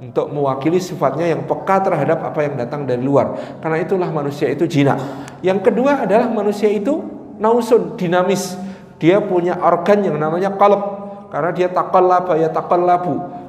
untuk 0.02 0.34
mewakili 0.34 0.82
sifatnya 0.82 1.30
yang 1.30 1.46
peka 1.46 1.86
terhadap 1.86 2.26
apa 2.26 2.42
yang 2.42 2.58
datang 2.58 2.90
dari 2.90 3.06
luar. 3.06 3.38
Karena 3.62 3.78
itulah 3.78 4.10
manusia 4.10 4.50
itu 4.50 4.66
jinak. 4.66 4.98
Yang 5.46 5.70
kedua 5.70 6.10
adalah 6.10 6.26
manusia 6.26 6.74
itu 6.74 7.06
nausun, 7.38 7.94
dinamis. 8.02 8.58
Dia 8.98 9.22
punya 9.22 9.62
organ 9.62 10.02
yang 10.02 10.18
namanya 10.18 10.58
qalb. 10.58 10.82
Karena 11.30 11.54
dia 11.54 11.70
taqallaba 11.70 12.34
ya 12.34 12.50
taqallabu. 12.50 13.40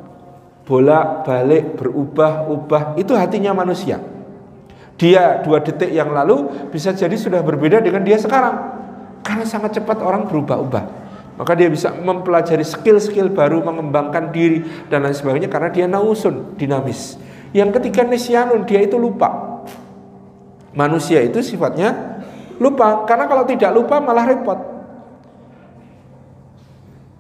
Bolak 0.68 1.26
balik 1.26 1.80
berubah-ubah 1.80 3.00
itu 3.00 3.16
hatinya 3.16 3.56
manusia. 3.56 3.98
Dia 5.00 5.40
dua 5.42 5.58
detik 5.58 5.90
yang 5.90 6.12
lalu 6.12 6.68
bisa 6.70 6.92
jadi 6.92 7.16
sudah 7.16 7.40
berbeda 7.40 7.80
dengan 7.80 8.04
dia 8.04 8.20
sekarang. 8.20 8.78
Karena 9.24 9.48
sangat 9.48 9.80
cepat 9.80 10.04
orang 10.04 10.28
berubah-ubah. 10.28 11.01
Maka 11.42 11.58
dia 11.58 11.66
bisa 11.66 11.90
mempelajari 11.90 12.62
skill-skill 12.62 13.34
baru, 13.34 13.66
mengembangkan 13.66 14.30
diri 14.30 14.62
dan 14.86 15.02
lain 15.02 15.10
sebagainya 15.10 15.50
karena 15.50 15.74
dia 15.74 15.90
nausun, 15.90 16.54
dinamis. 16.54 17.18
Yang 17.50 17.82
ketiga 17.82 18.06
nisyanun, 18.06 18.62
dia 18.62 18.78
itu 18.78 18.94
lupa. 18.94 19.58
Manusia 20.70 21.18
itu 21.18 21.42
sifatnya 21.42 22.22
lupa 22.62 23.02
karena 23.10 23.26
kalau 23.26 23.42
tidak 23.42 23.74
lupa 23.74 23.98
malah 23.98 24.22
repot. 24.22 24.54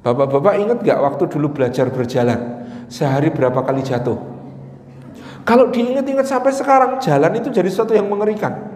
Bapak-bapak 0.06 0.54
ingat 0.54 0.78
gak 0.86 1.02
waktu 1.02 1.24
dulu 1.26 1.50
belajar 1.50 1.90
berjalan 1.90 2.62
sehari 2.86 3.34
berapa 3.34 3.58
kali 3.58 3.82
jatuh? 3.82 4.22
Kalau 5.42 5.74
diingat-ingat 5.74 6.30
sampai 6.30 6.54
sekarang 6.54 7.02
jalan 7.02 7.42
itu 7.42 7.50
jadi 7.50 7.66
sesuatu 7.66 7.90
yang 7.90 8.06
mengerikan. 8.06 8.71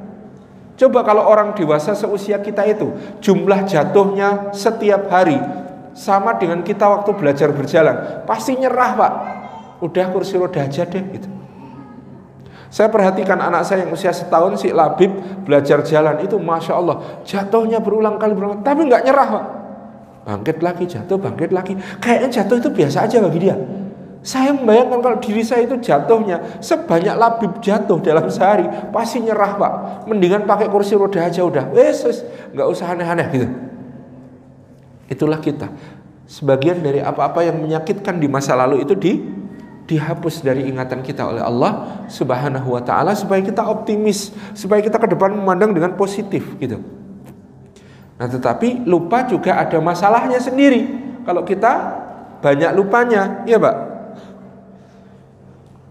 Coba 0.76 1.00
kalau 1.08 1.24
orang 1.24 1.56
dewasa 1.56 1.96
seusia 1.96 2.36
kita 2.44 2.60
itu 2.68 2.92
jumlah 3.24 3.64
jatuhnya 3.64 4.52
setiap 4.52 5.08
hari 5.08 5.40
sama 5.96 6.36
dengan 6.36 6.60
kita 6.60 6.84
waktu 6.84 7.16
belajar 7.16 7.48
berjalan, 7.56 8.28
pasti 8.28 8.60
nyerah 8.60 8.92
pak. 8.92 9.12
Udah 9.80 10.12
kursi 10.12 10.36
roda 10.36 10.60
aja 10.60 10.84
deh 10.84 11.04
gitu. 11.16 11.28
Saya 12.68 12.92
perhatikan 12.92 13.40
anak 13.40 13.64
saya 13.64 13.88
yang 13.88 13.96
usia 13.96 14.12
setahun 14.12 14.60
si 14.60 14.68
Labib 14.68 15.08
belajar 15.48 15.80
jalan 15.80 16.20
itu 16.20 16.36
masya 16.36 16.76
Allah 16.76 17.24
jatuhnya 17.24 17.80
berulang 17.80 18.20
kali 18.20 18.36
berulang 18.36 18.60
tapi 18.60 18.84
nggak 18.84 19.02
nyerah 19.08 19.28
pak. 19.32 19.44
Bangkit 20.28 20.58
lagi 20.60 20.84
jatuh 20.84 21.16
bangkit 21.16 21.56
lagi. 21.56 21.72
Kayaknya 22.02 22.28
jatuh 22.42 22.56
itu 22.60 22.68
biasa 22.68 23.08
aja 23.08 23.22
bagi 23.24 23.48
dia. 23.48 23.56
Saya 24.26 24.50
membayangkan 24.50 24.98
kalau 25.06 25.18
diri 25.22 25.46
saya 25.46 25.70
itu 25.70 25.78
jatuhnya 25.78 26.58
sebanyak 26.58 27.14
labib 27.14 27.62
jatuh 27.62 28.02
dalam 28.02 28.26
sehari 28.26 28.66
pasti 28.90 29.22
nyerah 29.22 29.54
pak. 29.54 29.72
Mendingan 30.10 30.50
pakai 30.50 30.66
kursi 30.66 30.98
roda 30.98 31.22
aja 31.22 31.46
udah. 31.46 31.70
Wes, 31.70 32.02
nggak 32.50 32.66
usah 32.66 32.90
aneh-aneh 32.90 33.26
gitu. 33.30 33.48
Itulah 35.06 35.38
kita. 35.38 35.70
Sebagian 36.26 36.82
dari 36.82 36.98
apa-apa 36.98 37.46
yang 37.46 37.62
menyakitkan 37.62 38.18
di 38.18 38.26
masa 38.26 38.58
lalu 38.58 38.82
itu 38.82 38.98
di 38.98 39.22
dihapus 39.86 40.42
dari 40.42 40.66
ingatan 40.66 41.06
kita 41.06 41.22
oleh 41.22 41.46
Allah 41.46 42.02
Subhanahu 42.10 42.74
wa 42.74 42.82
taala 42.82 43.14
supaya 43.14 43.38
kita 43.38 43.62
optimis, 43.62 44.34
supaya 44.58 44.82
kita 44.82 44.98
ke 44.98 45.06
depan 45.06 45.38
memandang 45.38 45.70
dengan 45.70 45.94
positif 45.94 46.42
gitu. 46.58 46.82
Nah, 48.18 48.26
tetapi 48.26 48.90
lupa 48.90 49.22
juga 49.30 49.54
ada 49.54 49.78
masalahnya 49.78 50.42
sendiri. 50.42 50.82
Kalau 51.22 51.46
kita 51.46 52.02
banyak 52.42 52.74
lupanya, 52.74 53.46
ya, 53.46 53.62
Pak 53.62 53.95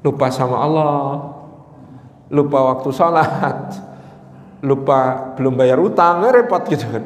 lupa 0.06 0.30
sama 0.30 0.62
Allah, 0.62 1.34
lupa 2.30 2.78
waktu 2.78 2.89
sholat, 2.93 3.74
lupa 4.62 5.34
belum 5.34 5.58
bayar 5.58 5.82
utang, 5.82 6.22
repot 6.30 6.62
gitu 6.70 6.86
kan. 6.86 7.06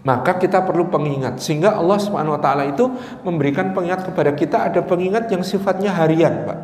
Maka 0.00 0.40
kita 0.40 0.64
perlu 0.64 0.88
pengingat 0.88 1.44
sehingga 1.44 1.76
Allah 1.76 2.00
Subhanahu 2.00 2.32
wa 2.32 2.40
taala 2.40 2.64
itu 2.64 2.88
memberikan 3.20 3.76
pengingat 3.76 4.08
kepada 4.08 4.32
kita 4.32 4.72
ada 4.72 4.80
pengingat 4.80 5.28
yang 5.28 5.44
sifatnya 5.44 5.92
harian, 5.92 6.48
Pak. 6.48 6.58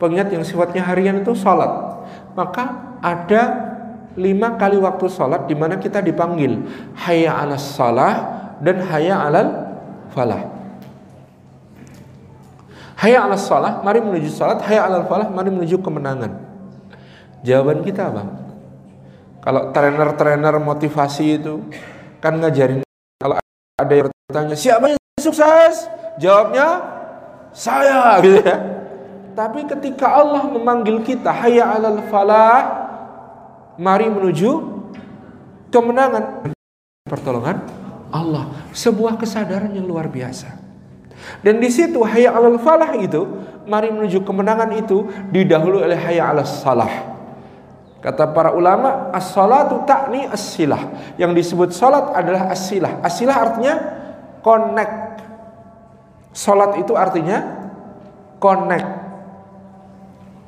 Pengingat 0.00 0.32
yang 0.32 0.40
sifatnya 0.40 0.80
harian 0.80 1.20
itu 1.20 1.36
sholat. 1.36 1.68
Maka 2.32 2.96
ada 3.04 3.42
lima 4.16 4.56
kali 4.56 4.80
waktu 4.80 5.04
sholat 5.12 5.44
di 5.44 5.52
mana 5.52 5.76
kita 5.76 6.00
dipanggil 6.00 6.64
hayya 6.96 7.44
alas 7.44 7.76
salah 7.76 8.14
dan 8.64 8.80
hayya 8.88 9.20
alal 9.20 9.48
falah. 10.16 10.55
Hayya 12.96 13.28
'alas 13.28 13.44
salah, 13.44 13.84
mari 13.84 14.00
menuju 14.00 14.32
salat, 14.32 14.64
hayya 14.64 14.88
'alal 14.88 15.04
falah, 15.04 15.28
mari 15.28 15.52
menuju 15.52 15.84
kemenangan. 15.84 16.32
Jawaban 17.44 17.84
kita 17.84 18.08
apa? 18.08 18.24
Kalau 19.44 19.70
trainer-trainer 19.70 20.56
motivasi 20.58 21.38
itu 21.38 21.60
kan 22.18 22.40
ngajarin 22.40 22.82
kalau 23.20 23.36
ada 23.78 23.94
yang 23.94 24.08
bertanya 24.08 24.56
siapa 24.56 24.96
yang 24.96 25.00
sukses? 25.20 25.86
Jawabnya 26.16 26.82
saya 27.52 28.16
gitu 28.24 28.40
ya. 28.40 28.56
Tapi 29.36 29.68
ketika 29.68 30.16
Allah 30.16 30.48
memanggil 30.48 31.04
kita 31.04 31.28
hayya 31.28 31.76
'alal 31.76 32.00
falah, 32.08 32.60
mari 33.76 34.08
menuju 34.08 34.50
kemenangan 35.68 36.48
pertolongan 37.04 37.60
Allah. 38.08 38.48
Sebuah 38.72 39.20
kesadaran 39.20 39.76
yang 39.76 39.84
luar 39.84 40.08
biasa. 40.08 40.65
Dan 41.40 41.58
di 41.58 41.68
situ 41.72 42.02
hayya 42.04 42.32
'alal 42.32 42.60
falah 42.60 42.94
itu, 42.96 43.26
mari 43.66 43.90
menuju 43.90 44.22
kemenangan 44.22 44.70
itu 44.78 45.08
didahului 45.32 45.82
oleh 45.84 45.98
hayya 45.98 46.30
'alas 46.30 46.62
salah. 46.62 47.16
Kata 48.06 48.30
para 48.30 48.54
ulama, 48.54 49.10
as-salatu 49.10 49.82
takni 49.82 50.30
as-silah. 50.30 50.94
Yang 51.18 51.42
disebut 51.42 51.74
salat 51.74 52.14
adalah 52.14 52.54
as-silah. 52.54 53.02
As-silah 53.02 53.34
artinya 53.34 53.74
connect. 54.46 55.26
Salat 56.30 56.78
itu 56.78 56.94
artinya 56.94 57.66
connect. 58.38 58.86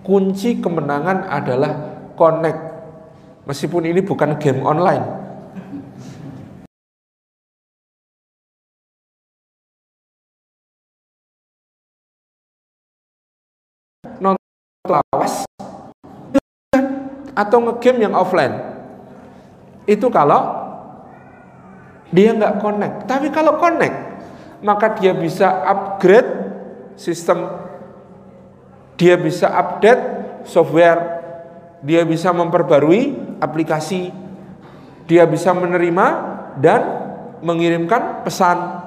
Kunci 0.06 0.62
kemenangan 0.62 1.26
adalah 1.26 1.72
connect. 2.14 2.62
Meskipun 3.50 3.90
ini 3.90 4.06
bukan 4.06 4.38
game 4.38 4.62
online. 4.62 5.17
Atau 17.38 17.62
ngegame 17.62 18.02
yang 18.02 18.18
offline. 18.18 18.58
Itu 19.86 20.10
kalau 20.10 20.58
dia 22.10 22.34
nggak 22.34 22.58
connect. 22.58 22.96
Tapi 23.06 23.30
kalau 23.30 23.62
connect 23.62 23.94
maka 24.58 24.98
dia 24.98 25.14
bisa 25.14 25.46
upgrade 25.62 26.26
sistem. 26.98 27.46
Dia 28.98 29.14
bisa 29.14 29.46
update 29.46 30.02
software. 30.42 31.22
Dia 31.86 32.02
bisa 32.02 32.34
memperbarui 32.34 33.14
aplikasi. 33.38 34.10
Dia 35.06 35.22
bisa 35.30 35.54
menerima 35.54 36.06
dan 36.58 36.82
mengirimkan 37.38 38.26
pesan. 38.26 38.82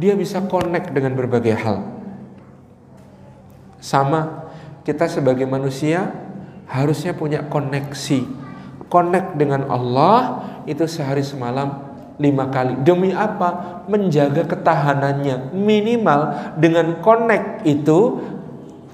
Dia 0.00 0.16
bisa 0.16 0.40
connect 0.48 0.96
dengan 0.96 1.12
berbagai 1.12 1.52
hal. 1.60 1.84
Sama 3.76 4.48
kita 4.88 5.04
sebagai 5.12 5.44
manusia 5.44 6.25
harusnya 6.66 7.14
punya 7.14 7.46
koneksi. 7.46 8.46
Connect 8.86 9.34
dengan 9.34 9.66
Allah 9.66 10.46
itu 10.66 10.86
sehari 10.86 11.22
semalam 11.26 11.82
lima 12.22 12.46
kali. 12.50 12.86
Demi 12.86 13.10
apa? 13.10 13.82
Menjaga 13.90 14.46
ketahanannya. 14.46 15.54
Minimal 15.54 16.54
dengan 16.58 17.02
connect 17.02 17.66
itu 17.66 18.22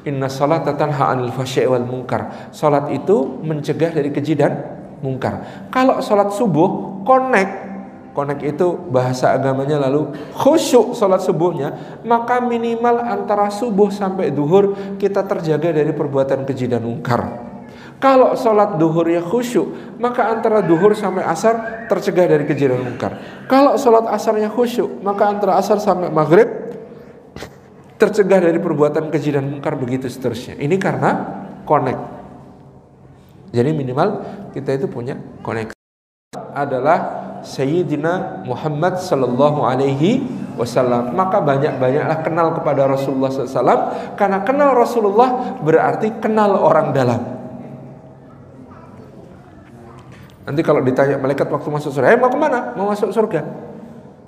Inna 0.02 0.26
salat 0.26 0.66
tanha 0.66 1.14
anil 1.14 1.30
fasyi' 1.30 1.68
wal 1.70 1.86
munkar. 1.86 2.50
Salat 2.50 2.90
itu 2.90 3.38
mencegah 3.44 3.94
dari 3.94 4.10
keji 4.10 4.34
dan 4.34 4.58
mungkar. 4.98 5.66
Kalau 5.70 6.02
salat 6.02 6.34
subuh 6.34 7.02
connect 7.06 7.72
Konek 8.12 8.44
itu 8.44 8.76
bahasa 8.92 9.32
agamanya 9.32 9.80
lalu 9.88 10.12
khusyuk 10.36 10.92
sholat 10.92 11.24
subuhnya 11.24 11.72
maka 12.04 12.44
minimal 12.44 13.00
antara 13.00 13.48
subuh 13.48 13.88
sampai 13.88 14.28
duhur 14.28 14.76
kita 15.00 15.24
terjaga 15.24 15.72
dari 15.72 15.96
perbuatan 15.96 16.44
keji 16.44 16.68
dan 16.68 16.84
mungkar 16.84 17.51
kalau 18.02 18.34
sholat 18.34 18.82
duhurnya 18.82 19.22
khusyuk 19.22 19.96
maka 20.02 20.34
antara 20.34 20.58
duhur 20.58 20.98
sampai 20.98 21.22
asar 21.22 21.86
tercegah 21.86 22.26
dari 22.26 22.42
keji 22.42 22.66
dan 22.66 22.82
mungkar. 22.82 23.46
Kalau 23.46 23.78
sholat 23.78 24.10
asarnya 24.10 24.50
khusyuk 24.50 25.06
maka 25.06 25.30
antara 25.30 25.54
asar 25.54 25.78
sampai 25.78 26.10
maghrib 26.10 26.50
tercegah 28.02 28.42
dari 28.42 28.58
perbuatan 28.58 29.06
keji 29.14 29.38
mungkar 29.38 29.78
begitu 29.78 30.10
seterusnya. 30.10 30.58
Ini 30.58 30.74
karena 30.82 31.10
konek 31.62 32.22
jadi 33.52 33.70
minimal 33.70 34.08
kita 34.56 34.80
itu 34.80 34.88
punya 34.88 35.20
koneksi 35.44 35.76
adalah 36.56 36.98
Sayyidina 37.44 38.44
Muhammad 38.48 38.96
sallallahu 38.96 39.60
alaihi 39.60 40.24
wasallam. 40.56 41.12
Maka 41.12 41.44
banyak-banyaklah 41.44 42.18
kenal 42.24 42.56
kepada 42.56 42.88
Rasulullah 42.88 43.28
SAW 43.28 44.16
karena 44.16 44.40
kenal 44.40 44.72
Rasulullah 44.72 45.60
berarti 45.60 46.16
kenal 46.16 46.56
orang 46.56 46.96
dalam. 46.96 47.41
Nanti 50.42 50.60
kalau 50.66 50.82
ditanya 50.82 51.18
malaikat 51.22 51.46
waktu 51.46 51.68
masuk 51.70 51.94
surga, 51.94 52.14
eh 52.14 52.18
mau 52.18 52.26
ke 52.26 52.38
mana? 52.38 52.74
Mau 52.74 52.90
masuk 52.90 53.14
surga. 53.14 53.46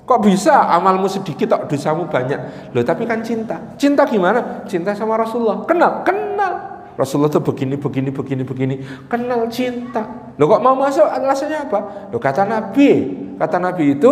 Kok 0.05 0.19
bisa 0.21 0.69
amalmu 0.69 1.09
sedikit, 1.09 1.49
kok 1.49 1.65
dosamu 1.65 2.05
banyak? 2.05 2.71
Loh 2.71 2.85
tapi 2.85 3.09
kan 3.09 3.25
cinta. 3.25 3.57
Cinta 3.75 4.05
gimana? 4.05 4.63
Cinta 4.69 4.93
sama 4.93 5.17
Rasulullah. 5.17 5.65
Kenal, 5.65 6.05
kenal. 6.05 6.53
Rasulullah 6.95 7.27
tuh 7.27 7.43
begini, 7.43 7.75
begini, 7.75 8.13
begini, 8.13 8.43
begini. 8.45 8.75
Kenal 9.09 9.49
cinta. 9.49 10.31
Loh 10.37 10.45
kok 10.45 10.61
mau 10.61 10.77
masuk? 10.77 11.03
Alasannya 11.03 11.67
apa? 11.67 11.79
Loh 12.13 12.21
kata 12.21 12.45
Nabi. 12.45 12.89
Kata 13.35 13.57
Nabi 13.57 13.97
itu 13.97 14.11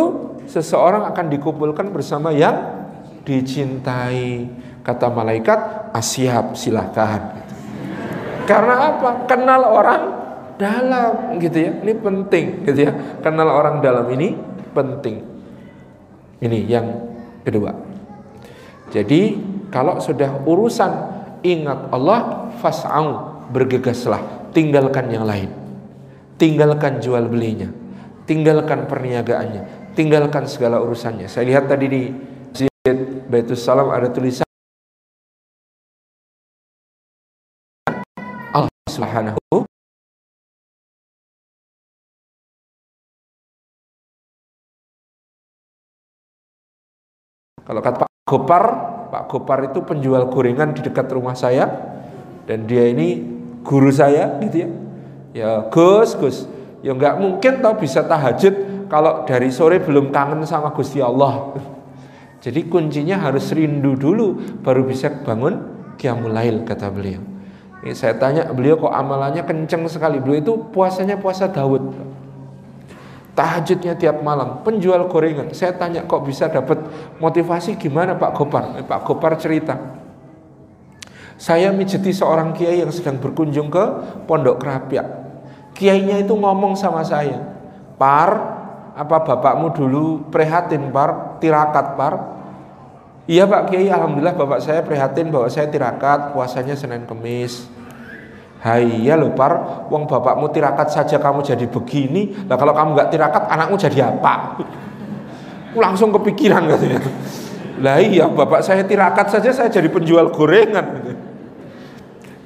seseorang 0.50 1.08
akan 1.08 1.26
dikumpulkan 1.30 1.88
bersama 1.94 2.34
yang 2.34 2.84
dicintai. 3.24 4.50
Kata 4.84 5.08
malaikat, 5.08 5.94
asyab 5.96 6.58
silahkan. 6.58 7.38
Karena 8.50 8.98
apa? 8.98 9.30
Kenal 9.30 9.62
orang 9.64 10.23
dalam 10.58 11.38
gitu 11.42 11.58
ya. 11.58 11.72
Ini 11.82 11.94
penting 12.00 12.46
gitu 12.68 12.80
ya. 12.90 12.92
Kenal 13.22 13.50
orang 13.50 13.80
dalam 13.82 14.08
ini 14.14 14.38
penting. 14.76 15.22
Ini 16.44 16.60
yang 16.68 16.88
kedua. 17.48 17.72
Jadi 18.94 19.40
kalau 19.74 19.98
sudah 19.98 20.46
urusan 20.46 20.92
ingat 21.44 21.90
Allah 21.92 22.50
fas'au 22.62 23.44
bergegaslah 23.52 24.54
tinggalkan 24.56 25.12
yang 25.12 25.28
lain 25.28 25.52
tinggalkan 26.40 27.04
jual 27.04 27.26
belinya 27.28 27.68
tinggalkan 28.24 28.88
perniagaannya 28.88 29.94
tinggalkan 29.94 30.48
segala 30.48 30.80
urusannya 30.80 31.28
saya 31.28 31.50
lihat 31.50 31.68
tadi 31.68 31.86
di 31.92 32.02
Masjid 32.54 33.00
Baitul 33.32 33.60
Salam 33.60 33.92
ada 33.92 34.12
tulisan 34.12 34.48
Allah 38.56 38.72
Subhanahu 38.92 39.40
Kalau 47.64 47.80
kata 47.80 48.04
Pak 48.04 48.12
Gopar, 48.28 48.64
Pak 49.08 49.24
Gopar 49.32 49.60
itu 49.72 49.80
penjual 49.84 50.28
gorengan 50.28 50.76
di 50.76 50.84
dekat 50.84 51.08
rumah 51.16 51.36
saya. 51.36 51.96
Dan 52.44 52.68
dia 52.68 52.92
ini 52.92 53.24
guru 53.64 53.88
saya 53.88 54.36
gitu 54.44 54.68
ya. 54.68 54.70
Ya 55.34 55.52
Gus 55.72 56.16
Gus. 56.20 56.38
Ya 56.84 56.92
nggak 56.92 57.16
mungkin 57.24 57.64
tau 57.64 57.80
bisa 57.80 58.04
tahajud 58.04 58.88
kalau 58.92 59.24
dari 59.24 59.48
sore 59.48 59.80
belum 59.80 60.12
kangen 60.12 60.44
sama 60.44 60.76
Gusti 60.76 61.00
Allah. 61.00 61.56
Jadi 62.44 62.68
kuncinya 62.68 63.24
harus 63.24 63.48
rindu 63.56 63.96
dulu 63.96 64.60
baru 64.60 64.84
bisa 64.84 65.08
bangun 65.24 65.64
kiamulail 65.96 66.68
kata 66.68 66.92
beliau. 66.92 67.24
Ini 67.84 67.96
saya 67.96 68.20
tanya 68.20 68.52
beliau 68.52 68.76
kok 68.80 68.92
amalannya 68.92 69.48
kenceng 69.48 69.88
sekali? 69.88 70.20
Beliau 70.20 70.44
itu 70.44 70.54
puasanya 70.72 71.16
puasa 71.16 71.48
Daud 71.48 71.96
tahajudnya 73.34 73.98
tiap 73.98 74.22
malam 74.22 74.62
penjual 74.62 75.10
gorengan 75.10 75.50
saya 75.52 75.74
tanya 75.74 76.06
kok 76.06 76.22
bisa 76.22 76.50
dapat 76.50 76.80
motivasi 77.18 77.78
gimana 77.78 78.14
Pak 78.14 78.32
Gopar 78.38 78.78
eh, 78.78 78.86
Pak 78.86 79.02
Gopar 79.06 79.36
cerita 79.42 80.04
saya 81.44 81.74
mijeti 81.74 82.14
seorang 82.14 82.54
kiai 82.54 82.80
yang 82.80 82.94
sedang 82.94 83.18
berkunjung 83.18 83.68
ke 83.74 83.84
Pondok 84.30 84.62
Kerapiak. 84.62 85.08
Kiainya 85.74 86.22
itu 86.22 86.38
ngomong 86.38 86.78
sama 86.78 87.02
saya, 87.02 87.42
Par, 87.98 88.32
apa 88.94 89.18
bapakmu 89.26 89.74
dulu 89.74 90.06
prihatin 90.30 90.94
par, 90.94 91.42
tirakat 91.42 91.98
par? 91.98 92.14
Iya 93.26 93.50
Pak 93.50 93.72
Kiai, 93.72 93.90
Alhamdulillah 93.90 94.36
bapak 94.38 94.60
saya 94.62 94.86
prihatin 94.86 95.34
bahwa 95.34 95.50
saya 95.50 95.68
tirakat, 95.68 96.36
puasanya 96.36 96.78
Senin 96.78 97.10
Kemis. 97.10 97.66
Hai 98.64 99.04
ya 99.04 99.20
par, 99.36 99.84
wong 99.92 100.08
bapakmu 100.08 100.48
tirakat 100.48 100.88
saja 100.88 101.20
kamu 101.20 101.44
jadi 101.44 101.68
begini. 101.68 102.48
Nah 102.48 102.56
kalau 102.56 102.72
kamu 102.72 102.96
nggak 102.96 103.10
tirakat, 103.12 103.44
anakmu 103.52 103.76
jadi 103.76 104.08
apa? 104.08 104.56
Langsung 105.76 106.16
kepikiran 106.16 106.72
katanya. 106.72 107.04
Lah 107.84 108.00
iya 108.00 108.32
bapak 108.32 108.64
saya 108.64 108.88
tirakat 108.88 109.28
saja 109.28 109.52
saya 109.52 109.68
jadi 109.68 109.92
penjual 109.92 110.32
gorengan. 110.32 111.04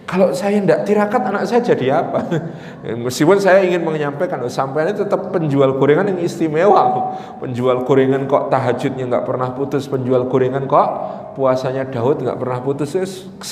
Kalau 0.08 0.32
saya 0.32 0.64
tidak 0.64 0.88
tirakat 0.88 1.20
anak 1.20 1.44
saya 1.44 1.60
jadi 1.60 2.00
apa? 2.00 2.24
Meskipun 3.04 3.44
saya 3.44 3.60
ingin 3.68 3.84
menyampaikan 3.84 4.40
sampai 4.48 4.88
ini 4.88 5.04
tetap 5.04 5.36
penjual 5.36 5.76
gorengan 5.76 6.08
yang 6.16 6.24
istimewa. 6.24 7.12
Penjual 7.44 7.84
gorengan 7.84 8.24
kok 8.24 8.48
tahajudnya 8.48 9.04
nggak 9.04 9.28
pernah 9.28 9.52
putus, 9.52 9.84
penjual 9.92 10.32
gorengan 10.32 10.64
kok 10.64 10.88
puasanya 11.36 11.92
Daud 11.92 12.24
nggak 12.24 12.40
pernah 12.40 12.64
putus. 12.64 12.96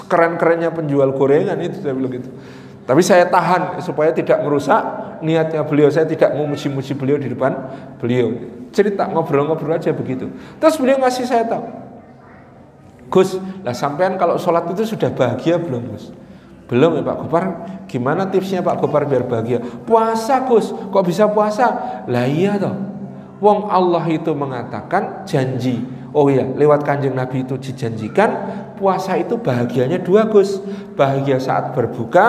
Keren-kerennya 0.08 0.72
penjual 0.72 1.12
gorengan 1.12 1.60
itu 1.60 1.84
saya 1.84 1.92
bilang 1.92 2.24
gitu. 2.24 2.32
Tapi 2.88 3.02
saya 3.04 3.28
tahan 3.28 3.84
supaya 3.84 4.16
tidak 4.16 4.40
merusak 4.40 4.80
niatnya 5.20 5.68
beliau. 5.68 5.92
Saya 5.92 6.08
tidak 6.08 6.40
mau 6.40 6.48
muji-muji 6.48 6.96
beliau 6.96 7.20
di 7.20 7.36
depan 7.36 7.52
beliau. 8.00 8.32
Cerita 8.72 9.12
ngobrol-ngobrol 9.12 9.76
aja 9.76 9.92
begitu. 9.92 10.32
Terus 10.64 10.80
beliau 10.80 11.04
ngasih 11.04 11.28
saya 11.28 11.44
tahu. 11.44 11.68
Gus, 13.12 13.36
lah 13.60 13.76
sampean 13.76 14.16
kalau 14.16 14.40
sholat 14.40 14.72
itu 14.72 14.88
sudah 14.88 15.12
bahagia 15.12 15.60
belum 15.60 15.92
Gus? 15.92 16.16
Belum 16.66 16.98
ya 16.98 17.04
Pak 17.06 17.18
Gopar, 17.26 17.46
gimana 17.86 18.26
tipsnya 18.26 18.66
Pak 18.66 18.82
Gopar 18.82 19.06
biar 19.06 19.30
bahagia? 19.30 19.62
Puasa 19.62 20.50
Gus, 20.50 20.74
kok 20.74 21.06
bisa 21.06 21.30
puasa? 21.30 22.02
Lah 22.10 22.26
iya 22.26 22.58
toh. 22.58 22.74
Wong 23.38 23.70
Allah 23.70 24.02
itu 24.10 24.34
mengatakan 24.34 25.28
janji. 25.30 25.86
Oh 26.16 26.32
iya, 26.32 26.48
lewat 26.48 26.88
kanjeng 26.88 27.14
Nabi 27.14 27.44
itu 27.44 27.60
dijanjikan 27.60 28.32
puasa 28.80 29.20
itu 29.20 29.38
bahagianya 29.38 30.02
dua 30.02 30.26
Gus. 30.26 30.58
Bahagia 30.96 31.38
saat 31.38 31.76
berbuka, 31.76 32.28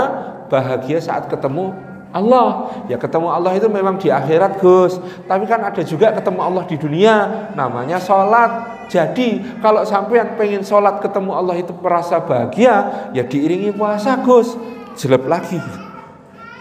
bahagia 0.53 0.99
saat 1.01 1.31
ketemu 1.31 1.73
Allah. 2.17 2.73
Ya 2.89 2.97
ketemu 2.97 3.29
Allah 3.29 3.53
itu 3.53 3.69
memang 3.69 4.01
di 4.01 4.09
akhirat 4.09 4.57
Gus. 4.57 4.97
Tapi 5.29 5.45
kan 5.45 5.61
ada 5.61 5.83
juga 5.85 6.17
ketemu 6.17 6.41
Allah 6.41 6.65
di 6.65 6.77
dunia, 6.81 7.15
namanya 7.53 8.01
sholat. 8.01 8.81
Jadi 8.89 9.61
kalau 9.61 9.85
sampean 9.85 10.39
pengen 10.41 10.65
sholat 10.65 11.05
ketemu 11.05 11.37
Allah 11.37 11.61
itu 11.61 11.77
merasa 11.77 12.23
bahagia, 12.23 13.09
ya 13.13 13.23
diiringi 13.27 13.77
puasa 13.77 14.17
Gus. 14.25 14.57
Jelek 14.97 15.29
lagi. 15.29 15.61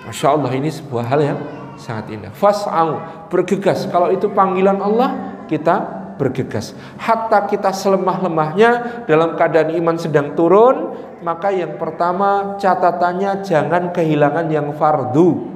Masya 0.06 0.36
Allah 0.36 0.52
ini 0.52 0.68
sebuah 0.68 1.06
hal 1.08 1.20
yang 1.24 1.40
sangat 1.80 2.12
indah. 2.12 2.32
Fas'au, 2.36 3.00
bergegas. 3.32 3.88
Kalau 3.88 4.12
itu 4.12 4.28
panggilan 4.28 4.78
Allah, 4.84 5.42
kita 5.48 5.95
bergegas. 6.16 6.76
Hatta 6.98 7.48
kita 7.48 7.72
selemah-lemahnya 7.72 9.04
dalam 9.08 9.36
keadaan 9.36 9.76
iman 9.76 9.96
sedang 10.00 10.34
turun, 10.34 10.96
maka 11.22 11.52
yang 11.52 11.76
pertama 11.76 12.56
catatannya 12.60 13.44
jangan 13.44 13.92
kehilangan 13.92 14.48
yang 14.52 14.72
fardu. 14.76 15.56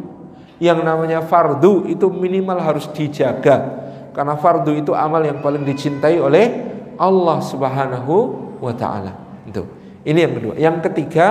Yang 0.59 0.79
namanya 0.83 1.23
fardu 1.23 1.87
itu 1.87 2.11
minimal 2.11 2.59
harus 2.59 2.91
dijaga 2.91 3.87
karena 4.11 4.35
fardu 4.35 4.75
itu 4.75 4.91
amal 4.91 5.23
yang 5.23 5.39
paling 5.39 5.63
dicintai 5.63 6.19
oleh 6.19 6.67
Allah 6.99 7.39
Subhanahu 7.39 8.15
wa 8.59 8.73
taala. 8.75 9.15
Ini 10.03 10.19
yang 10.19 10.33
kedua. 10.35 10.53
Yang 10.59 10.77
ketiga 10.91 11.27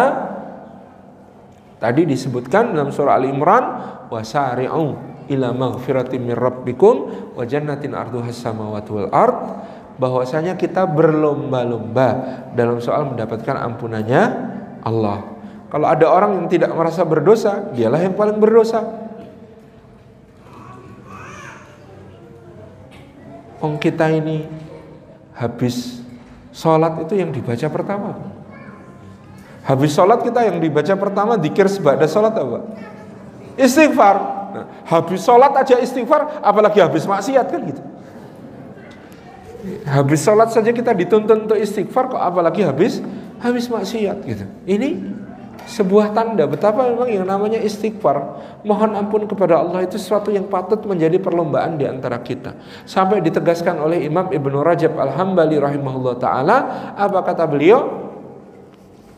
tadi 1.76 2.08
disebutkan 2.08 2.72
dalam 2.72 2.88
surah 2.88 3.20
Al 3.20 3.28
Imran 3.28 3.64
wasari'u 4.08 4.96
ila 5.28 5.52
maghfiratin 5.52 6.20
min 6.24 6.34
rabbikum 6.34 6.94
wa 7.36 7.44
jannatin 7.44 7.92
arduhas 7.92 8.40
samawati 8.40 8.90
wal 8.90 9.10
ard 9.12 9.36
bahwasanya 9.98 10.54
kita 10.54 10.86
berlomba-lomba 10.86 12.08
dalam 12.54 12.78
soal 12.78 13.10
mendapatkan 13.12 13.58
ampunannya 13.58 14.22
Allah. 14.86 15.38
Kalau 15.68 15.84
ada 15.84 16.06
orang 16.08 16.38
yang 16.38 16.46
tidak 16.48 16.72
merasa 16.72 17.04
berdosa, 17.04 17.68
dialah 17.76 18.00
yang 18.00 18.16
paling 18.16 18.40
berdosa. 18.40 18.80
Ong 23.58 23.76
kita 23.76 24.06
ini 24.14 24.46
habis 25.34 25.98
sholat 26.54 27.02
itu 27.02 27.18
yang 27.18 27.34
dibaca 27.34 27.66
pertama. 27.68 28.16
Habis 29.66 29.92
sholat 29.92 30.22
kita 30.24 30.46
yang 30.46 30.62
dibaca 30.62 30.94
pertama 30.94 31.34
dikir 31.36 31.66
sebada 31.66 32.06
sholat 32.06 32.32
apa? 32.38 32.64
Istighfar. 33.58 34.37
Nah, 34.54 34.66
habis 34.88 35.20
sholat 35.22 35.52
aja 35.54 35.76
istighfar, 35.78 36.40
apalagi 36.40 36.80
habis 36.80 37.04
maksiat 37.04 37.46
kan 37.48 37.60
gitu. 37.68 37.82
Habis 39.84 40.20
sholat 40.24 40.48
saja 40.54 40.70
kita 40.72 40.94
dituntun 40.94 41.48
untuk 41.48 41.58
istighfar, 41.58 42.08
kok 42.12 42.22
apalagi 42.22 42.64
habis 42.64 43.04
habis 43.42 43.68
maksiat 43.68 44.16
gitu. 44.24 44.44
Ini 44.64 45.18
sebuah 45.68 46.16
tanda 46.16 46.48
betapa 46.48 46.88
memang 46.88 47.12
yang 47.12 47.28
namanya 47.28 47.60
istighfar 47.60 48.40
mohon 48.64 48.96
ampun 48.96 49.28
kepada 49.28 49.60
Allah 49.60 49.84
itu 49.84 50.00
sesuatu 50.00 50.32
yang 50.32 50.48
patut 50.48 50.80
menjadi 50.88 51.20
perlombaan 51.20 51.76
di 51.76 51.84
antara 51.84 52.16
kita 52.24 52.56
sampai 52.88 53.20
ditegaskan 53.20 53.76
oleh 53.76 54.08
Imam 54.08 54.32
Ibnu 54.32 54.64
Rajab 54.64 54.96
Al-Hambali 54.96 55.60
rahimahullah 55.60 56.14
taala 56.16 56.56
apa 56.96 57.20
kata 57.20 57.44
beliau 57.44 58.07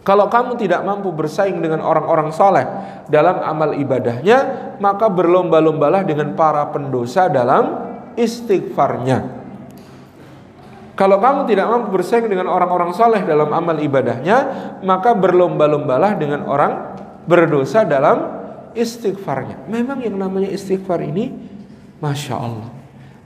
kalau 0.00 0.32
kamu 0.32 0.56
tidak 0.56 0.80
mampu 0.80 1.12
bersaing 1.12 1.60
dengan 1.60 1.84
orang-orang 1.84 2.32
soleh 2.32 2.64
dalam 3.12 3.40
amal 3.44 3.76
ibadahnya 3.76 4.38
maka 4.80 5.08
berlomba-lombalah 5.12 6.04
dengan 6.04 6.32
para 6.34 6.64
pendosa 6.72 7.28
dalam 7.28 7.92
istighfarnya 8.16 9.40
kalau 11.00 11.16
kamu 11.16 11.48
tidak 11.48 11.64
mampu 11.64 11.96
bersaing 11.96 12.28
dengan 12.28 12.52
orang-orang 12.52 12.92
soleh 12.92 13.24
dalam 13.24 13.48
amal 13.56 13.80
ibadahnya, 13.80 14.36
maka 14.84 15.16
berlomba-lombalah 15.16 16.12
dengan 16.20 16.44
orang 16.44 16.92
berdosa 17.24 17.88
dalam 17.88 18.28
istighfarnya. 18.76 19.64
Memang 19.64 20.04
yang 20.04 20.20
namanya 20.20 20.52
istighfar 20.52 21.00
ini, 21.00 21.32
masya 22.04 22.36
Allah. 22.36 22.68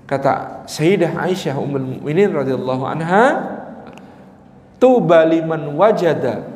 Kata 0.06 0.62
Sayyidah 0.70 1.18
Aisyah 1.18 1.58
Ummul 1.58 1.98
Mukminin 1.98 2.30
radhiyallahu 2.30 2.86
anha, 2.86 3.26
tuba 4.78 5.26
liman 5.26 5.74
wajada 5.74 6.46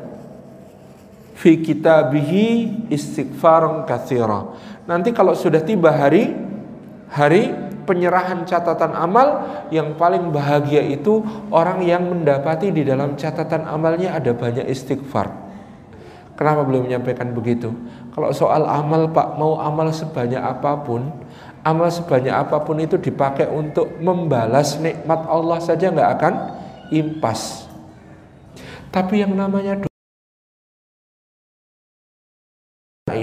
fi 1.39 1.63
kitabihi 1.63 2.47
istighfaran 2.91 3.87
katsira. 3.87 4.59
Nanti 4.91 5.15
kalau 5.15 5.39
sudah 5.39 5.63
tiba 5.63 5.95
hari 5.95 6.35
hari 7.07 7.55
penyerahan 7.87 8.43
catatan 8.43 8.93
amal 8.93 9.47
yang 9.71 9.95
paling 9.95 10.35
bahagia 10.35 10.83
itu 10.83 11.23
orang 11.55 11.81
yang 11.87 12.05
mendapati 12.11 12.75
di 12.75 12.83
dalam 12.83 13.15
catatan 13.15 13.65
amalnya 13.65 14.19
ada 14.19 14.35
banyak 14.35 14.67
istighfar. 14.67 15.31
Kenapa 16.35 16.67
belum 16.67 16.91
menyampaikan 16.91 17.31
begitu? 17.35 17.71
Kalau 18.15 18.31
soal 18.31 18.63
amal 18.67 19.11
Pak, 19.11 19.39
mau 19.39 19.59
amal 19.59 19.91
sebanyak 19.91 20.39
apa 20.39 20.79
pun, 20.87 21.11
amal 21.67 21.91
sebanyak 21.91 22.31
apa 22.31 22.63
pun 22.63 22.79
itu 22.79 22.95
dipakai 22.95 23.51
untuk 23.51 23.99
membalas 23.99 24.79
nikmat 24.79 25.27
Allah 25.27 25.59
saja 25.59 25.91
nggak 25.91 26.11
akan 26.19 26.35
impas. 26.95 27.67
Tapi 28.95 29.27
yang 29.27 29.35
namanya 29.35 29.88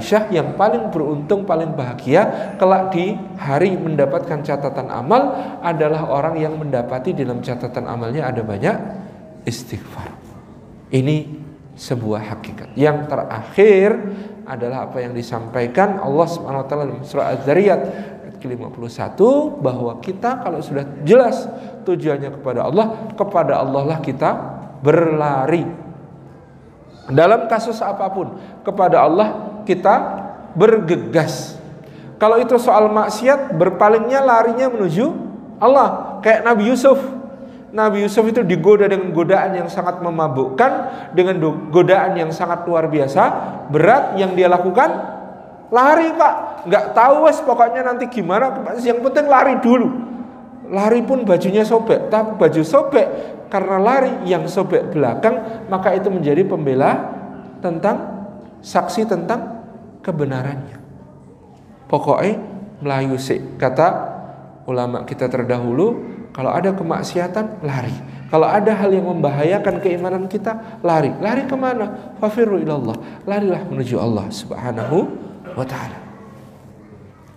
Aisyah 0.06 0.30
yang 0.30 0.54
paling 0.54 0.94
beruntung, 0.94 1.50
paling 1.50 1.74
bahagia 1.74 2.54
kelak 2.62 2.94
di 2.94 3.18
hari 3.42 3.74
mendapatkan 3.74 4.46
catatan 4.46 4.86
amal 4.94 5.34
adalah 5.66 6.06
orang 6.14 6.38
yang 6.38 6.54
mendapati 6.62 7.18
dalam 7.18 7.42
catatan 7.42 7.90
amalnya 7.90 8.30
ada 8.30 8.46
banyak 8.46 8.78
istighfar. 9.50 10.14
Ini 10.94 11.26
sebuah 11.74 12.38
hakikat. 12.38 12.78
Yang 12.78 13.10
terakhir 13.10 13.90
adalah 14.46 14.86
apa 14.86 15.02
yang 15.02 15.18
disampaikan 15.18 15.98
Allah 15.98 16.28
Subhanahu 16.30 16.62
wa 16.62 16.68
taala 16.70 16.86
dalam 16.86 17.02
surah 17.02 17.34
Az-Zariyat 17.42 17.82
ayat 18.30 18.36
ke-51 18.38 19.18
bahwa 19.58 19.98
kita 20.06 20.46
kalau 20.46 20.62
sudah 20.62 20.86
jelas 21.02 21.50
tujuannya 21.82 22.30
kepada 22.30 22.70
Allah, 22.70 23.10
kepada 23.18 23.58
Allah 23.58 23.82
lah 23.90 24.00
kita 24.06 24.30
berlari 24.86 25.66
dalam 27.10 27.50
kasus 27.50 27.82
apa 27.82 28.06
pun 28.14 28.38
kepada 28.62 29.02
Allah 29.02 29.55
kita 29.68 29.94
bergegas. 30.56 31.60
Kalau 32.16 32.40
itu 32.40 32.56
soal 32.56 32.88
maksiat 32.88 33.60
berpalingnya 33.60 34.24
larinya 34.24 34.72
menuju 34.72 35.12
Allah 35.60 36.20
kayak 36.24 36.48
Nabi 36.48 36.72
Yusuf. 36.72 36.98
Nabi 37.76 38.08
Yusuf 38.08 38.24
itu 38.24 38.40
digoda 38.40 38.88
dengan 38.88 39.12
godaan 39.12 39.52
yang 39.52 39.68
sangat 39.68 40.00
memabukkan, 40.00 40.72
dengan 41.12 41.44
godaan 41.68 42.16
yang 42.16 42.32
sangat 42.32 42.64
luar 42.64 42.88
biasa, 42.88 43.24
berat 43.68 44.16
yang 44.16 44.32
dia 44.32 44.48
lakukan 44.48 44.96
lari 45.76 46.08
pak, 46.16 46.64
nggak 46.72 46.86
tahu 46.96 47.28
wes 47.28 47.44
pokoknya 47.44 47.84
nanti 47.84 48.08
gimana, 48.08 48.64
yang 48.80 49.04
penting 49.04 49.28
lari 49.28 49.60
dulu. 49.60 49.92
Lari 50.72 51.04
pun 51.04 51.28
bajunya 51.28 51.68
sobek, 51.68 52.08
tapi 52.08 52.40
baju 52.40 52.64
sobek 52.64 53.08
karena 53.54 53.78
lari 53.78 54.14
yang 54.26 54.50
sobek 54.50 54.90
belakang 54.90 55.68
maka 55.70 55.94
itu 55.94 56.10
menjadi 56.10 56.42
pembela 56.48 57.14
tentang 57.62 58.28
saksi 58.66 59.06
tentang 59.06 59.55
kebenarannya. 60.06 60.78
Pokoknya 61.90 62.38
melayu 62.86 63.18
sih 63.18 63.42
kata 63.58 64.14
ulama 64.70 65.02
kita 65.10 65.26
terdahulu 65.26 66.14
kalau 66.30 66.54
ada 66.54 66.78
kemaksiatan 66.78 67.66
lari. 67.66 68.14
Kalau 68.26 68.50
ada 68.50 68.74
hal 68.74 68.92
yang 68.92 69.08
membahayakan 69.08 69.80
keimanan 69.80 70.26
kita 70.26 70.82
lari. 70.82 71.14
Lari 71.22 71.46
ke 71.46 71.56
mana? 71.56 72.18
Fafiru 72.20 72.60
ilallah. 72.60 72.98
Larilah 73.24 73.64
menuju 73.70 73.96
Allah 74.02 74.28
subhanahu 74.28 74.98
wa 75.56 75.64
ta'ala. 75.64 76.00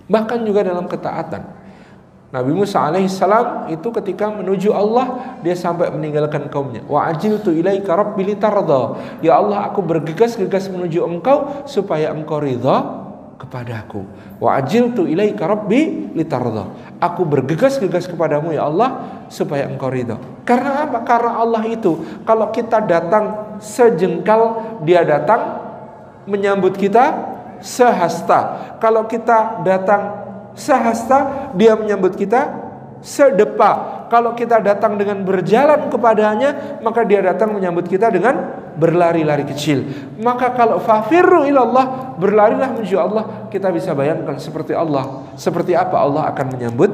Bahkan 0.08 0.38
juga 0.48 0.64
dalam 0.64 0.88
ketaatan 0.88 1.57
Nabi 2.28 2.52
Musa 2.52 2.84
alaihissalam 2.84 3.72
itu 3.72 3.88
ketika 3.88 4.28
menuju 4.28 4.68
Allah 4.76 5.36
dia 5.40 5.56
sampai 5.56 5.88
meninggalkan 5.88 6.52
kaumnya. 6.52 6.84
Wa 6.84 7.08
ajiltu 7.08 7.56
ilaika 7.56 7.96
rabbi 7.96 8.20
litarda. 8.20 9.00
Ya 9.24 9.40
Allah, 9.40 9.64
aku 9.72 9.80
bergegas-gegas 9.80 10.68
menuju 10.68 11.08
engkau 11.08 11.64
supaya 11.64 12.12
engkau 12.12 12.36
ridha 12.36 13.08
kepadaku. 13.40 14.04
Wa 14.44 14.60
ajiltu 14.60 15.08
ilaika 15.08 15.48
rabbi 15.48 16.12
litarda. 16.12 16.68
Aku 17.00 17.24
bergegas-gegas 17.24 18.04
kepadamu 18.04 18.52
ya 18.52 18.68
Allah 18.68 19.24
supaya 19.32 19.64
engkau 19.64 19.88
ridha. 19.88 20.20
Karena 20.44 20.84
apa? 20.84 21.08
Karena 21.08 21.40
Allah 21.40 21.64
itu 21.64 21.96
kalau 22.28 22.52
kita 22.52 22.84
datang 22.84 23.56
sejengkal 23.56 24.60
dia 24.84 25.00
datang 25.00 25.64
menyambut 26.28 26.76
kita 26.76 27.08
sehasta. 27.64 28.76
Kalau 28.84 29.08
kita 29.08 29.64
datang 29.64 30.27
sehasta 30.58 31.50
dia 31.54 31.78
menyambut 31.78 32.18
kita 32.18 32.68
sedepa. 32.98 34.04
Kalau 34.08 34.32
kita 34.32 34.58
datang 34.58 34.96
dengan 34.96 35.20
berjalan 35.22 35.92
kepadanya, 35.92 36.80
maka 36.80 37.04
dia 37.04 37.20
datang 37.20 37.52
menyambut 37.54 37.86
kita 37.86 38.08
dengan 38.08 38.40
berlari-lari 38.74 39.44
kecil. 39.44 39.84
Maka 40.18 40.56
kalau 40.56 40.80
fafirru 40.80 41.44
ilallah, 41.44 42.16
berlarilah 42.16 42.72
menuju 42.72 42.96
Allah, 42.96 43.24
kita 43.52 43.68
bisa 43.68 43.92
bayangkan 43.92 44.40
seperti 44.40 44.72
Allah, 44.72 45.28
seperti 45.36 45.76
apa 45.76 46.00
Allah 46.00 46.32
akan 46.32 46.46
menyambut 46.56 46.90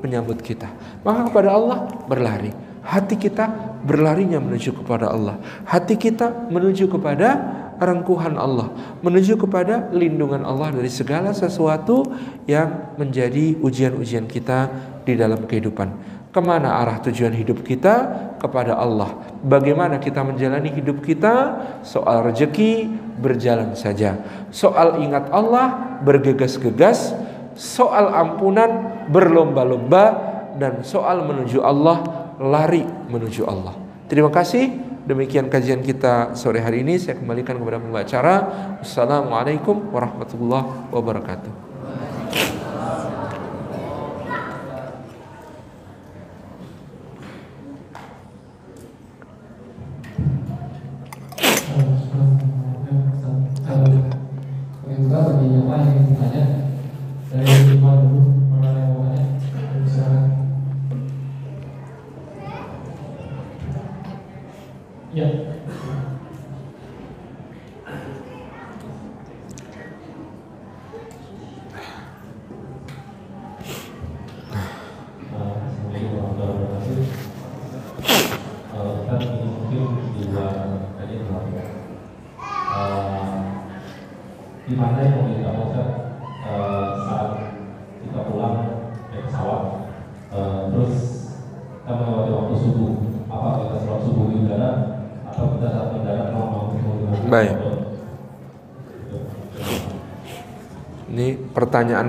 menyambut 0.00 0.40
kita. 0.40 0.68
Maka 1.04 1.28
kepada 1.28 1.52
Allah 1.52 1.88
berlari. 2.08 2.63
Hati 2.84 3.16
kita 3.16 3.48
berlarinya 3.80 4.36
menuju 4.40 4.84
kepada 4.84 5.08
Allah. 5.08 5.40
Hati 5.64 5.96
kita 5.96 6.52
menuju 6.52 6.88
kepada 6.92 7.40
rengkuhan 7.80 8.38
Allah, 8.38 8.70
menuju 9.02 9.40
kepada 9.40 9.90
lindungan 9.90 10.46
Allah 10.46 10.70
dari 10.70 10.92
segala 10.92 11.34
sesuatu 11.34 12.06
yang 12.46 12.94
menjadi 13.00 13.58
ujian-ujian 13.58 14.30
kita 14.30 14.70
di 15.02 15.18
dalam 15.18 15.42
kehidupan. 15.48 16.14
Ke 16.34 16.42
mana 16.42 16.82
arah 16.82 16.98
tujuan 16.98 17.30
hidup 17.30 17.62
kita? 17.62 18.26
Kepada 18.42 18.74
Allah. 18.74 19.22
Bagaimana 19.40 20.02
kita 20.02 20.26
menjalani 20.26 20.68
hidup 20.74 20.98
kita? 21.00 21.62
Soal 21.86 22.26
rezeki 22.26 22.90
berjalan 23.22 23.78
saja. 23.78 24.18
Soal 24.50 24.98
ingat 25.00 25.30
Allah 25.30 25.96
bergegas-gegas. 26.02 27.14
Soal 27.54 28.10
ampunan 28.10 29.06
berlomba-lomba. 29.08 30.34
Dan 30.58 30.82
soal 30.82 31.22
menuju 31.22 31.62
Allah 31.62 32.23
lari 32.38 32.84
menuju 32.84 33.46
Allah. 33.46 33.74
Terima 34.10 34.28
kasih. 34.28 34.70
Demikian 35.04 35.52
kajian 35.52 35.84
kita 35.84 36.32
sore 36.32 36.64
hari 36.64 36.80
ini. 36.80 36.96
Saya 36.96 37.20
kembalikan 37.20 37.60
kepada 37.60 37.76
pembacara. 37.76 38.34
Assalamualaikum 38.80 39.92
warahmatullahi 39.92 40.88
wabarakatuh. 40.92 41.63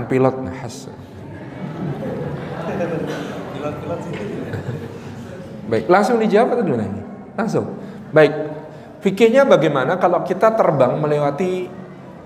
Pertanyaan 0.05 0.37
pilot 0.45 0.53
khas. 0.61 0.75
Baik, 5.65 5.85
langsung 5.89 6.21
dijawab 6.21 6.53
atau 6.53 6.63
gimana 6.63 6.85
ini? 6.85 7.01
Langsung. 7.33 7.65
Baik. 8.13 8.33
Fikirnya 9.01 9.45
bagaimana 9.45 9.97
kalau 9.97 10.21
kita 10.25 10.53
terbang 10.53 10.97
melewati 10.97 11.69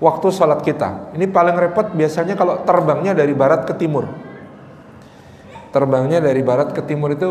waktu 0.00 0.26
sholat 0.32 0.60
kita? 0.64 1.12
Ini 1.16 1.28
paling 1.28 1.56
repot 1.56 1.92
biasanya 1.92 2.36
kalau 2.36 2.64
terbangnya 2.64 3.16
dari 3.16 3.32
barat 3.32 3.64
ke 3.64 3.76
timur. 3.76 4.08
Terbangnya 5.72 6.20
dari 6.20 6.40
barat 6.44 6.72
ke 6.72 6.84
timur 6.84 7.12
itu 7.16 7.30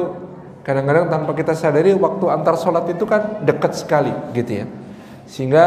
kadang-kadang 0.65 1.09
tanpa 1.09 1.33
kita 1.33 1.57
sadari 1.57 1.93
waktu 1.97 2.25
antar 2.29 2.57
sholat 2.57 2.89
itu 2.89 3.05
kan 3.09 3.41
dekat 3.45 3.73
sekali 3.73 4.13
gitu 4.37 4.65
ya. 4.65 4.65
Sehingga 5.29 5.65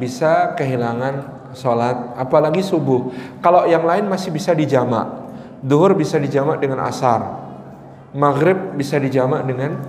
bisa 0.00 0.56
kehilangan 0.56 1.43
sholat, 1.54 2.18
apalagi 2.18 2.60
subuh. 2.60 3.10
Kalau 3.40 3.64
yang 3.64 3.86
lain 3.86 4.10
masih 4.10 4.34
bisa 4.34 4.52
dijamak. 4.52 5.24
Duhur 5.64 5.96
bisa 5.96 6.20
dijamak 6.20 6.60
dengan 6.60 6.84
asar. 6.84 7.24
Maghrib 8.12 8.76
bisa 8.76 9.00
dijamak 9.00 9.42
dengan 9.48 9.80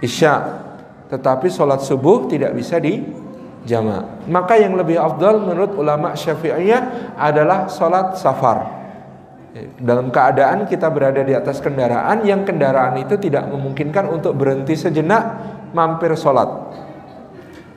isya. 0.00 0.64
Tetapi 1.12 1.52
sholat 1.52 1.84
subuh 1.84 2.30
tidak 2.30 2.56
bisa 2.56 2.80
dijamak. 2.80 4.24
Maka 4.30 4.56
yang 4.56 4.78
lebih 4.78 4.96
afdal 4.96 5.44
menurut 5.44 5.76
ulama 5.76 6.16
syafi'iyah 6.16 7.14
adalah 7.20 7.68
sholat 7.68 8.16
safar. 8.16 8.78
Dalam 9.76 10.14
keadaan 10.14 10.70
kita 10.70 10.86
berada 10.88 11.20
di 11.26 11.34
atas 11.34 11.58
kendaraan 11.58 12.22
yang 12.22 12.46
kendaraan 12.46 12.94
itu 13.02 13.18
tidak 13.18 13.48
memungkinkan 13.50 14.06
untuk 14.06 14.38
berhenti 14.38 14.78
sejenak 14.78 15.24
mampir 15.74 16.14
sholat 16.14 16.46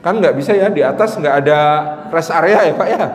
Kan 0.02 0.18
nggak 0.18 0.34
bisa 0.34 0.50
ya 0.52 0.66
di 0.66 0.82
atas 0.82 1.14
nggak 1.14 1.34
ada 1.46 1.58
rest 2.10 2.34
area 2.34 2.66
ya 2.66 2.74
Pak 2.74 2.88
ya. 2.90 3.06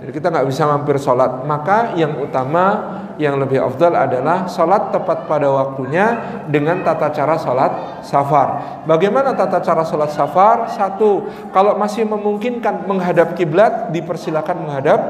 Jadi 0.00 0.10
kita 0.16 0.32
nggak 0.32 0.48
bisa 0.48 0.64
mampir 0.64 0.96
sholat. 0.96 1.44
Maka 1.44 1.96
yang 1.96 2.16
utama 2.20 2.96
yang 3.20 3.36
lebih 3.36 3.60
afdal 3.60 3.92
adalah 3.92 4.48
sholat 4.48 4.88
tepat 4.92 5.28
pada 5.28 5.44
waktunya 5.52 6.40
dengan 6.48 6.80
tata 6.80 7.12
cara 7.12 7.36
sholat 7.36 8.00
safar. 8.00 8.80
Bagaimana 8.88 9.36
tata 9.36 9.60
cara 9.60 9.84
sholat 9.84 10.08
safar? 10.08 10.72
Satu, 10.72 11.28
kalau 11.52 11.76
masih 11.76 12.08
memungkinkan 12.08 12.88
menghadap 12.88 13.36
kiblat, 13.36 13.92
dipersilakan 13.92 14.56
menghadap 14.64 15.00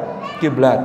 kiblat. 0.43 0.83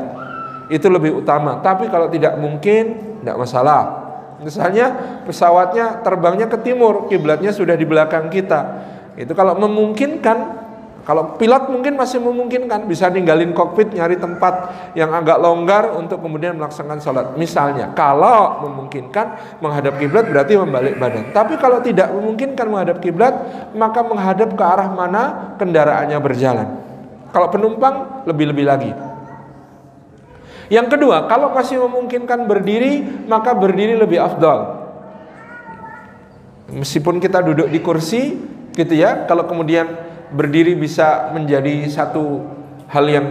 Itu 0.70 0.86
lebih 0.90 1.18
utama. 1.18 1.66
Tapi 1.66 1.90
kalau 1.90 2.06
tidak 2.06 2.38
mungkin, 2.38 3.18
tidak 3.26 3.42
masalah. 3.42 4.06
Misalnya 4.38 4.94
pesawatnya 5.26 6.06
terbangnya 6.06 6.46
ke 6.46 6.62
timur, 6.62 7.10
kiblatnya 7.10 7.50
sudah 7.50 7.74
di 7.74 7.90
belakang 7.90 8.30
kita 8.30 8.94
itu 9.16 9.32
kalau 9.32 9.56
memungkinkan 9.56 10.66
kalau 11.06 11.38
pilot 11.38 11.70
mungkin 11.70 11.94
masih 12.02 12.18
memungkinkan 12.18 12.90
bisa 12.90 13.14
ninggalin 13.14 13.54
kokpit 13.54 13.94
nyari 13.94 14.18
tempat 14.18 14.74
yang 14.98 15.14
agak 15.14 15.38
longgar 15.38 15.94
untuk 15.94 16.18
kemudian 16.18 16.58
melaksanakan 16.58 16.98
sholat. 16.98 17.26
Misalnya, 17.38 17.94
kalau 17.94 18.66
memungkinkan 18.66 19.62
menghadap 19.62 20.02
kiblat 20.02 20.26
berarti 20.26 20.58
membalik 20.58 20.98
badan. 20.98 21.30
Tapi 21.30 21.62
kalau 21.62 21.78
tidak 21.86 22.10
memungkinkan 22.10 22.66
menghadap 22.66 22.98
kiblat, 23.06 23.38
maka 23.78 24.02
menghadap 24.02 24.58
ke 24.58 24.64
arah 24.66 24.90
mana 24.90 25.54
kendaraannya 25.62 26.18
berjalan. 26.18 26.68
Kalau 27.30 27.54
penumpang 27.54 28.26
lebih-lebih 28.26 28.66
lagi. 28.66 28.92
Yang 30.74 30.98
kedua, 30.98 31.30
kalau 31.30 31.54
masih 31.54 31.86
memungkinkan 31.86 32.50
berdiri, 32.50 33.06
maka 33.30 33.54
berdiri 33.54 33.94
lebih 33.94 34.18
afdal. 34.18 34.90
Meskipun 36.74 37.22
kita 37.22 37.46
duduk 37.46 37.70
di 37.70 37.78
kursi, 37.78 38.55
gitu 38.76 38.94
ya. 38.94 39.24
Kalau 39.26 39.48
kemudian 39.48 39.88
berdiri 40.36 40.76
bisa 40.76 41.32
menjadi 41.32 41.88
satu 41.88 42.44
hal 42.92 43.06
yang 43.08 43.28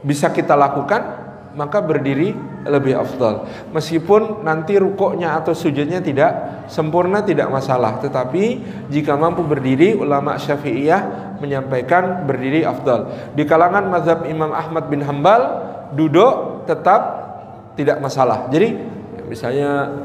bisa 0.00 0.32
kita 0.32 0.56
lakukan 0.56 1.26
maka 1.56 1.80
berdiri 1.80 2.36
lebih 2.68 3.00
afdal. 3.00 3.48
Meskipun 3.72 4.44
nanti 4.44 4.76
rukuknya 4.76 5.40
atau 5.40 5.56
sujudnya 5.56 6.04
tidak 6.04 6.64
sempurna 6.68 7.24
tidak 7.24 7.48
masalah. 7.48 7.96
Tetapi 8.04 8.60
jika 8.92 9.16
mampu 9.16 9.40
berdiri 9.40 9.96
ulama 9.96 10.36
syafi'iyah 10.36 11.32
menyampaikan 11.40 12.28
berdiri 12.28 12.68
afdal. 12.68 13.32
Di 13.32 13.48
kalangan 13.48 13.88
mazhab 13.88 14.28
Imam 14.28 14.52
Ahmad 14.52 14.92
bin 14.92 15.00
Hambal 15.00 15.42
duduk 15.96 16.68
tetap 16.68 17.24
tidak 17.72 18.04
masalah. 18.04 18.52
Jadi 18.52 18.76
misalnya 19.24 19.96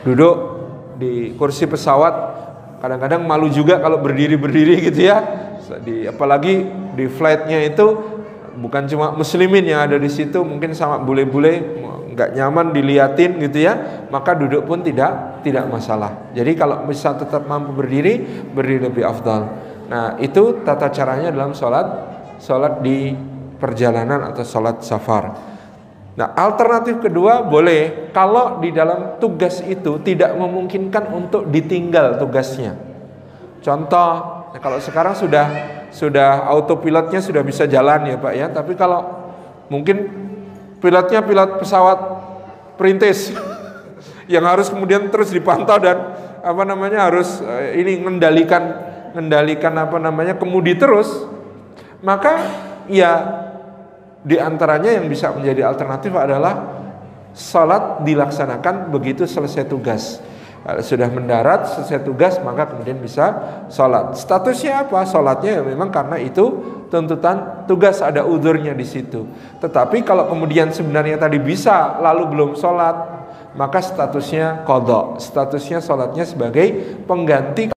duduk 0.00 0.36
di 0.96 1.36
kursi 1.36 1.68
pesawat 1.68 2.47
kadang-kadang 2.78 3.26
malu 3.26 3.50
juga 3.50 3.82
kalau 3.82 3.98
berdiri-berdiri 4.02 4.82
gitu 4.90 5.10
ya 5.10 5.18
di 5.84 6.08
apalagi 6.08 6.64
di 6.96 7.06
flightnya 7.10 7.60
itu 7.66 7.86
bukan 8.58 8.88
cuma 8.88 9.14
muslimin 9.14 9.62
yang 9.62 9.84
ada 9.86 10.00
di 10.00 10.10
situ 10.10 10.42
mungkin 10.42 10.72
sama 10.74 10.98
bule-bule 10.98 11.84
nggak 12.18 12.34
nyaman 12.34 12.74
diliatin 12.74 13.38
gitu 13.38 13.62
ya, 13.62 14.02
maka 14.10 14.34
duduk 14.34 14.66
pun 14.66 14.82
tidak 14.82 15.38
tidak 15.46 15.70
masalah. 15.70 16.34
Jadi 16.34 16.58
kalau 16.58 16.82
bisa 16.82 17.14
tetap 17.14 17.46
mampu 17.46 17.70
berdiri, 17.70 18.26
berdiri 18.50 18.90
lebih 18.90 19.06
afdal. 19.06 19.46
Nah 19.86 20.18
itu 20.18 20.66
tata 20.66 20.90
caranya 20.90 21.30
dalam 21.30 21.54
sholat 21.54 21.86
sholat 22.42 22.82
di 22.82 23.14
perjalanan 23.62 24.34
atau 24.34 24.42
sholat 24.42 24.82
safar. 24.82 25.54
Nah 26.18 26.34
alternatif 26.34 26.98
kedua 26.98 27.46
boleh 27.46 28.10
kalau 28.10 28.58
di 28.58 28.74
dalam 28.74 29.22
tugas 29.22 29.62
itu 29.62 30.02
tidak 30.02 30.34
memungkinkan 30.34 31.14
untuk 31.14 31.46
ditinggal 31.46 32.18
tugasnya. 32.18 32.74
Contoh, 33.62 34.10
nah 34.50 34.58
kalau 34.58 34.82
sekarang 34.82 35.14
sudah 35.14 35.46
sudah 35.94 36.50
autopilotnya 36.50 37.22
sudah 37.22 37.46
bisa 37.46 37.70
jalan 37.70 38.10
ya 38.10 38.16
Pak 38.18 38.34
ya, 38.34 38.46
tapi 38.50 38.74
kalau 38.74 39.30
mungkin 39.70 40.10
pilotnya 40.82 41.22
pilot 41.22 41.62
pesawat 41.62 41.98
perintis 42.74 43.30
yang 44.34 44.42
harus 44.42 44.74
kemudian 44.74 45.06
terus 45.14 45.30
dipantau 45.30 45.78
dan 45.78 46.18
apa 46.42 46.62
namanya 46.66 47.06
harus 47.06 47.38
eh, 47.46 47.78
ini 47.78 48.02
mengendalikan 48.02 48.90
mengendalikan 49.14 49.74
apa 49.78 50.02
namanya 50.02 50.34
kemudi 50.34 50.74
terus 50.74 51.26
maka 52.02 52.42
ya 52.90 53.47
di 54.22 54.36
antaranya 54.36 54.98
yang 54.98 55.06
bisa 55.06 55.30
menjadi 55.30 55.68
alternatif 55.68 56.10
adalah 56.14 56.78
salat 57.34 58.02
dilaksanakan 58.02 58.90
begitu 58.90 59.28
selesai 59.28 59.68
tugas 59.70 60.18
sudah 60.84 61.08
mendarat 61.08 61.64
selesai 61.64 62.04
tugas 62.04 62.36
maka 62.44 62.68
kemudian 62.68 63.00
bisa 63.00 63.32
sholat. 63.72 64.18
Statusnya 64.20 64.84
apa? 64.84 65.06
Sholatnya 65.08 65.60
ya 65.60 65.62
memang 65.64 65.88
karena 65.88 66.20
itu 66.20 66.44
tuntutan 66.92 67.64
tugas 67.64 68.04
ada 68.04 68.26
udurnya 68.28 68.76
di 68.76 68.84
situ. 68.84 69.24
Tetapi 69.64 70.04
kalau 70.04 70.28
kemudian 70.28 70.68
sebenarnya 70.68 71.16
tadi 71.16 71.40
bisa 71.40 71.96
lalu 72.04 72.28
belum 72.28 72.50
sholat 72.58 72.96
maka 73.56 73.80
statusnya 73.80 74.68
kodok. 74.68 75.22
Statusnya 75.22 75.80
sholatnya 75.80 76.28
sebagai 76.28 77.00
pengganti 77.08 77.77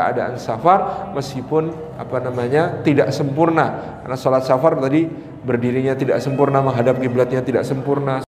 keadaan 0.00 0.40
safar 0.40 1.12
meskipun 1.12 1.68
apa 2.00 2.16
namanya 2.24 2.80
tidak 2.80 3.12
sempurna 3.12 4.00
karena 4.00 4.16
sholat 4.16 4.48
safar 4.48 4.80
tadi 4.80 5.04
berdirinya 5.44 5.92
tidak 5.92 6.24
sempurna 6.24 6.64
menghadap 6.64 6.96
kiblatnya 6.96 7.44
tidak 7.44 7.68
sempurna 7.68 8.24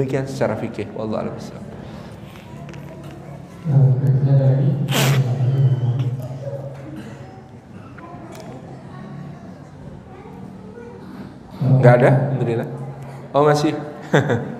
Demikian 0.00 0.24
secara 0.24 0.56
fikih. 0.56 0.88
Wallahu 0.96 1.28
a'lam. 1.28 1.36
Enggak 11.60 11.94
ada? 12.00 12.10
Alhamdulillah. 12.32 12.68
Oh 13.36 13.44
masih. 13.44 13.76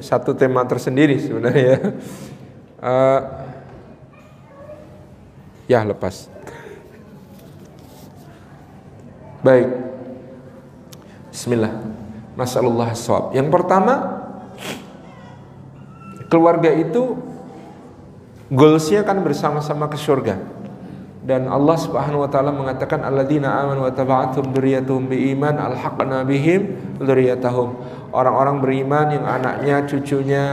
Satu 0.00 0.34
tema 0.34 0.64
tersendiri 0.64 1.18
sebenarnya. 1.18 1.94
Eh, 2.78 3.20
ya 5.66 5.82
lepas. 5.82 6.30
Baik. 9.42 9.66
Bismillah. 11.34 11.74
Masalullah 12.38 12.94
swab. 12.94 13.34
Yang 13.34 13.50
pertama, 13.50 13.94
keluarga 16.30 16.70
itu 16.70 17.18
goalsnya 18.46 19.02
kan 19.02 19.18
bersama-sama 19.26 19.90
ke 19.90 19.98
surga. 19.98 20.57
Dan 21.18 21.50
Allah 21.50 21.74
Subhanahu 21.74 22.24
wa 22.24 22.30
taala 22.30 22.54
mengatakan 22.54 23.02
alladzina 23.02 23.58
amanu 23.60 23.84
wa 23.84 23.92
taba'athum 23.92 24.54
dzurriyyatuhum 24.54 25.10
biiman 25.10 25.58
alhaqna 25.58 26.22
bihim 26.22 26.78
dzurriyyatahum. 27.02 27.68
Orang-orang 28.14 28.62
beriman 28.62 29.06
yang 29.12 29.24
anaknya, 29.26 29.82
cucunya 29.84 30.44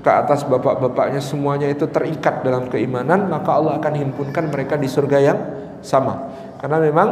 ke 0.00 0.10
atas 0.10 0.42
bapak-bapaknya 0.48 1.20
semuanya 1.22 1.68
itu 1.70 1.86
terikat 1.86 2.42
dalam 2.42 2.66
keimanan, 2.72 3.30
maka 3.30 3.54
Allah 3.54 3.78
akan 3.78 3.92
himpunkan 3.96 4.50
mereka 4.50 4.74
di 4.80 4.88
surga 4.88 5.18
yang 5.20 5.38
sama. 5.80 6.32
Karena 6.58 6.80
memang 6.82 7.08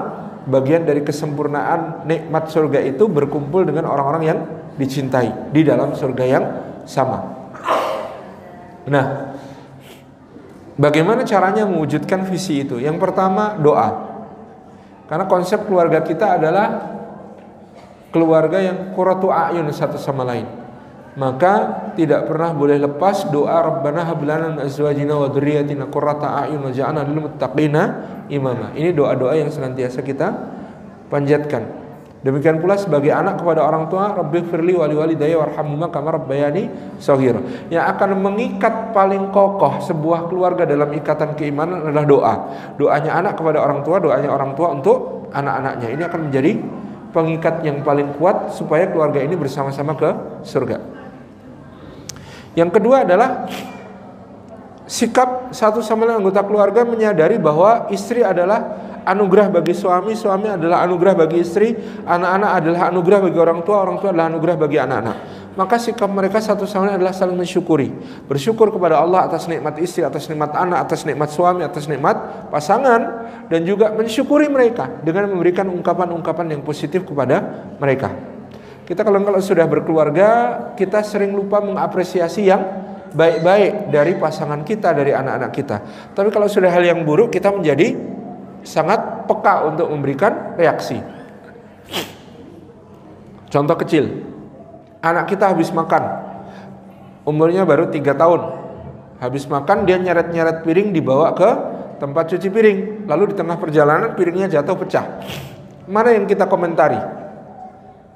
bagian 0.49 0.89
dari 0.89 1.05
kesempurnaan 1.05 2.09
nikmat 2.09 2.49
surga 2.49 2.81
itu 2.83 3.05
berkumpul 3.07 3.69
dengan 3.69 3.89
orang-orang 3.89 4.23
yang 4.25 4.39
dicintai 4.81 5.53
di 5.53 5.63
dalam 5.65 5.93
surga 5.93 6.25
yang 6.25 6.45
sama. 6.89 7.25
Nah, 8.89 9.37
Bagaimana 10.79 11.27
caranya 11.27 11.67
mewujudkan 11.67 12.23
visi 12.23 12.63
itu? 12.63 12.79
Yang 12.79 13.03
pertama 13.03 13.59
doa. 13.59 14.15
Karena 15.11 15.27
konsep 15.27 15.67
keluarga 15.67 16.07
kita 16.07 16.39
adalah 16.39 16.95
keluarga 18.15 18.63
yang 18.63 18.95
qurratu 18.95 19.35
a'yun 19.35 19.67
satu 19.75 19.99
sama 19.99 20.23
lain. 20.23 20.47
Maka 21.19 21.83
tidak 21.99 22.31
pernah 22.31 22.55
boleh 22.55 22.79
lepas 22.79 23.27
doa 23.35 23.59
Rabbana 23.59 24.07
hab 24.07 24.23
lana 24.23 24.55
min 24.55 24.61
azwajina 24.63 25.19
wa 25.19 25.27
dzurriyyatina 25.27 25.91
qurrata 25.91 26.47
a'yun 26.47 26.63
waj'alna 26.63 27.03
lil 27.11 27.27
muttaqina 27.27 27.83
imama. 28.31 28.71
Ini 28.79 28.95
doa-doa 28.95 29.35
yang 29.35 29.51
senantiasa 29.51 29.99
kita 30.07 30.31
panjatkan. 31.11 31.88
Demikian 32.19 32.59
pula 32.59 32.75
sebagai 32.75 33.15
anak 33.15 33.39
kepada 33.39 33.63
orang 33.63 33.87
tua, 33.87 34.11
Rabbi 34.11 34.43
firli 34.51 34.75
wali 34.75 34.99
walidayya 34.99 35.39
warhamhuma 35.39 35.87
kama 35.95 36.19
rabbayani 36.19 36.67
shaghira. 36.99 37.39
Yang 37.71 37.85
akan 37.95 38.19
mengikat 38.19 38.91
paling 38.91 39.31
kokoh 39.31 39.79
sebuah 39.87 40.27
keluarga 40.27 40.67
dalam 40.67 40.91
ikatan 40.99 41.39
keimanan 41.39 41.87
adalah 41.87 42.07
doa. 42.07 42.35
Doanya 42.75 43.23
anak 43.23 43.39
kepada 43.39 43.63
orang 43.63 43.87
tua, 43.87 44.03
doanya 44.03 44.35
orang 44.35 44.59
tua 44.59 44.75
untuk 44.75 45.31
anak-anaknya. 45.31 45.89
Ini 45.95 46.03
akan 46.11 46.21
menjadi 46.27 46.53
pengikat 47.15 47.63
yang 47.63 47.87
paling 47.87 48.19
kuat 48.19 48.51
supaya 48.51 48.91
keluarga 48.91 49.23
ini 49.23 49.39
bersama-sama 49.39 49.95
ke 49.95 50.11
surga. 50.43 50.83
Yang 52.59 52.71
kedua 52.83 53.07
adalah 53.07 53.47
sikap 54.89 55.53
satu 55.53 55.85
sama 55.85 56.09
lain 56.09 56.25
anggota 56.25 56.41
keluarga 56.41 56.83
menyadari 56.83 57.37
bahwa 57.37 57.93
istri 57.93 58.25
adalah 58.25 58.89
anugerah 59.05 59.53
bagi 59.53 59.77
suami, 59.77 60.17
suami 60.17 60.49
adalah 60.49 60.85
anugerah 60.89 61.15
bagi 61.15 61.45
istri, 61.45 61.77
anak-anak 62.09 62.51
adalah 62.65 62.81
anugerah 62.89 63.21
bagi 63.29 63.39
orang 63.39 63.61
tua, 63.65 63.77
orang 63.85 63.97
tua 64.01 64.11
adalah 64.17 64.27
anugerah 64.33 64.57
bagi 64.57 64.77
anak-anak. 64.81 65.17
Maka 65.59 65.75
sikap 65.75 66.07
mereka 66.07 66.39
satu 66.39 66.71
sama 66.71 66.87
lain 66.87 67.03
adalah 67.03 67.11
saling 67.11 67.35
mensyukuri. 67.35 67.91
Bersyukur 68.31 68.71
kepada 68.71 69.03
Allah 69.03 69.27
atas 69.27 69.51
nikmat 69.51 69.75
istri, 69.83 70.07
atas 70.07 70.31
nikmat 70.31 70.55
anak, 70.55 70.87
atas 70.87 71.03
nikmat 71.03 71.35
suami, 71.35 71.67
atas 71.67 71.91
nikmat 71.91 72.47
pasangan 72.47 73.27
dan 73.51 73.67
juga 73.67 73.91
mensyukuri 73.91 74.47
mereka 74.47 74.87
dengan 75.03 75.27
memberikan 75.35 75.67
ungkapan-ungkapan 75.67 76.55
yang 76.55 76.63
positif 76.63 77.03
kepada 77.03 77.67
mereka. 77.83 78.15
Kita 78.87 79.03
kalau 79.03 79.19
kalau 79.21 79.43
sudah 79.43 79.67
berkeluarga, 79.67 80.29
kita 80.79 81.03
sering 81.03 81.35
lupa 81.35 81.59
mengapresiasi 81.59 82.47
yang 82.47 82.88
baik-baik 83.13 83.93
dari 83.93 84.13
pasangan 84.17 84.65
kita, 84.65 84.93
dari 84.93 85.13
anak-anak 85.15 85.51
kita. 85.55 85.77
Tapi 86.13 86.29
kalau 86.29 86.49
sudah 86.51 86.69
hal 86.69 86.85
yang 86.85 87.05
buruk, 87.05 87.33
kita 87.33 87.53
menjadi 87.53 87.97
sangat 88.65 89.25
peka 89.29 89.69
untuk 89.71 89.89
memberikan 89.89 90.57
reaksi. 90.59 91.01
Contoh 93.49 93.77
kecil, 93.81 94.05
anak 95.01 95.33
kita 95.33 95.57
habis 95.57 95.73
makan, 95.73 96.05
umurnya 97.25 97.65
baru 97.65 97.89
tiga 97.89 98.13
tahun, 98.13 98.45
habis 99.25 99.49
makan 99.49 99.89
dia 99.89 99.97
nyeret-nyeret 99.97 100.69
piring 100.69 100.93
dibawa 100.93 101.33
ke 101.33 101.51
tempat 101.97 102.29
cuci 102.29 102.49
piring, 102.53 102.79
lalu 103.09 103.33
di 103.33 103.35
tengah 103.41 103.57
perjalanan 103.57 104.13
piringnya 104.13 104.53
jatuh 104.53 104.77
pecah. 104.77 105.25
Mana 105.89 106.13
yang 106.13 106.29
kita 106.29 106.45
komentari? 106.45 107.01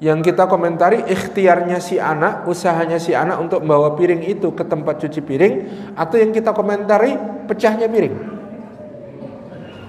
Yang 0.03 0.35
kita 0.35 0.51
komentari 0.51 0.99
ikhtiarnya 1.07 1.79
si 1.79 1.95
anak, 1.95 2.43
usahanya 2.43 2.99
si 2.99 3.15
anak 3.15 3.39
untuk 3.39 3.63
membawa 3.63 3.95
piring 3.95 4.27
itu 4.27 4.51
ke 4.51 4.67
tempat 4.67 4.99
cuci 4.99 5.23
piring, 5.23 5.53
atau 5.95 6.19
yang 6.19 6.35
kita 6.35 6.51
komentari 6.51 7.15
pecahnya 7.47 7.87
piring. 7.87 8.15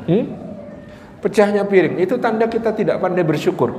Hmm? 0.06 0.24
Pecahnya 1.18 1.66
piring 1.66 1.98
itu 1.98 2.14
tanda 2.22 2.46
kita 2.46 2.70
tidak 2.70 3.02
pandai 3.02 3.26
bersyukur. 3.26 3.74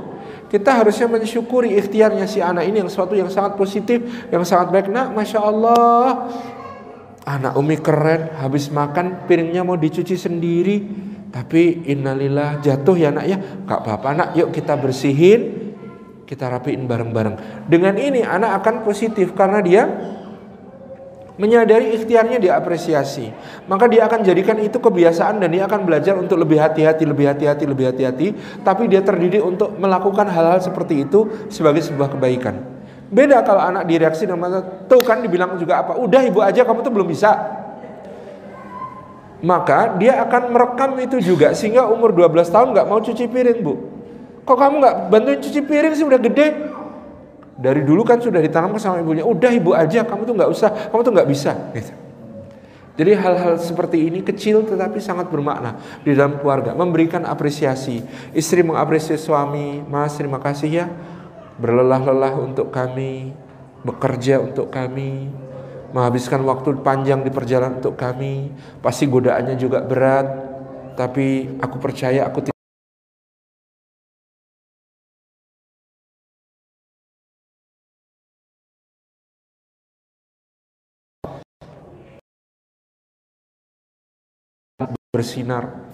Kita 0.52 0.76
harusnya 0.76 1.08
mensyukuri 1.08 1.72
ikhtiarnya 1.80 2.28
si 2.28 2.44
anak 2.44 2.68
ini 2.68 2.84
yang 2.84 2.92
suatu 2.92 3.16
yang 3.16 3.32
sangat 3.32 3.56
positif, 3.56 4.28
yang 4.28 4.44
sangat 4.44 4.76
baik. 4.76 4.92
Nak, 4.92 5.16
masya 5.16 5.40
Allah, 5.40 6.28
anak 7.24 7.56
Umi 7.56 7.80
keren, 7.80 8.36
habis 8.36 8.68
makan 8.68 9.24
piringnya 9.24 9.64
mau 9.64 9.80
dicuci 9.80 10.20
sendiri. 10.20 10.76
Tapi 11.32 11.88
innalillah 11.88 12.60
jatuh 12.60 12.96
ya 12.96 13.08
nak 13.08 13.24
ya, 13.24 13.40
gak 13.40 13.80
apa-apa 13.82 14.08
nak, 14.12 14.28
yuk 14.38 14.52
kita 14.52 14.78
bersihin, 14.78 15.65
kita 16.26 16.50
rapiin 16.50 16.90
bareng-bareng. 16.90 17.64
Dengan 17.70 17.94
ini 17.96 18.20
anak 18.26 18.60
akan 18.60 18.74
positif 18.82 19.32
karena 19.32 19.62
dia 19.62 19.86
menyadari 21.36 21.94
ikhtiarnya 21.94 22.42
diapresiasi. 22.42 23.30
Maka 23.70 23.86
dia 23.86 24.08
akan 24.08 24.24
jadikan 24.24 24.56
itu 24.58 24.76
kebiasaan 24.80 25.38
dan 25.40 25.48
dia 25.52 25.68
akan 25.68 25.86
belajar 25.86 26.18
untuk 26.18 26.40
lebih 26.40 26.58
hati-hati, 26.58 27.06
lebih 27.06 27.30
hati-hati, 27.30 27.64
lebih 27.68 27.86
hati-hati. 27.92 28.26
Tapi 28.64 28.90
dia 28.90 29.04
terdidik 29.04 29.44
untuk 29.44 29.72
melakukan 29.76 30.26
hal-hal 30.26 30.58
seperti 30.58 31.06
itu 31.06 31.48
sebagai 31.52 31.84
sebuah 31.84 32.10
kebaikan. 32.16 32.74
Beda 33.06 33.38
kalau 33.46 33.62
anak 33.62 33.86
direaksi 33.86 34.26
dengan 34.26 34.82
tuh 34.90 34.98
kan 35.06 35.22
dibilang 35.22 35.54
juga 35.62 35.86
apa? 35.86 35.94
Udah 35.94 36.26
ibu 36.26 36.42
aja 36.42 36.66
kamu 36.66 36.82
tuh 36.82 36.90
belum 36.90 37.06
bisa. 37.06 37.30
Maka 39.46 39.94
dia 40.00 40.18
akan 40.26 40.50
merekam 40.50 40.96
itu 40.98 41.22
juga 41.22 41.54
sehingga 41.54 41.86
umur 41.86 42.10
12 42.10 42.50
tahun 42.50 42.74
nggak 42.74 42.86
mau 42.88 42.98
cuci 42.98 43.30
piring 43.30 43.60
bu. 43.62 43.95
Kok 44.46 44.54
kamu 44.56 44.74
nggak 44.78 44.96
bantuin 45.10 45.38
cuci 45.42 45.60
piring 45.66 45.94
sih 45.98 46.06
udah 46.06 46.20
gede? 46.22 46.48
Dari 47.56 47.82
dulu 47.82 48.06
kan 48.06 48.22
sudah 48.22 48.38
ditanamkan 48.38 48.78
sama 48.78 49.02
ibunya, 49.02 49.26
udah 49.26 49.50
ibu 49.50 49.74
aja, 49.74 50.06
kamu 50.06 50.22
tuh 50.28 50.34
nggak 50.38 50.50
usah, 50.54 50.70
kamu 50.92 51.00
tuh 51.02 51.12
nggak 51.18 51.28
bisa. 51.28 51.52
Gitu. 51.74 51.92
Jadi 52.96 53.12
hal-hal 53.12 53.60
seperti 53.60 54.08
ini 54.08 54.24
kecil 54.24 54.64
tetapi 54.64 55.02
sangat 55.04 55.28
bermakna 55.28 55.76
di 56.00 56.16
dalam 56.16 56.40
keluarga. 56.40 56.72
Memberikan 56.72 57.28
apresiasi. 57.28 58.00
Istri 58.32 58.64
mengapresiasi 58.64 59.20
suami, 59.20 59.84
mas 59.84 60.16
terima 60.16 60.40
kasih 60.40 60.70
ya. 60.72 60.86
Berlelah-lelah 61.60 62.40
untuk 62.40 62.72
kami, 62.72 63.36
bekerja 63.84 64.40
untuk 64.40 64.72
kami, 64.72 65.28
menghabiskan 65.92 66.40
waktu 66.44 66.80
panjang 66.80 67.20
di 67.20 67.28
perjalanan 67.28 67.84
untuk 67.84 68.00
kami. 68.00 68.52
Pasti 68.80 69.04
godaannya 69.04 69.56
juga 69.60 69.84
berat, 69.84 70.26
tapi 70.96 71.56
aku 71.60 71.76
percaya 71.76 72.24
aku 72.24 72.55
bersinar. 85.16 85.88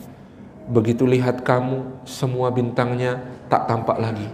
Begitu 0.67 1.07
lihat 1.07 1.47
kamu, 1.47 2.03
semua 2.03 2.51
bintangnya 2.51 3.23
tak 3.47 3.71
tampak 3.71 4.03
lagi. 4.03 4.27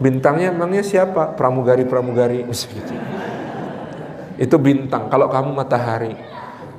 Bintangnya 0.00 0.48
emangnya 0.48 0.80
siapa? 0.80 1.36
Pramugari-pramugari. 1.36 2.48
Itu 4.44 4.56
bintang. 4.56 5.12
Kalau 5.12 5.28
kamu 5.28 5.52
matahari. 5.52 6.16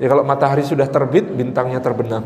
Ya 0.02 0.10
kalau 0.10 0.26
matahari 0.26 0.66
sudah 0.66 0.90
terbit, 0.90 1.30
bintangnya 1.30 1.78
terbenam. 1.78 2.26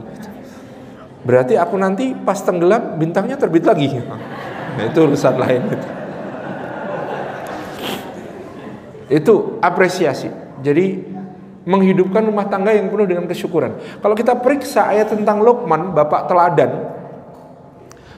Berarti 1.27 1.59
aku 1.59 1.75
nanti 1.75 2.15
pas 2.15 2.39
tenggelam, 2.39 2.95
bintangnya 2.95 3.35
terbit 3.35 3.67
lagi. 3.67 3.91
Nah, 3.99 4.83
itu 4.87 4.99
urusan 5.03 5.35
lain. 5.35 5.61
Itu 9.11 9.59
apresiasi. 9.59 10.31
Jadi 10.63 11.14
menghidupkan 11.65 12.21
rumah 12.23 12.45
tangga 12.45 12.71
yang 12.71 12.87
penuh 12.93 13.09
dengan 13.09 13.25
kesyukuran. 13.25 13.77
Kalau 13.99 14.15
kita 14.15 14.37
periksa 14.37 14.93
ayat 14.93 15.11
tentang 15.11 15.41
Luqman, 15.41 15.91
bapak 15.97 16.29
teladan, 16.29 16.93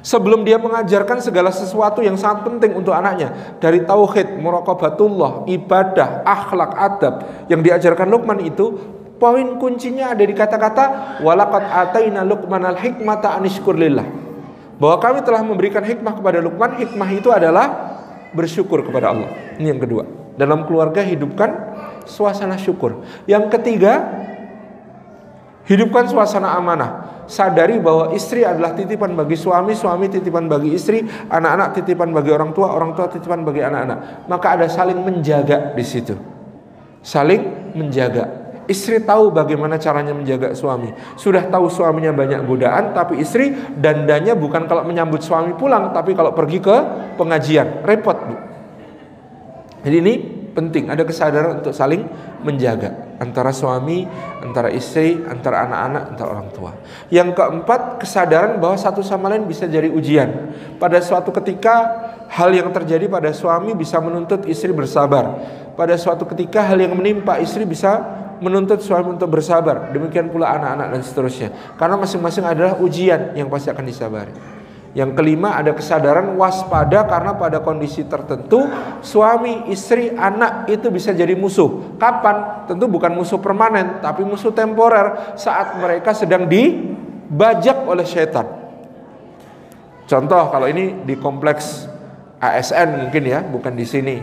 sebelum 0.04 0.44
dia 0.44 0.60
mengajarkan 0.60 1.24
segala 1.24 1.50
sesuatu 1.50 2.04
yang 2.04 2.20
sangat 2.20 2.44
penting 2.44 2.76
untuk 2.76 2.92
anaknya, 2.92 3.58
dari 3.64 3.88
tauhid, 3.88 4.38
muraqabatullah, 4.44 5.48
ibadah, 5.48 6.28
akhlak, 6.28 6.72
adab 6.76 7.16
yang 7.48 7.64
diajarkan 7.64 8.08
Luqman 8.12 8.44
itu, 8.44 8.76
poin 9.18 9.58
kuncinya 9.58 10.14
ada 10.14 10.22
di 10.22 10.36
kata-kata 10.36 11.18
walaqad 11.24 11.64
ataina 11.66 12.22
Luqman 12.28 12.68
al-hikmata 12.68 13.34
anishkurlillah. 13.40 14.06
Bahwa 14.78 15.02
kami 15.02 15.26
telah 15.26 15.42
memberikan 15.42 15.82
hikmah 15.82 16.20
kepada 16.20 16.38
Luqman, 16.38 16.78
hikmah 16.78 17.10
itu 17.10 17.34
adalah 17.34 17.98
bersyukur 18.36 18.86
kepada 18.86 19.10
Allah. 19.10 19.58
Ini 19.58 19.74
yang 19.74 19.82
kedua. 19.82 20.06
Dalam 20.38 20.70
keluarga 20.70 21.02
hidupkan 21.02 21.50
suasana 22.08 22.56
syukur. 22.56 23.04
Yang 23.30 23.54
ketiga, 23.54 24.08
hidupkan 25.68 26.08
suasana 26.08 26.56
amanah. 26.56 27.20
Sadari 27.28 27.76
bahwa 27.84 28.16
istri 28.16 28.48
adalah 28.48 28.72
titipan 28.72 29.12
bagi 29.12 29.36
suami, 29.36 29.76
suami 29.76 30.08
titipan 30.08 30.48
bagi 30.48 30.72
istri, 30.72 31.04
anak-anak 31.28 31.76
titipan 31.76 32.16
bagi 32.16 32.32
orang 32.32 32.56
tua, 32.56 32.72
orang 32.72 32.96
tua 32.96 33.12
titipan 33.12 33.44
bagi 33.44 33.60
anak-anak. 33.60 34.32
Maka 34.32 34.48
ada 34.56 34.68
saling 34.72 35.04
menjaga 35.04 35.76
di 35.76 35.84
situ. 35.84 36.16
Saling 37.04 37.76
menjaga. 37.76 38.48
Istri 38.68 39.08
tahu 39.08 39.32
bagaimana 39.32 39.80
caranya 39.80 40.12
menjaga 40.12 40.52
suami. 40.52 40.92
Sudah 41.16 41.48
tahu 41.48 41.72
suaminya 41.72 42.12
banyak 42.12 42.44
godaan, 42.44 42.92
tapi 42.92 43.24
istri 43.24 43.56
dandanya 43.76 44.36
bukan 44.36 44.68
kalau 44.68 44.84
menyambut 44.84 45.24
suami 45.24 45.56
pulang, 45.56 45.96
tapi 45.96 46.12
kalau 46.12 46.36
pergi 46.36 46.60
ke 46.60 46.76
pengajian. 47.16 47.84
Repot. 47.88 48.20
Jadi 49.88 49.98
ini 50.04 50.14
penting 50.58 50.90
ada 50.90 51.06
kesadaran 51.06 51.62
untuk 51.62 51.70
saling 51.70 52.10
menjaga 52.42 53.08
antara 53.22 53.54
suami, 53.54 54.10
antara 54.42 54.74
istri, 54.74 55.22
antara 55.30 55.70
anak-anak, 55.70 56.04
antara 56.18 56.30
orang 56.34 56.50
tua. 56.50 56.72
Yang 57.14 57.38
keempat, 57.38 58.02
kesadaran 58.02 58.58
bahwa 58.58 58.78
satu 58.78 59.06
sama 59.06 59.30
lain 59.30 59.46
bisa 59.46 59.70
jadi 59.70 59.90
ujian. 59.90 60.54
Pada 60.82 60.98
suatu 60.98 61.30
ketika 61.30 62.10
hal 62.30 62.50
yang 62.54 62.74
terjadi 62.74 63.06
pada 63.06 63.30
suami 63.34 63.78
bisa 63.78 64.02
menuntut 64.02 64.46
istri 64.50 64.74
bersabar. 64.74 65.38
Pada 65.78 65.94
suatu 65.94 66.26
ketika 66.26 66.66
hal 66.66 66.82
yang 66.82 66.98
menimpa 66.98 67.38
istri 67.38 67.66
bisa 67.66 68.02
menuntut 68.42 68.82
suami 68.82 69.14
untuk 69.14 69.30
bersabar. 69.30 69.94
Demikian 69.94 70.30
pula 70.30 70.54
anak-anak 70.58 70.88
dan 70.98 71.02
seterusnya. 71.02 71.50
Karena 71.78 71.98
masing-masing 71.98 72.46
adalah 72.46 72.74
ujian 72.82 73.34
yang 73.34 73.50
pasti 73.50 73.70
akan 73.70 73.86
disabari. 73.86 74.57
Yang 74.98 75.14
kelima 75.14 75.54
ada 75.54 75.78
kesadaran 75.78 76.34
waspada 76.42 77.06
karena 77.06 77.38
pada 77.38 77.62
kondisi 77.62 78.02
tertentu 78.10 78.66
suami, 79.06 79.70
istri, 79.70 80.10
anak 80.10 80.66
itu 80.74 80.90
bisa 80.90 81.14
jadi 81.14 81.38
musuh. 81.38 81.94
Kapan? 82.02 82.66
Tentu 82.66 82.90
bukan 82.90 83.14
musuh 83.14 83.38
permanen, 83.38 84.02
tapi 84.02 84.26
musuh 84.26 84.50
temporer 84.50 85.38
saat 85.38 85.78
mereka 85.78 86.18
sedang 86.18 86.50
dibajak 86.50 87.86
oleh 87.86 88.10
setan. 88.10 88.50
Contoh 90.10 90.50
kalau 90.50 90.66
ini 90.66 91.06
di 91.06 91.14
kompleks 91.14 91.86
ASN 92.42 93.06
mungkin 93.06 93.22
ya, 93.22 93.46
bukan 93.46 93.78
di 93.78 93.86
sini. 93.86 94.18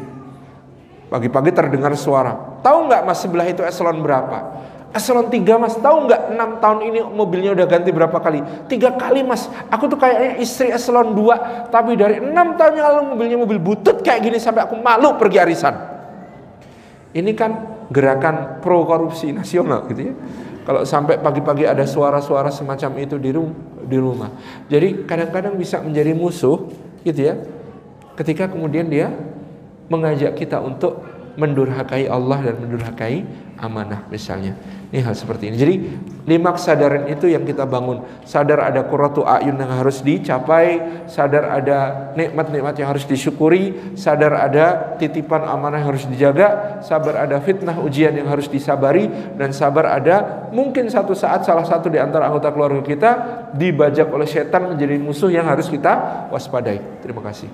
Pagi-pagi 1.06 1.55
terdengar 1.55 1.94
suara. 1.94 2.59
Tahu 2.66 2.90
nggak 2.90 3.06
mas 3.06 3.22
sebelah 3.22 3.46
itu 3.46 3.62
eselon 3.62 4.02
berapa? 4.02 4.59
Eselon 4.94 5.26
3 5.26 5.42
mas, 5.58 5.74
tahu 5.82 6.06
nggak 6.06 6.38
6 6.38 6.62
tahun 6.62 6.78
ini 6.86 6.98
mobilnya 7.02 7.50
udah 7.50 7.66
ganti 7.66 7.90
berapa 7.90 8.14
kali? 8.14 8.70
Tiga 8.70 8.94
kali 8.94 9.26
mas, 9.26 9.50
aku 9.66 9.90
tuh 9.90 9.98
kayaknya 9.98 10.38
istri 10.38 10.70
eselon 10.70 11.18
2 11.18 11.74
Tapi 11.74 11.98
dari 11.98 12.22
6 12.22 12.30
tahun 12.30 12.72
yang 12.78 12.86
lalu 12.94 13.00
mobilnya 13.10 13.38
mobil 13.42 13.58
butut 13.58 14.06
kayak 14.06 14.22
gini 14.22 14.38
sampai 14.38 14.70
aku 14.70 14.78
malu 14.78 15.18
pergi 15.18 15.42
arisan 15.42 15.74
Ini 17.10 17.30
kan 17.34 17.50
gerakan 17.90 18.62
pro 18.62 18.86
korupsi 18.86 19.34
nasional 19.34 19.90
gitu 19.90 20.10
ya 20.10 20.14
Kalau 20.62 20.86
sampai 20.86 21.18
pagi-pagi 21.18 21.66
ada 21.66 21.82
suara-suara 21.90 22.54
semacam 22.54 22.90
itu 23.02 23.18
di, 23.18 23.34
rum 23.34 23.50
di 23.82 23.98
rumah 23.98 24.30
Jadi 24.70 25.10
kadang-kadang 25.10 25.58
bisa 25.58 25.82
menjadi 25.82 26.14
musuh 26.14 26.70
gitu 27.02 27.18
ya 27.18 27.34
Ketika 28.14 28.46
kemudian 28.46 28.86
dia 28.86 29.10
mengajak 29.90 30.38
kita 30.38 30.62
untuk 30.62 31.02
mendurhakai 31.34 32.06
Allah 32.06 32.38
dan 32.46 32.56
mendurhakai 32.62 33.26
amanah 33.58 34.06
misalnya. 34.10 34.54
Ini 34.90 35.01
hal 35.02 35.16
seperti 35.16 35.51
ini. 35.51 35.56
Jadi 35.56 35.74
lima 36.24 36.56
kesadaran 36.56 37.05
itu 37.09 37.28
yang 37.28 37.44
kita 37.44 37.69
bangun. 37.69 38.05
Sadar 38.24 38.65
ada 38.65 38.85
kuratu 38.89 39.24
ayun 39.28 39.61
yang 39.61 39.69
harus 39.69 40.01
dicapai, 40.01 41.05
sadar 41.05 41.51
ada 41.51 41.78
nikmat-nikmat 42.16 42.74
yang 42.81 42.89
harus 42.93 43.05
disyukuri, 43.05 43.94
sadar 43.98 44.32
ada 44.32 44.97
titipan 44.97 45.44
amanah 45.44 45.85
yang 45.85 45.89
harus 45.93 46.09
dijaga, 46.09 46.81
sabar 46.81 47.28
ada 47.28 47.40
fitnah 47.44 47.77
ujian 47.81 48.16
yang 48.16 48.28
harus 48.28 48.48
disabari 48.48 49.09
dan 49.36 49.52
sabar 49.52 50.01
ada 50.01 50.48
mungkin 50.55 50.89
satu 50.89 51.12
saat 51.12 51.44
salah 51.44 51.66
satu 51.69 51.93
di 51.93 52.01
antara 52.01 52.28
anggota 52.31 52.48
keluarga 52.55 52.81
kita 52.81 53.11
dibajak 53.52 54.09
oleh 54.09 54.28
setan 54.28 54.73
menjadi 54.73 54.97
musuh 54.97 55.28
yang 55.28 55.44
harus 55.44 55.69
kita 55.69 56.27
waspadai. 56.32 56.81
Terima 57.05 57.20
kasih. 57.20 57.52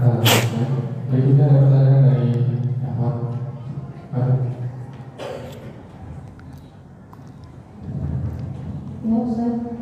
Uh, 0.00 0.24
berikutnya 1.12 1.44
ada 1.44 1.58
pertanyaan 1.60 2.00
dari 2.08 2.30
Ahmad. 2.88 4.49
Ya 9.10 9.79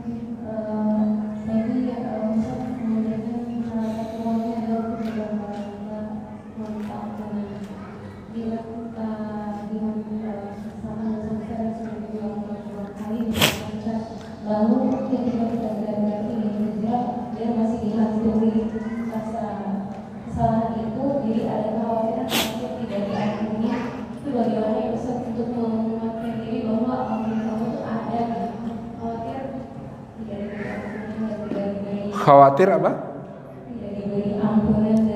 Khawatir 32.29 32.69
apa? 32.69 32.93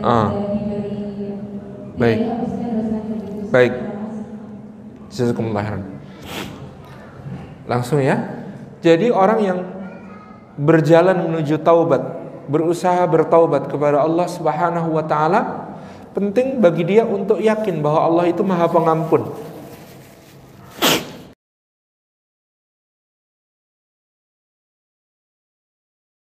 Ah. 0.00 0.32
Baik. 2.00 2.20
Baik. 3.52 3.72
Jazakumullah. 5.12 5.84
Langsung 7.68 8.00
ya. 8.00 8.16
Jadi 8.80 9.12
orang 9.12 9.40
yang 9.44 9.58
berjalan 10.56 11.28
menuju 11.28 11.60
taubat, 11.60 12.00
berusaha 12.48 13.04
bertaubat 13.04 13.68
kepada 13.68 14.00
Allah 14.00 14.24
Subhanahu 14.32 14.96
wa 14.96 15.04
taala, 15.04 15.40
penting 16.16 16.64
bagi 16.64 16.96
dia 16.96 17.04
untuk 17.04 17.44
yakin 17.44 17.84
bahwa 17.84 18.08
Allah 18.08 18.24
itu 18.32 18.40
Maha 18.40 18.72
Pengampun. 18.72 19.28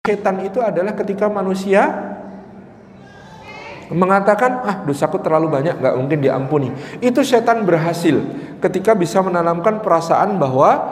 Setan 0.03 0.43
itu 0.43 0.59
adalah 0.59 0.99
ketika 0.99 1.31
manusia 1.31 1.87
mengatakan 3.87 4.59
ah 4.67 4.83
dosaku 4.83 5.23
terlalu 5.23 5.47
banyak 5.47 5.79
nggak 5.79 5.95
mungkin 5.95 6.19
diampuni. 6.19 6.75
Itu 6.99 7.23
setan 7.23 7.63
berhasil 7.63 8.19
ketika 8.59 8.99
bisa 8.99 9.23
menanamkan 9.23 9.79
perasaan 9.79 10.43
bahwa 10.43 10.91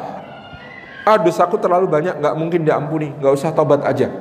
ah 1.02 1.18
dosaku 1.18 1.58
terlalu 1.58 1.90
banyak 1.90 2.22
nggak 2.22 2.34
mungkin 2.38 2.62
diampuni 2.62 3.10
nggak 3.18 3.34
usah 3.34 3.50
tobat 3.50 3.82
aja. 3.82 4.14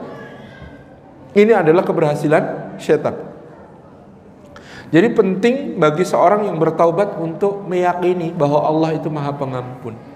Ini 1.38 1.62
adalah 1.62 1.86
keberhasilan 1.86 2.74
setan. 2.82 3.14
Jadi 4.90 5.08
penting 5.14 5.78
bagi 5.78 6.02
seorang 6.02 6.50
yang 6.50 6.58
bertaubat 6.58 7.14
untuk 7.22 7.62
meyakini 7.62 8.34
bahwa 8.34 8.66
Allah 8.66 8.98
itu 8.98 9.06
maha 9.06 9.38
pengampun 9.38 10.09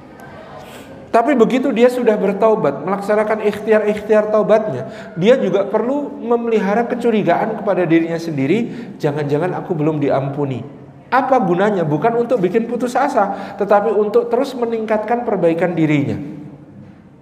tapi 1.14 1.38
begitu 1.38 1.70
dia 1.70 1.94
sudah 1.94 2.18
bertaubat, 2.18 2.82
melaksanakan 2.82 3.46
ikhtiar-ikhtiar 3.46 4.34
taubatnya, 4.34 5.14
dia 5.14 5.38
juga 5.38 5.62
perlu 5.62 6.10
memelihara 6.10 6.90
kecurigaan 6.90 7.62
kepada 7.62 7.86
dirinya 7.86 8.18
sendiri, 8.18 8.90
jangan-jangan 8.98 9.54
aku 9.62 9.78
belum 9.78 10.02
diampuni. 10.02 10.66
Apa 11.14 11.38
gunanya? 11.38 11.86
Bukan 11.86 12.18
untuk 12.18 12.42
bikin 12.42 12.66
putus 12.66 12.98
asa, 12.98 13.54
tetapi 13.62 13.94
untuk 13.94 14.34
terus 14.34 14.58
meningkatkan 14.58 15.22
perbaikan 15.22 15.78
dirinya. 15.78 16.18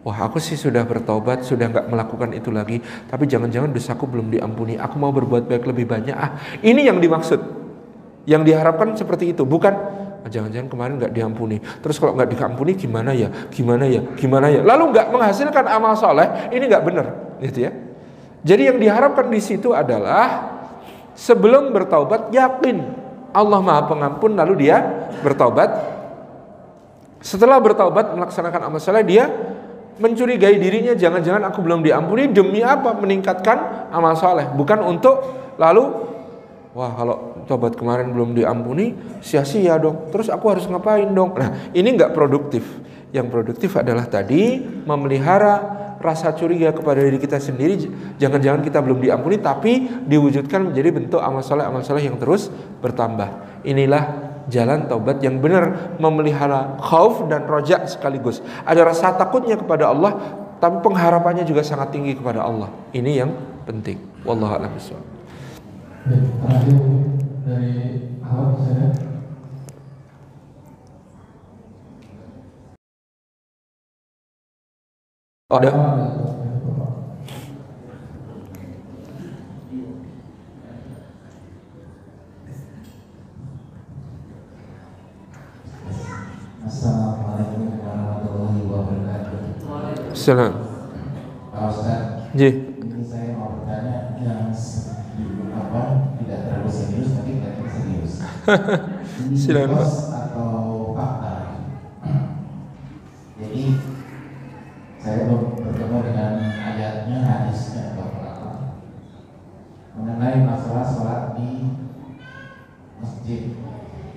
Wah, 0.08 0.24
aku 0.24 0.40
sih 0.40 0.56
sudah 0.56 0.88
bertobat, 0.88 1.44
sudah 1.44 1.68
nggak 1.68 1.92
melakukan 1.92 2.32
itu 2.32 2.48
lagi, 2.48 2.80
tapi 3.12 3.28
jangan-jangan 3.28 3.76
dosaku 3.76 4.08
belum 4.08 4.32
diampuni. 4.32 4.80
Aku 4.80 4.96
mau 5.04 5.12
berbuat 5.12 5.52
baik 5.52 5.68
lebih 5.68 5.92
banyak. 5.92 6.16
Ah, 6.16 6.40
ini 6.64 6.88
yang 6.88 7.04
dimaksud. 7.04 7.60
Yang 8.24 8.42
diharapkan 8.56 8.96
seperti 8.96 9.36
itu, 9.36 9.44
bukan 9.44 9.74
"Ah, 9.76 10.11
jangan-jangan 10.30 10.70
kemarin 10.70 10.94
nggak 11.02 11.14
diampuni. 11.14 11.58
Terus 11.62 11.98
kalau 11.98 12.14
nggak 12.14 12.30
diampuni 12.38 12.78
gimana 12.78 13.16
ya? 13.16 13.30
Gimana 13.50 13.90
ya? 13.90 14.02
Gimana 14.14 14.48
ya? 14.54 14.62
Lalu 14.62 14.84
nggak 14.94 15.08
menghasilkan 15.10 15.66
amal 15.66 15.98
soleh, 15.98 16.52
ini 16.54 16.64
nggak 16.68 16.84
benar, 16.86 17.06
gitu 17.42 17.66
ya. 17.66 17.72
Jadi 18.42 18.62
yang 18.74 18.78
diharapkan 18.82 19.30
di 19.30 19.42
situ 19.42 19.74
adalah 19.74 20.50
sebelum 21.14 21.70
bertaubat 21.74 22.34
yakin 22.34 22.78
Allah 23.32 23.62
Maha 23.62 23.86
Pengampun 23.90 24.34
lalu 24.34 24.68
dia 24.68 25.10
bertaubat. 25.22 25.70
Setelah 27.22 27.62
bertaubat 27.62 28.18
melaksanakan 28.18 28.62
amal 28.74 28.82
soleh 28.82 29.06
dia 29.06 29.30
mencurigai 30.02 30.58
dirinya 30.58 30.98
jangan-jangan 30.98 31.54
aku 31.54 31.62
belum 31.62 31.86
diampuni 31.86 32.34
demi 32.34 32.66
apa 32.66 32.98
meningkatkan 32.98 33.90
amal 33.94 34.18
soleh 34.18 34.50
bukan 34.58 34.82
untuk 34.82 35.22
lalu 35.62 36.01
wah 36.72 36.92
kalau 36.96 37.46
tobat 37.48 37.76
kemarin 37.76 38.12
belum 38.12 38.36
diampuni 38.36 38.96
sia-sia 39.20 39.76
dong 39.76 40.08
terus 40.10 40.32
aku 40.32 40.52
harus 40.52 40.66
ngapain 40.68 41.08
dong 41.12 41.36
nah 41.36 41.72
ini 41.76 41.96
nggak 41.96 42.12
produktif. 42.16 42.64
Yang 43.12 43.28
produktif 43.28 43.76
adalah 43.76 44.08
tadi 44.08 44.64
memelihara 44.88 45.82
rasa 46.00 46.34
curiga 46.34 46.72
kepada 46.72 47.04
diri 47.04 47.20
kita 47.20 47.38
sendiri. 47.38 47.92
Jangan-jangan 48.18 48.64
kita 48.64 48.80
belum 48.80 49.04
diampuni 49.04 49.38
tapi 49.38 49.88
diwujudkan 50.08 50.72
menjadi 50.72 50.90
bentuk 50.96 51.22
amal 51.22 51.44
soleh 51.44 51.68
amal 51.68 51.84
soleh 51.84 52.08
yang 52.08 52.16
terus 52.16 52.48
bertambah. 52.80 53.62
Inilah 53.68 54.32
jalan 54.50 54.90
taubat 54.90 55.22
yang 55.22 55.38
benar 55.44 55.96
memelihara 56.02 56.80
khauf 56.82 57.28
dan 57.28 57.46
roja 57.46 57.86
sekaligus. 57.86 58.40
Ada 58.64 58.88
rasa 58.88 59.14
takutnya 59.20 59.60
kepada 59.60 59.92
Allah 59.92 60.18
tapi 60.64 60.80
pengharapannya 60.80 61.44
juga 61.44 61.62
sangat 61.68 61.92
tinggi 61.94 62.16
kepada 62.18 62.48
Allah. 62.48 62.72
Ini 62.96 63.12
yang 63.12 63.32
penting. 63.68 64.00
Wallahu 64.24 64.56
a'lam 64.56 64.72
Baik, 66.02 66.34
terakhir 66.42 66.74
mungkin 66.82 67.22
dari 67.46 67.74
awal 68.26 68.58
saya 68.58 68.90
Oh, 75.52 75.60
ada 75.62 75.70
Assalamualaikum 86.66 87.78
warahmatullahi 87.78 88.62
wabarakatuh. 88.66 89.40
Salam. 90.18 90.54
Pak 91.52 91.62
Ustaz, 91.70 92.32
Ji. 92.34 92.71
Silakan, 99.38 99.78
Pak. 99.78 99.90
atau 100.12 100.50
fakta? 100.98 101.34
Jadi 103.38 103.64
saya 104.98 105.18
belum 105.26 105.44
bertemu 105.62 105.98
dengan 106.10 106.32
ayatnya, 106.58 107.18
hadisnya 107.22 107.84
atau 107.94 108.06
apa 108.22 108.52
mengenai 109.98 110.46
masalah 110.46 110.86
sholat 110.86 111.22
di 111.36 111.50
masjid. 112.98 113.42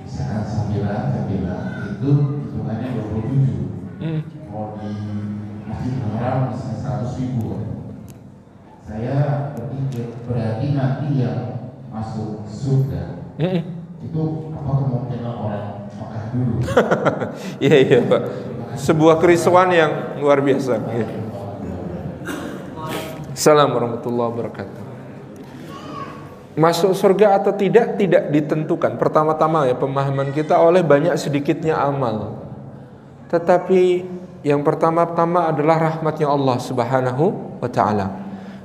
Misalkan 0.05 0.45
sembilan, 0.45 1.01
sembilan 1.11 1.61
itu 1.91 2.11
hitungannya 2.45 2.89
27 2.93 3.73
Hmm. 3.95 4.21
mau 4.53 4.77
di 4.77 4.91
masjid 5.65 5.95
haram 6.13 6.53
misalnya 6.53 6.77
100 7.09 7.15
ribu 7.17 7.57
saya 8.85 9.17
berpikir 9.57 10.13
berarti 10.29 10.67
nanti 10.77 11.25
yang 11.25 11.73
masuk 11.89 12.45
surga 12.45 13.25
Mm-mm. 13.41 13.63
itu 14.05 14.23
apa 14.53 14.71
kemungkinan 14.77 15.35
orang 15.41 15.67
Mekah 15.89 16.24
dulu 16.24 16.24
Iya 17.65 17.77
iya 17.79 17.99
Pak. 18.03 18.23
Sebuah 18.75 19.23
kerisauan 19.23 19.71
yang 19.71 20.19
luar 20.19 20.43
biasa. 20.43 20.75
Iya. 20.83 21.09
Assalamualaikum 23.35 23.75
warahmatullahi 23.79 24.31
wabarakatuh. 24.31 24.83
Masuk 26.55 26.95
surga 26.95 27.43
atau 27.43 27.51
tidak 27.51 27.99
tidak 27.99 28.31
ditentukan. 28.31 28.95
Pertama-tama 28.95 29.67
ya 29.67 29.75
pemahaman 29.75 30.31
kita 30.31 30.55
oleh 30.59 30.87
banyak 30.87 31.15
sedikitnya 31.19 31.75
amal. 31.75 32.39
Tetapi 33.27 34.07
yang 34.47 34.63
pertama-tama 34.63 35.51
adalah 35.51 35.91
rahmatnya 35.91 36.31
Allah 36.31 36.57
Subhanahu 36.63 37.59
wa 37.59 37.71
taala. 37.71 38.24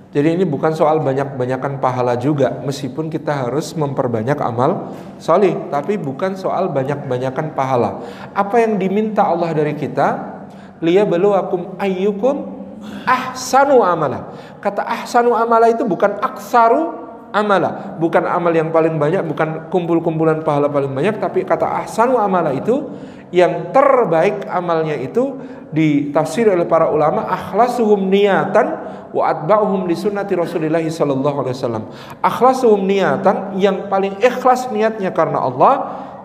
Jadi 0.10 0.42
ini 0.42 0.46
bukan 0.46 0.74
soal 0.74 1.06
banyak-banyakan 1.06 1.78
pahala 1.78 2.18
juga 2.18 2.58
meskipun 2.66 3.14
kita 3.14 3.46
harus 3.46 3.78
memperbanyak 3.78 4.42
amal 4.42 4.90
solih 5.22 5.70
tapi 5.70 6.02
bukan 6.02 6.34
soal 6.34 6.74
banyak-banyakan 6.74 7.54
pahala. 7.54 8.02
Apa 8.34 8.58
yang 8.66 8.82
diminta 8.82 9.22
Allah 9.22 9.54
dari 9.54 9.78
kita? 9.78 10.42
Liyabluwakum 10.82 11.78
ayyukum 11.78 12.60
ahsanu 13.06 13.86
amala. 13.86 14.34
Kata 14.58 14.82
ahsanu 14.82 15.38
amala 15.38 15.70
itu 15.70 15.86
bukan 15.86 16.18
aksaru 16.18 17.10
amala, 17.30 17.96
bukan 18.02 18.26
amal 18.26 18.50
yang 18.50 18.74
paling 18.74 18.98
banyak, 18.98 19.22
bukan 19.22 19.70
kumpul-kumpulan 19.70 20.42
pahala 20.42 20.66
paling 20.74 20.90
banyak, 20.90 21.22
tapi 21.22 21.46
kata 21.46 21.86
ahsanu 21.86 22.18
amala 22.18 22.50
itu 22.50 22.90
yang 23.30 23.70
terbaik 23.70 24.50
amalnya 24.50 24.98
itu 24.98 25.38
ditafsir 25.70 26.50
oleh 26.50 26.66
para 26.66 26.90
ulama 26.90 27.30
akhlasuhum 27.30 28.10
niatan 28.10 28.68
wa 29.14 29.24
atba'uhum 29.30 29.86
li 29.86 29.94
sunnati 29.98 30.34
Rasulillah 30.34 30.82
sallallahu 30.82 31.38
alaihi 31.46 31.56
wasallam. 31.58 31.84
Akhlasuhum 32.22 32.82
niatan 32.86 33.58
yang 33.58 33.90
paling 33.90 34.18
ikhlas 34.22 34.70
niatnya 34.74 35.14
karena 35.14 35.42
Allah 35.46 35.74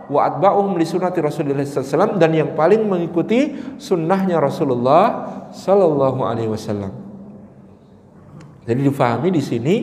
wa 0.09 0.21
atba'uhum 0.29 0.77
li 0.77 0.87
sunnati 0.89 1.21
Rasulillah 1.21 1.65
sallallahu 1.65 2.21
dan 2.21 2.33
yang 2.33 2.53
paling 2.57 2.85
mengikuti 2.85 3.57
sunnahnya 3.81 4.41
Rasulullah 4.41 5.29
sallallahu 5.53 6.21
alaihi 6.25 6.49
wasallam. 6.49 6.93
Jadi 8.65 8.81
difahami 8.81 9.29
di 9.29 9.43
sini 9.45 9.75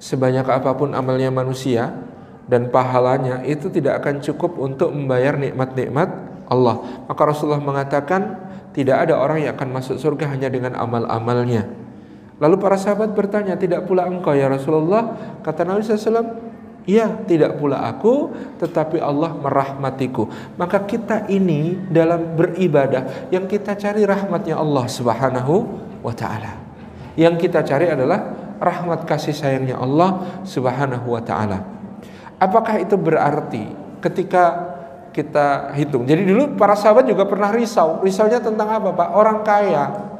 sebanyak 0.00 0.48
apa 0.48 0.72
pun 0.72 0.96
amalnya 0.96 1.28
manusia 1.28 1.92
dan 2.48 2.72
pahalanya 2.72 3.44
itu 3.44 3.68
tidak 3.68 4.00
akan 4.02 4.24
cukup 4.24 4.56
untuk 4.56 4.90
membayar 4.90 5.36
nikmat-nikmat 5.36 6.08
Allah. 6.50 7.06
Maka 7.06 7.22
Rasulullah 7.22 7.62
mengatakan 7.62 8.49
tidak 8.70 9.08
ada 9.08 9.18
orang 9.18 9.44
yang 9.44 9.52
akan 9.58 9.68
masuk 9.74 9.96
surga 9.98 10.30
hanya 10.30 10.46
dengan 10.46 10.78
amal-amalnya. 10.78 11.66
Lalu 12.40 12.56
para 12.56 12.80
sahabat 12.80 13.12
bertanya, 13.12 13.58
tidak 13.58 13.84
pula 13.84 14.08
engkau 14.08 14.32
ya 14.32 14.48
Rasulullah? 14.48 15.12
Kata 15.44 15.66
Nabi 15.66 15.84
SAW, 15.84 16.50
Iya, 16.88 17.12
tidak 17.28 17.60
pula 17.60 17.84
aku, 17.84 18.32
tetapi 18.56 18.98
Allah 19.04 19.36
merahmatiku. 19.36 20.26
Maka 20.56 20.80
kita 20.88 21.28
ini 21.28 21.76
dalam 21.92 22.34
beribadah, 22.34 23.28
yang 23.28 23.44
kita 23.44 23.76
cari 23.76 24.08
rahmatnya 24.08 24.56
Allah 24.56 24.88
Subhanahu 24.88 25.54
wa 26.00 26.14
Ta'ala. 26.16 26.56
Yang 27.20 27.46
kita 27.46 27.60
cari 27.68 27.92
adalah 27.92 28.32
rahmat 28.56 29.04
kasih 29.04 29.36
sayangnya 29.36 29.76
Allah 29.76 30.40
Subhanahu 30.48 31.12
wa 31.12 31.20
Ta'ala. 31.20 31.60
Apakah 32.40 32.80
itu 32.80 32.96
berarti 32.96 33.68
ketika 34.00 34.69
kita 35.10 35.74
hitung? 35.74 36.06
Jadi 36.06 36.22
dulu 36.26 36.54
para 36.54 36.78
sahabat 36.78 37.06
juga 37.06 37.26
pernah 37.26 37.50
risau. 37.50 38.02
Risaunya 38.02 38.38
tentang 38.38 38.70
apa, 38.70 38.90
Pak? 38.94 39.08
Orang 39.14 39.42
kaya 39.42 40.10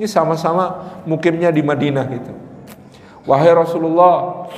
ini 0.00 0.08
sama-sama 0.08 0.96
mukimnya 1.04 1.52
di 1.52 1.60
Madinah 1.60 2.08
gitu. 2.08 2.32
Wahai 3.28 3.52
Rasulullah, 3.52 4.48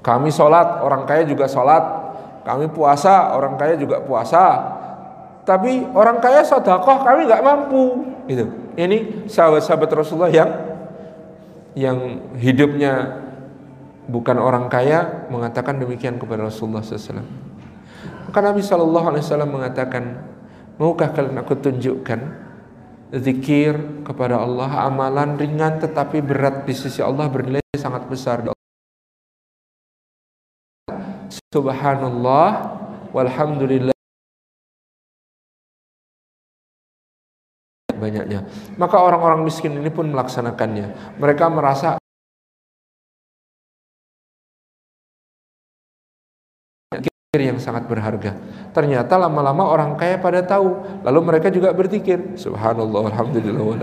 kami 0.00 0.32
sholat, 0.32 0.80
orang 0.80 1.04
kaya 1.04 1.28
juga 1.28 1.44
sholat. 1.44 2.00
Kami 2.42 2.72
puasa, 2.72 3.36
orang 3.36 3.60
kaya 3.60 3.76
juga 3.76 4.00
puasa. 4.00 4.80
Tapi 5.44 5.84
orang 5.92 6.24
kaya 6.24 6.40
sodakoh, 6.40 7.04
kami 7.04 7.28
nggak 7.28 7.44
mampu. 7.44 8.16
Gitu. 8.24 8.48
Ini 8.80 9.28
sahabat-sahabat 9.28 9.90
Rasulullah 9.92 10.32
yang 10.32 10.50
yang 11.76 11.98
hidupnya 12.40 13.20
bukan 14.08 14.40
orang 14.40 14.72
kaya 14.72 15.28
mengatakan 15.28 15.76
demikian 15.76 16.16
kepada 16.16 16.48
Rasulullah 16.48 16.80
SAW. 16.80 17.51
Maka 18.32 18.48
Nabi 18.48 18.64
Shallallahu 18.64 19.06
Alaihi 19.12 19.44
mengatakan, 19.44 20.24
maukah 20.80 21.12
kalian 21.12 21.36
aku 21.36 21.52
tunjukkan 21.52 22.20
zikir 23.12 23.76
kepada 24.08 24.40
Allah 24.40 24.88
amalan 24.88 25.36
ringan 25.36 25.76
tetapi 25.76 26.24
berat 26.24 26.64
di 26.64 26.72
sisi 26.72 27.04
Allah 27.04 27.28
bernilai 27.28 27.60
sangat 27.76 28.08
besar 28.08 28.40
Subhanallah 31.52 32.48
walhamdulillah. 33.12 33.92
Banyaknya. 37.92 38.48
Maka 38.80 38.96
orang-orang 38.96 39.44
miskin 39.44 39.76
ini 39.76 39.92
pun 39.92 40.08
melaksanakannya. 40.08 41.20
Mereka 41.20 41.52
merasa 41.52 42.01
yang 47.32 47.56
sangat 47.56 47.88
berharga. 47.88 48.36
Ternyata 48.76 49.16
lama-lama 49.16 49.64
orang 49.64 49.96
kaya 49.96 50.20
pada 50.20 50.44
tahu, 50.44 51.00
lalu 51.00 51.32
mereka 51.32 51.48
juga 51.48 51.72
berpikir, 51.72 52.36
subhanallah, 52.36 53.08
alhamdulillah, 53.08 53.64
wa 53.72 53.76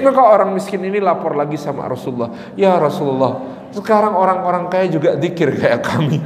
Maka 0.00 0.20
orang 0.24 0.56
miskin 0.56 0.80
ini 0.88 1.04
lapor 1.04 1.36
lagi 1.36 1.60
sama 1.60 1.84
Rasulullah, 1.84 2.32
ya 2.56 2.80
Rasulullah, 2.80 3.44
sekarang 3.76 4.16
orang-orang 4.16 4.72
kaya 4.72 4.88
juga 4.88 5.20
dikir 5.20 5.52
kayak 5.52 5.84
kami. 5.84 6.16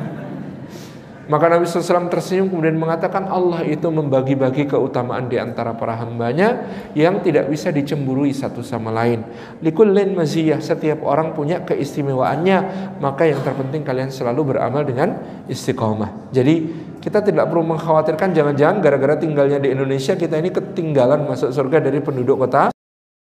Maka 1.27 1.51
Nabi 1.51 1.67
SAW 1.67 2.07
tersenyum 2.07 2.47
kemudian 2.47 2.79
mengatakan 2.79 3.27
Allah 3.27 3.67
itu 3.67 3.91
membagi-bagi 3.91 4.71
keutamaan 4.71 5.27
di 5.27 5.35
antara 5.43 5.75
para 5.75 5.99
hambanya 5.99 6.71
yang 6.95 7.19
tidak 7.19 7.51
bisa 7.51 7.75
dicemburui 7.75 8.31
satu 8.31 8.63
sama 8.63 8.95
lain. 8.95 9.27
Likullin 9.59 10.15
maziyah, 10.15 10.63
setiap 10.63 11.03
orang 11.03 11.35
punya 11.35 11.67
keistimewaannya, 11.67 12.59
maka 13.03 13.27
yang 13.27 13.43
terpenting 13.43 13.83
kalian 13.83 14.15
selalu 14.15 14.55
beramal 14.55 14.87
dengan 14.87 15.19
istiqomah. 15.51 16.31
Jadi 16.31 16.55
kita 17.03 17.19
tidak 17.27 17.51
perlu 17.51 17.75
mengkhawatirkan 17.75 18.31
jangan-jangan 18.31 18.79
gara-gara 18.79 19.19
tinggalnya 19.19 19.59
di 19.59 19.75
Indonesia 19.75 20.15
kita 20.15 20.39
ini 20.39 20.55
ketinggalan 20.55 21.27
masuk 21.27 21.51
surga 21.51 21.83
dari 21.83 21.99
penduduk 22.07 22.39
kota. 22.39 22.71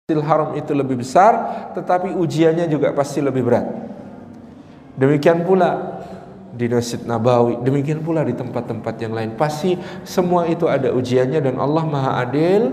Haram 0.04 0.52
itu 0.52 0.76
lebih 0.76 1.00
besar, 1.00 1.32
tetapi 1.72 2.12
ujiannya 2.12 2.68
juga 2.68 2.92
pasti 2.92 3.24
lebih 3.24 3.40
berat. 3.40 3.64
Demikian 5.00 5.48
pula 5.48 6.00
di 6.54 6.70
Masjid 6.70 7.02
Nabawi, 7.02 7.60
demikian 7.66 8.00
pula 8.00 8.22
di 8.22 8.32
tempat-tempat 8.32 8.94
yang 9.02 9.12
lain. 9.12 9.34
Pasti 9.34 9.74
semua 10.06 10.46
itu 10.46 10.70
ada 10.70 10.94
ujiannya 10.94 11.42
dan 11.42 11.58
Allah 11.58 11.84
Maha 11.84 12.10
Adil. 12.22 12.70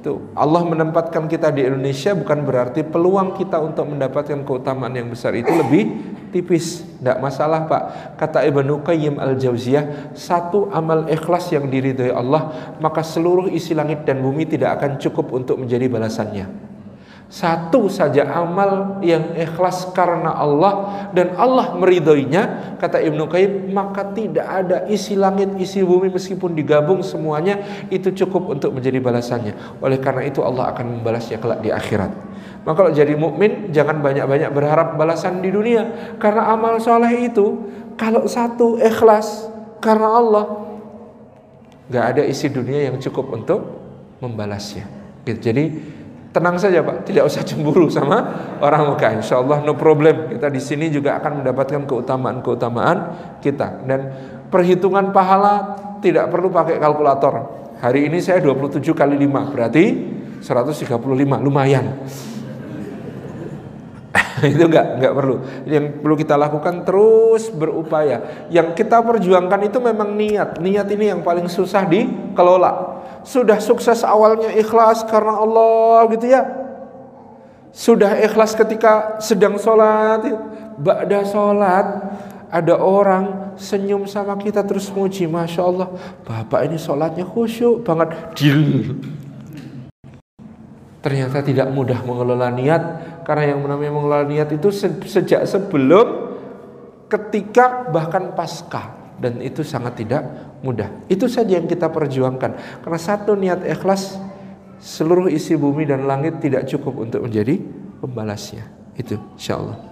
Tuh, 0.00 0.32
Allah 0.32 0.64
menempatkan 0.64 1.28
kita 1.28 1.52
di 1.52 1.60
Indonesia 1.60 2.16
bukan 2.16 2.40
berarti 2.48 2.80
peluang 2.80 3.36
kita 3.36 3.60
untuk 3.60 3.84
mendapatkan 3.84 4.48
keutamaan 4.48 4.96
yang 4.96 5.12
besar 5.12 5.36
itu 5.36 5.52
lebih 5.52 5.92
tipis. 6.32 6.80
Tidak 6.80 7.20
masalah 7.20 7.68
Pak. 7.68 7.82
Kata 8.16 8.40
Ibnu 8.48 8.80
Qayyim 8.80 9.20
Al-Jauziyah, 9.20 10.16
satu 10.16 10.72
amal 10.72 11.04
ikhlas 11.12 11.52
yang 11.52 11.68
diridhoi 11.68 12.16
Allah, 12.16 12.72
maka 12.80 13.04
seluruh 13.04 13.52
isi 13.52 13.76
langit 13.76 14.08
dan 14.08 14.24
bumi 14.24 14.48
tidak 14.48 14.80
akan 14.80 14.96
cukup 14.96 15.36
untuk 15.36 15.60
menjadi 15.60 15.84
balasannya. 15.92 16.69
Satu 17.30 17.86
saja 17.86 18.26
amal 18.26 18.98
yang 19.06 19.38
ikhlas 19.38 19.94
karena 19.94 20.34
Allah 20.34 21.06
dan 21.14 21.38
Allah 21.38 21.78
meridhoinya, 21.78 22.74
kata 22.74 22.98
Ibnu 23.06 23.30
Qayyim, 23.30 23.70
maka 23.70 24.02
tidak 24.10 24.42
ada 24.42 24.82
isi 24.90 25.14
langit, 25.14 25.54
isi 25.62 25.78
bumi 25.86 26.10
meskipun 26.10 26.58
digabung 26.58 27.06
semuanya 27.06 27.86
itu 27.86 28.10
cukup 28.10 28.50
untuk 28.50 28.74
menjadi 28.74 28.98
balasannya. 28.98 29.78
Oleh 29.78 30.02
karena 30.02 30.26
itu 30.26 30.42
Allah 30.42 30.74
akan 30.74 30.98
membalasnya 30.98 31.38
kelak 31.38 31.62
di 31.62 31.70
akhirat. 31.70 32.10
Maka 32.66 32.74
kalau 32.74 32.90
jadi 32.90 33.14
mukmin 33.14 33.70
jangan 33.70 34.02
banyak-banyak 34.02 34.50
berharap 34.50 34.98
balasan 34.98 35.38
di 35.38 35.54
dunia 35.54 36.16
karena 36.18 36.50
amal 36.50 36.82
soleh 36.82 37.30
itu 37.30 37.62
kalau 37.94 38.26
satu 38.26 38.74
ikhlas 38.82 39.46
karena 39.78 40.18
Allah 40.18 40.44
nggak 41.86 42.04
ada 42.18 42.22
isi 42.26 42.50
dunia 42.50 42.90
yang 42.90 42.98
cukup 42.98 43.38
untuk 43.38 43.60
membalasnya. 44.18 44.82
Gitu. 45.22 45.40
Jadi 45.40 45.64
tenang 46.30 46.56
saja 46.62 46.82
Pak, 46.86 47.10
tidak 47.10 47.26
usah 47.26 47.42
cemburu 47.42 47.90
sama 47.90 48.22
orang 48.62 48.94
Mekah. 48.94 49.18
Insya 49.18 49.42
Allah 49.42 49.62
no 49.66 49.74
problem. 49.74 50.30
Kita 50.30 50.46
di 50.46 50.62
sini 50.62 50.86
juga 50.90 51.18
akan 51.18 51.42
mendapatkan 51.42 51.82
keutamaan-keutamaan 51.86 52.98
kita 53.42 53.82
dan 53.86 54.00
perhitungan 54.46 55.10
pahala 55.10 55.76
tidak 55.98 56.30
perlu 56.30 56.48
pakai 56.50 56.78
kalkulator. 56.78 57.58
Hari 57.80 58.12
ini 58.12 58.20
saya 58.20 58.44
27 58.44 58.82
kali 58.92 59.16
5 59.16 59.52
berarti 59.56 59.84
135 60.44 60.86
lumayan. 61.42 61.98
itu 64.54 64.64
enggak 64.64 65.00
enggak 65.00 65.12
perlu. 65.16 65.36
Yang 65.66 65.84
perlu 65.98 66.14
kita 66.14 66.34
lakukan 66.38 66.86
terus 66.86 67.50
berupaya. 67.50 68.46
Yang 68.52 68.78
kita 68.78 69.02
perjuangkan 69.02 69.60
itu 69.66 69.78
memang 69.82 70.14
niat. 70.14 70.62
Niat 70.62 70.86
ini 70.94 71.10
yang 71.10 71.20
paling 71.26 71.50
susah 71.50 71.88
dikelola 71.88 72.99
sudah 73.22 73.58
sukses 73.60 74.04
awalnya 74.04 74.52
ikhlas 74.54 75.04
karena 75.08 75.36
Allah 75.36 76.08
gitu 76.12 76.26
ya. 76.28 76.42
Sudah 77.70 78.18
ikhlas 78.18 78.58
ketika 78.58 79.22
sedang 79.22 79.54
sholat, 79.54 80.26
ba'da 80.74 81.22
sholat, 81.22 81.86
ada 82.50 82.74
orang 82.74 83.54
senyum 83.54 84.10
sama 84.10 84.34
kita 84.34 84.66
terus 84.66 84.90
muji, 84.90 85.30
masya 85.30 85.62
Allah, 85.62 85.88
bapak 86.26 86.66
ini 86.66 86.74
sholatnya 86.82 87.22
khusyuk 87.22 87.86
banget, 87.86 88.10
dil. 88.34 88.98
Ternyata 91.00 91.46
tidak 91.46 91.70
mudah 91.70 92.02
mengelola 92.02 92.50
niat, 92.50 92.82
karena 93.22 93.54
yang 93.54 93.62
namanya 93.62 93.92
mengelola 93.94 94.26
niat 94.26 94.50
itu 94.50 94.68
sejak 95.06 95.46
sebelum, 95.46 96.36
ketika 97.06 97.86
bahkan 97.88 98.34
pasca 98.34 98.99
dan 99.20 99.38
itu 99.44 99.60
sangat 99.60 100.00
tidak 100.00 100.24
mudah. 100.64 100.88
Itu 101.06 101.28
saja 101.28 101.60
yang 101.60 101.68
kita 101.68 101.92
perjuangkan. 101.92 102.82
Karena 102.82 103.00
satu 103.00 103.36
niat 103.36 103.62
ikhlas 103.68 104.16
seluruh 104.80 105.28
isi 105.28 105.54
bumi 105.54 105.84
dan 105.84 106.08
langit 106.08 106.40
tidak 106.40 106.64
cukup 106.66 107.04
untuk 107.04 107.28
menjadi 107.28 107.60
pembalasnya. 108.00 108.64
Itu 108.96 109.20
insya 109.36 109.60
Allah. 109.60 109.89